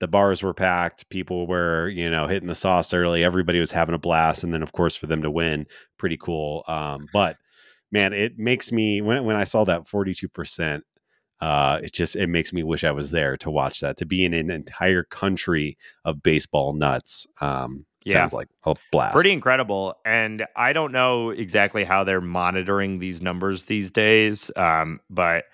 [0.00, 1.08] the bars were packed.
[1.10, 3.24] People were, you know, hitting the sauce early.
[3.24, 5.66] Everybody was having a blast, and then, of course, for them to win,
[5.98, 6.64] pretty cool.
[6.68, 7.36] Um, but
[7.90, 10.84] man, it makes me when when I saw that forty two percent,
[11.40, 13.96] uh, it just it makes me wish I was there to watch that.
[13.98, 17.26] To be in an entire country of baseball nuts.
[17.40, 18.12] Um, Yeah.
[18.14, 19.14] sounds like a blast.
[19.14, 19.94] Pretty incredible.
[20.04, 25.44] And I don't know exactly how they're monitoring these numbers these days, um, but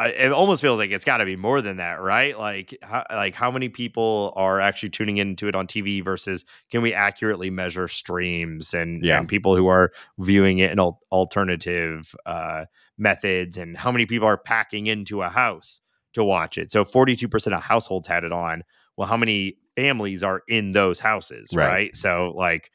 [0.00, 2.38] I, it almost feels like it's got to be more than that, right?
[2.38, 6.82] Like, how, like how many people are actually tuning into it on TV versus can
[6.82, 9.18] we accurately measure streams and, Yeah.
[9.18, 12.64] and people who are viewing it in al- alternative uh,
[12.98, 15.80] methods and how many people are packing into a house
[16.14, 16.72] to watch it?
[16.72, 18.64] So, forty-two percent of households had it on.
[18.96, 21.66] Well, how many families are in those houses, Right.
[21.66, 21.96] right?
[21.96, 22.70] So, like,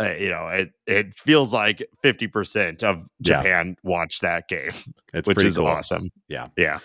[0.00, 3.38] uh, you know, it it feels like fifty percent of Yeah.
[3.42, 4.70] Japan watched that game,
[5.14, 5.66] It's which pretty is cool.
[5.66, 6.10] awesome.
[6.28, 6.48] Yeah.
[6.56, 6.78] yeah.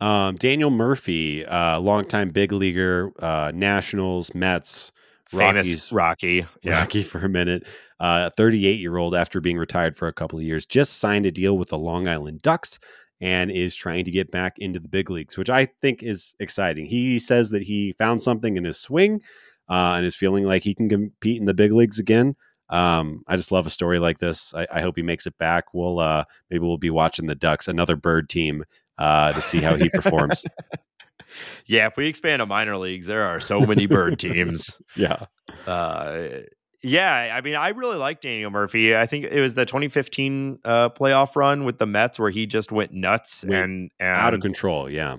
[0.00, 4.92] Um, Daniel Murphy, uh, longtime big leaguer, uh, Nationals, Mets,
[5.28, 6.46] famous Rockies, Rocky.
[6.62, 6.80] Yeah.
[6.80, 7.66] Rocky for a minute.
[8.00, 11.30] Uh, 38 year old after being retired for a couple of years, just signed a
[11.30, 12.78] deal with the Long Island Ducks
[13.20, 16.86] and is trying to get back into the big leagues, which I think is exciting.
[16.86, 19.20] He says that he found something in his swing
[19.70, 22.36] uh, and is feeling like he can compete in the big leagues again.
[22.68, 24.52] Um, I just love a story like this.
[24.54, 25.72] I, I hope he makes it back.
[25.72, 28.64] We'll uh, maybe we'll be watching the Ducks, another bird team,
[28.98, 30.44] uh, to see how he performs.
[31.66, 34.70] Yeah, if we expand to minor leagues, there are so many bird teams.
[34.96, 35.26] yeah,
[35.66, 36.40] Uh,
[36.82, 38.96] yeah, I mean, I really like Daniel Murphy.
[38.96, 42.72] I think it was the 2015 uh, playoff run with the Mets where he just
[42.72, 44.90] went nuts and, and out of control.
[44.90, 45.18] Yeah,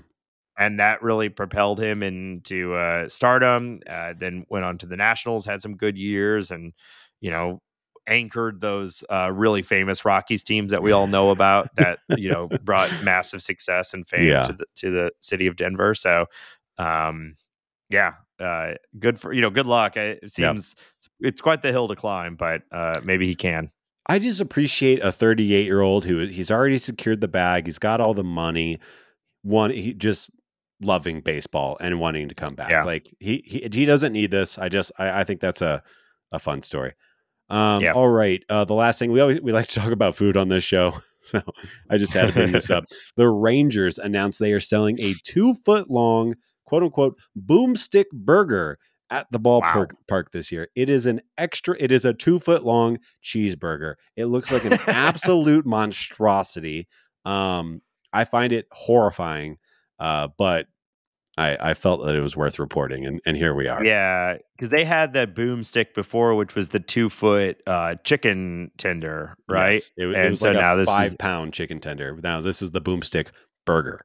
[0.58, 3.80] and that really propelled him into uh, stardom.
[3.88, 6.74] Uh, then went on to the Nationals, had some good years, and
[7.22, 7.62] you know
[8.08, 12.50] anchored those uh, really famous Rockies teams that we all know about that you know
[12.64, 14.44] brought massive success and fame Yeah.
[14.44, 15.96] to the to the city of Denver.
[15.96, 16.26] So,
[16.78, 17.36] um,
[17.90, 19.98] yeah, uh, good for you know good luck.
[19.98, 20.54] It it Yep.
[20.54, 20.76] seems
[21.20, 23.72] it's quite the hill to climb, but uh, maybe he can.
[24.08, 27.68] I just appreciate a 38 year old who he's already secured the bag.
[27.68, 28.80] He's got all the money.
[29.44, 30.30] One, he just
[30.82, 32.70] loving baseball and wanting to come back.
[32.70, 32.84] Yeah.
[32.84, 34.58] Like he, he he doesn't need this.
[34.58, 35.84] I just I, I think that's a
[36.32, 36.94] a fun story.
[37.50, 37.94] Um, Yeah.
[37.94, 38.44] All right.
[38.50, 40.94] Uh, the last thing we always we like to talk about food on this show,
[41.24, 41.42] so
[41.90, 42.86] I just had to bring this up.
[43.18, 46.36] The Rangers announced they are selling a two foot long
[46.66, 48.78] quote unquote boomstick burger
[49.10, 50.70] at the ballpark park this year.
[50.76, 51.76] It is an extra.
[51.78, 53.96] It is a two foot long cheeseburger.
[54.16, 56.88] It looks like an absolute monstrosity.
[57.26, 57.82] Um,
[58.14, 59.58] I find it horrifying,
[60.02, 60.68] uh, but
[61.38, 63.84] I, I felt that it was worth reporting, and, and here we are.
[63.86, 69.36] Yeah, because they had that boomstick before, which was the two foot uh, chicken tender,
[69.48, 69.76] right?
[69.76, 72.20] Yes, It, it And was so like now this is- five pound chicken tender.
[72.22, 73.28] Now this is the boomstick
[73.66, 74.02] burger.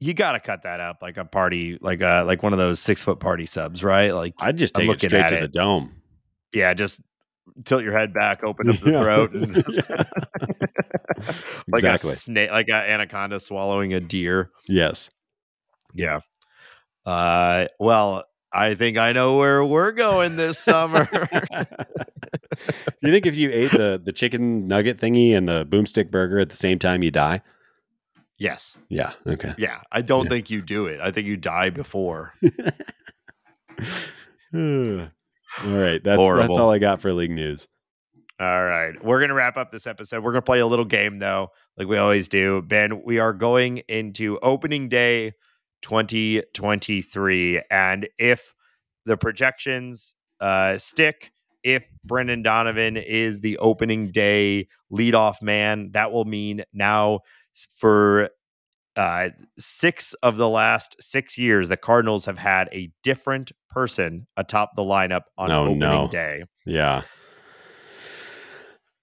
[0.00, 2.80] You got to cut that up like a party, like a like one of those
[2.80, 4.10] six foot party subs, right?
[4.12, 5.92] Like, I'd just I'm take it straight to the dome.
[6.52, 7.00] yeah, just
[7.64, 9.02] tilt your head back, open up the Yeah.
[9.02, 9.56] throat, and
[11.68, 12.12] like Exactly.
[12.12, 14.50] a snake, like an anaconda swallowing a deer.
[14.68, 15.10] Yes.
[15.94, 16.20] Yeah.
[17.04, 21.08] Uh, well, I think I know where we're going this summer.
[23.02, 26.50] you think if you ate the the chicken nugget thingy and the boomstick burger at
[26.50, 27.40] the same time, you die?
[28.38, 28.76] yes.
[28.88, 29.12] Yeah.
[29.26, 29.54] Okay.
[29.56, 29.80] Yeah.
[29.92, 30.30] I don't Yeah.
[30.30, 31.00] think you do it.
[31.00, 32.32] I think you die before.
[35.64, 36.02] all right.
[36.02, 37.68] That's that's all I got for league news.
[38.40, 38.92] All right.
[39.04, 40.24] We're going to wrap up this episode.
[40.24, 42.62] We're going to play a little game, though, like we always do.
[42.62, 45.34] Ben, we are going into opening day
[45.82, 47.62] 2023.
[47.70, 48.54] And if
[49.06, 51.30] the projections uh, stick,
[51.62, 57.20] if Brendan Donovan is the opening day leadoff man, that will mean now
[57.76, 58.30] for
[58.96, 64.72] uh, six of the last six years, the Cardinals have had a different person atop
[64.76, 66.08] the lineup on Oh, opening no.
[66.10, 67.02] day Yeah.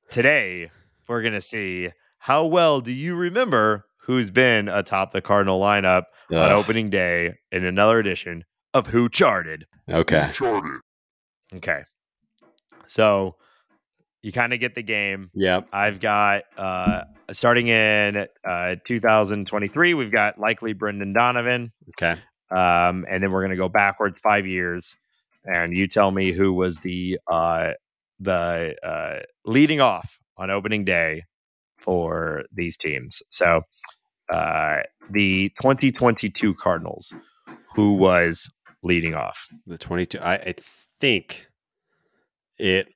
[0.10, 0.72] today
[1.08, 1.90] we're going to see
[2.20, 6.04] how well do you remember who's been atop the Cardinal lineup
[6.44, 8.44] on opening day in another edition
[8.74, 9.66] of Who Charted.
[9.90, 10.32] Okay.
[11.56, 11.82] Okay.
[12.88, 13.36] So
[14.22, 15.30] you kind of get the game.
[15.34, 15.70] Yep.
[15.72, 21.72] I've got uh starting in uh 2023, we've got likely Brendan Donovan.
[21.90, 22.20] Okay.
[22.52, 24.96] Um, and then we're gonna go backwards five years,
[25.46, 27.72] and you tell me who was the uh
[28.20, 31.24] the uh leading off on opening day
[31.78, 33.22] for these teams.
[33.30, 33.62] So
[34.32, 37.14] uh the 2022 Cardinals,
[37.76, 38.50] who was
[38.84, 39.48] leading off.
[39.68, 40.20] The 22.
[40.20, 40.56] I, I
[41.00, 41.48] think
[42.58, 42.88] it.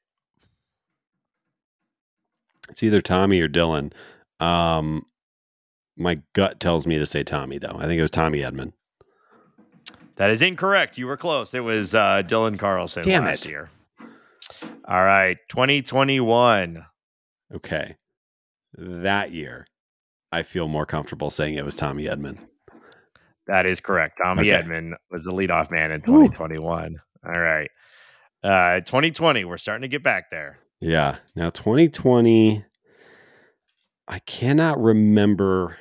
[2.74, 3.94] It's either Tommy or Dylan.
[4.40, 5.06] Um,
[5.96, 7.78] my gut tells me to say Tommy, though.
[7.78, 8.74] I think it was Tommy Edman.
[10.16, 10.98] That is incorrect.
[10.98, 11.54] You were close.
[11.54, 13.50] It was uh Dylan Carlson Damn last it.
[13.52, 13.70] year.
[14.88, 16.84] All right, 2021.
[17.56, 17.96] Okay.
[18.76, 19.68] That year,
[20.32, 22.40] I feel more comfortable saying it was Tommy Edman.
[23.46, 24.20] That is correct.
[24.24, 24.64] Tommy Okay.
[24.68, 26.24] Edman was the leadoff man in Woo.
[26.28, 26.96] 2021.
[27.28, 27.70] All right.
[28.44, 30.58] Uh 2020, we're starting to get back there.
[30.84, 31.18] Yeah.
[31.36, 32.64] Now 2020,
[34.08, 35.78] I cannot remember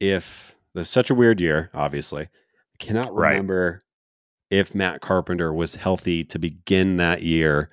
[0.00, 2.22] if there's such a weird year, obviously.
[2.24, 2.28] I
[2.78, 3.30] cannot Right.
[3.30, 3.84] remember
[4.50, 7.70] if Matt Carpenter was healthy to begin that year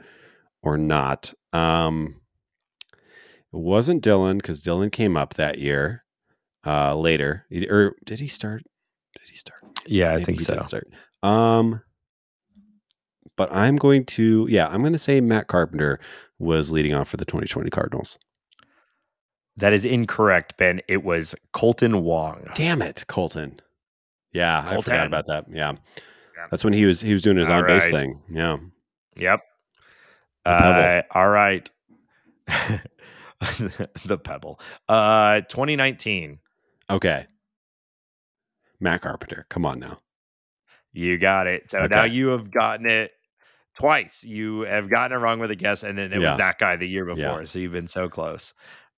[0.62, 1.34] or not.
[1.54, 2.22] Um
[2.94, 6.04] it wasn't Dylan because Dylan came up that year
[6.66, 7.46] uh later.
[7.50, 8.62] He- Or did he start?
[9.20, 9.62] Did he start?
[9.88, 10.56] Yeah, I think he so.
[10.56, 10.88] did start.
[11.24, 11.82] Um,
[13.38, 16.00] but I'm going to, yeah, I'm going to say Matt Carpenter
[16.40, 18.18] was leading off for the 2020 Cardinals.
[19.56, 20.82] That is incorrect, Ben.
[20.88, 22.48] It was Kolten Wong.
[22.54, 23.60] Damn it, Kolten.
[24.34, 25.06] Yeah, I forgot Kolten.
[25.08, 25.46] about that.
[25.50, 25.72] Yeah.
[26.36, 26.48] Yeah.
[26.52, 27.94] that's when he was he was doing his on base right.
[27.94, 28.22] thing.
[28.30, 28.58] Yeah,
[29.16, 29.42] Yep.
[30.46, 31.68] Uh, all right.
[34.06, 34.60] the Pebble.
[34.88, 36.40] Uh 2019.
[36.90, 37.26] okay.
[38.80, 39.98] Matt Carpenter, come on now.
[40.94, 41.68] You got it.
[41.68, 43.12] So now you have gotten it
[43.78, 44.24] twice.
[44.24, 46.30] You have gotten it wrong with a guess, and then it Yeah.
[46.32, 47.40] was that guy the year before.
[47.40, 47.44] Yeah.
[47.46, 48.54] So you've been so close.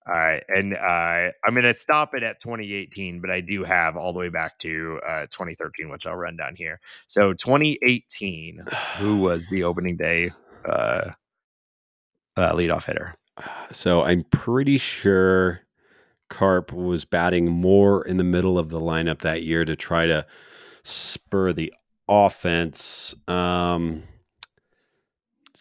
[0.07, 0.41] All right.
[0.47, 4.19] And uh, I'm going to stop it at 2018, but I do have all the
[4.19, 6.79] way back to uh, 2013, which I'll run down here.
[7.07, 8.63] So 2018,
[8.97, 10.31] who was the opening day
[10.65, 11.11] uh,
[12.37, 13.13] uh, leadoff hitter?
[13.71, 15.61] So I'm pretty sure
[16.29, 20.25] Carp was batting more in the middle of the lineup that year to try to
[20.83, 21.71] spur the
[22.07, 23.13] offense.
[23.27, 24.03] Um,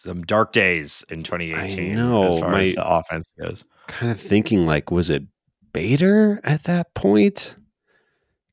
[0.03, 1.93] Some dark days in 2018.
[1.95, 3.65] know, as far my- as the offense goes.
[3.87, 5.23] kind of thinking like, was it
[5.73, 7.57] Bader at that point?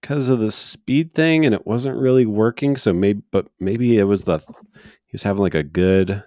[0.00, 2.76] Because of the speed thing, and it wasn't really working.
[2.76, 6.22] So maybe, but maybe it was the he was having like a good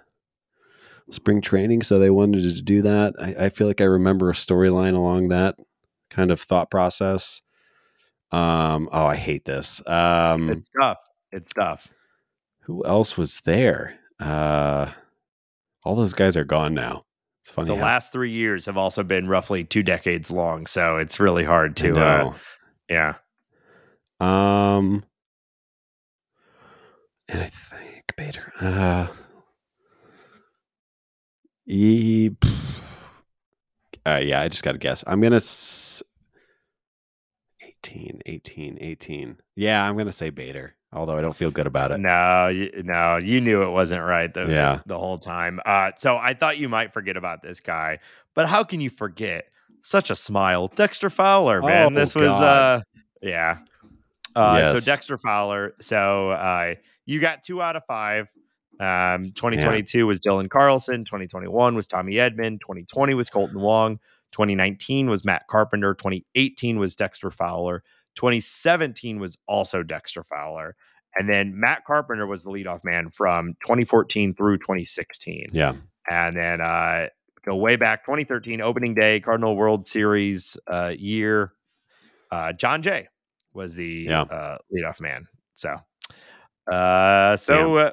[1.10, 3.14] spring training, so they wanted to do that.
[3.20, 5.56] I, I feel like I remember a storyline along that
[6.08, 7.42] kind of thought process.
[8.32, 9.86] Um, oh, I hate this.
[9.86, 10.98] Um, It's tough.
[11.32, 11.88] It's tough.
[12.60, 13.98] who else was there?
[14.18, 14.90] Uh,
[15.84, 17.04] all those guys are gone now.
[17.42, 17.68] It's funny.
[17.70, 21.44] The how- last three years have also been roughly two decades long, so it's really
[21.44, 21.98] hard to.
[21.98, 22.34] Uh,
[22.88, 23.14] yeah,
[24.20, 25.04] Um,
[27.28, 28.52] and I think Bader.
[28.60, 29.06] Uh,
[31.64, 32.36] he,
[34.04, 35.04] uh, yeah, I just got to guess.
[35.06, 36.02] I'm gonna s-
[37.62, 39.36] 18, 18, 18.
[39.56, 40.74] Yeah, I'm gonna say Bader.
[40.92, 41.98] Although I don't feel good about it.
[41.98, 44.80] no, you, no, you knew it wasn't right the Yeah.
[44.86, 45.60] the whole time.
[45.64, 48.00] Uh, so I thought you might forget about this guy,
[48.34, 49.44] but how can you forget?
[49.82, 51.92] Such a smile, Dexter Fowler, man.
[51.92, 52.42] Oh, this was, God.
[52.42, 52.80] uh,
[53.22, 53.58] yeah.
[54.36, 54.84] Uh, Yes.
[54.84, 55.74] So Dexter Fowler.
[55.80, 56.74] So uh,
[57.06, 58.26] you got two out of five.
[58.78, 61.04] Um, 2022 was Dylan Carlson.
[61.04, 62.60] 2021 was Tommy Edman.
[62.60, 63.98] 2020 was Kolten Wong.
[64.32, 65.94] 2019 was Matt Carpenter.
[65.94, 67.82] 2018 was Dexter Fowler.
[68.20, 70.76] 2017 was also Dexter Fowler.
[71.16, 75.46] And then Matt Carpenter was the leadoff man from 2014 through 2016.
[75.52, 75.74] Yeah,
[76.08, 77.06] And then uh,
[77.44, 81.52] go way back 2013, opening day, Cardinal World Series uh, year.
[82.30, 83.08] Uh, Jon Jay
[83.54, 84.22] was the Yeah.
[84.22, 85.26] uh, leadoff man.
[85.54, 85.76] So,
[86.70, 87.92] uh, so uh,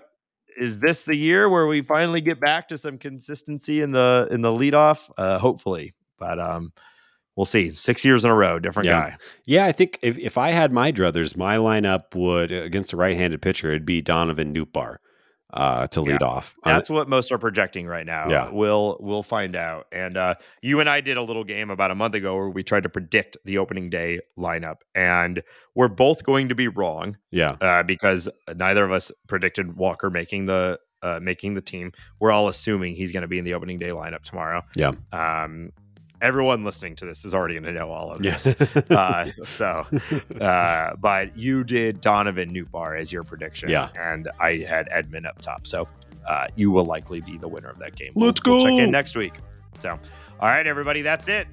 [0.60, 4.42] is this the year where we finally get back to some consistency in the in
[4.42, 5.10] the leadoff?
[5.18, 6.72] Uh, hopefully, but um,
[7.38, 7.74] we'll see.
[7.76, 9.12] Six years in a row, different Yeah.
[9.12, 9.18] guy.
[9.46, 9.66] yeah.
[9.66, 13.70] I think if, if I had my druthers, my lineup would against a right-handed pitcher,
[13.70, 14.98] it'd be Donovan Nootbaar
[15.54, 16.56] uh, to lead off.
[16.64, 18.28] Uh, That's what most are projecting right now.
[18.30, 18.50] Yeah.
[18.52, 19.86] We'll we'll find out.
[19.94, 22.64] And uh, you and I did a little game about a month ago where we
[22.64, 25.42] tried to predict the opening day lineup, and
[25.74, 30.48] we're both going to be wrong yeah, uh, because neither of us predicted Walker making
[30.48, 31.94] the uh, making the team.
[32.20, 34.64] We're all assuming he's going to be in the opening day lineup tomorrow.
[34.76, 34.92] Yeah.
[35.14, 35.72] Um,
[36.22, 38.44] everyone listening to this is already going to know all of yes.
[38.44, 38.60] this.
[38.92, 39.86] uh, so,
[40.42, 43.70] uh, but you did Donovan Nootbaar as your prediction.
[43.70, 43.90] Yeah.
[44.00, 45.68] And I had Edman up top.
[45.68, 45.88] So
[46.28, 48.12] uh, you will likely be the winner of that game.
[48.16, 49.34] Let's We'll check in next week.
[49.80, 49.92] So,
[50.40, 51.48] all right, everybody, that's it.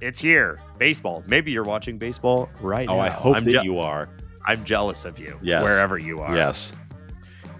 [0.00, 0.60] It's here.
[0.78, 1.22] Baseball.
[1.26, 3.00] Maybe you're watching baseball right oh, now.
[3.00, 4.08] Oh, I hope I'm that je- you are.
[4.46, 5.38] I'm jealous of you.
[5.40, 5.62] Yes.
[5.62, 6.36] Wherever you are.
[6.36, 6.74] Yes.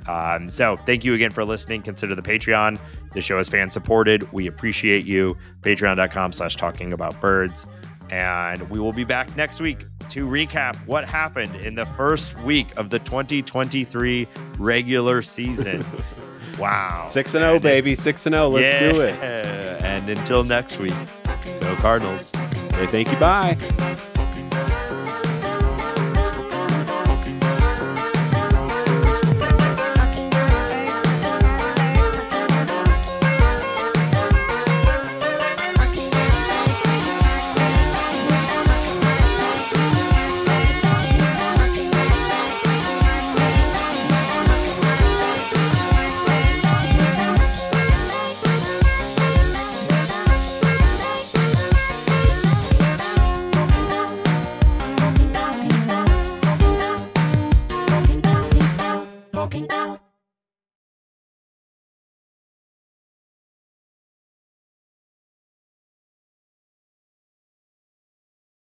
[0.09, 1.83] Um, so thank you again for listening.
[1.83, 2.79] Consider the Patreon.
[3.15, 4.31] The show is fan supported.
[4.33, 5.37] We appreciate you.
[5.63, 7.67] Patreon.com slash talking about birds.
[8.11, 12.69] And we will be back next week to recap what happened in the first week
[12.77, 14.29] of the 2023
[14.59, 15.83] regular season.
[16.59, 17.07] wow.
[17.09, 17.95] Six and oh, zero, baby.
[17.95, 18.49] Six and zero.
[18.49, 19.15] Let's do it.
[19.83, 20.95] And until next week,
[21.61, 22.31] go Cardinals.
[22.35, 23.17] Okay, thank you.
[23.19, 23.57] Bye.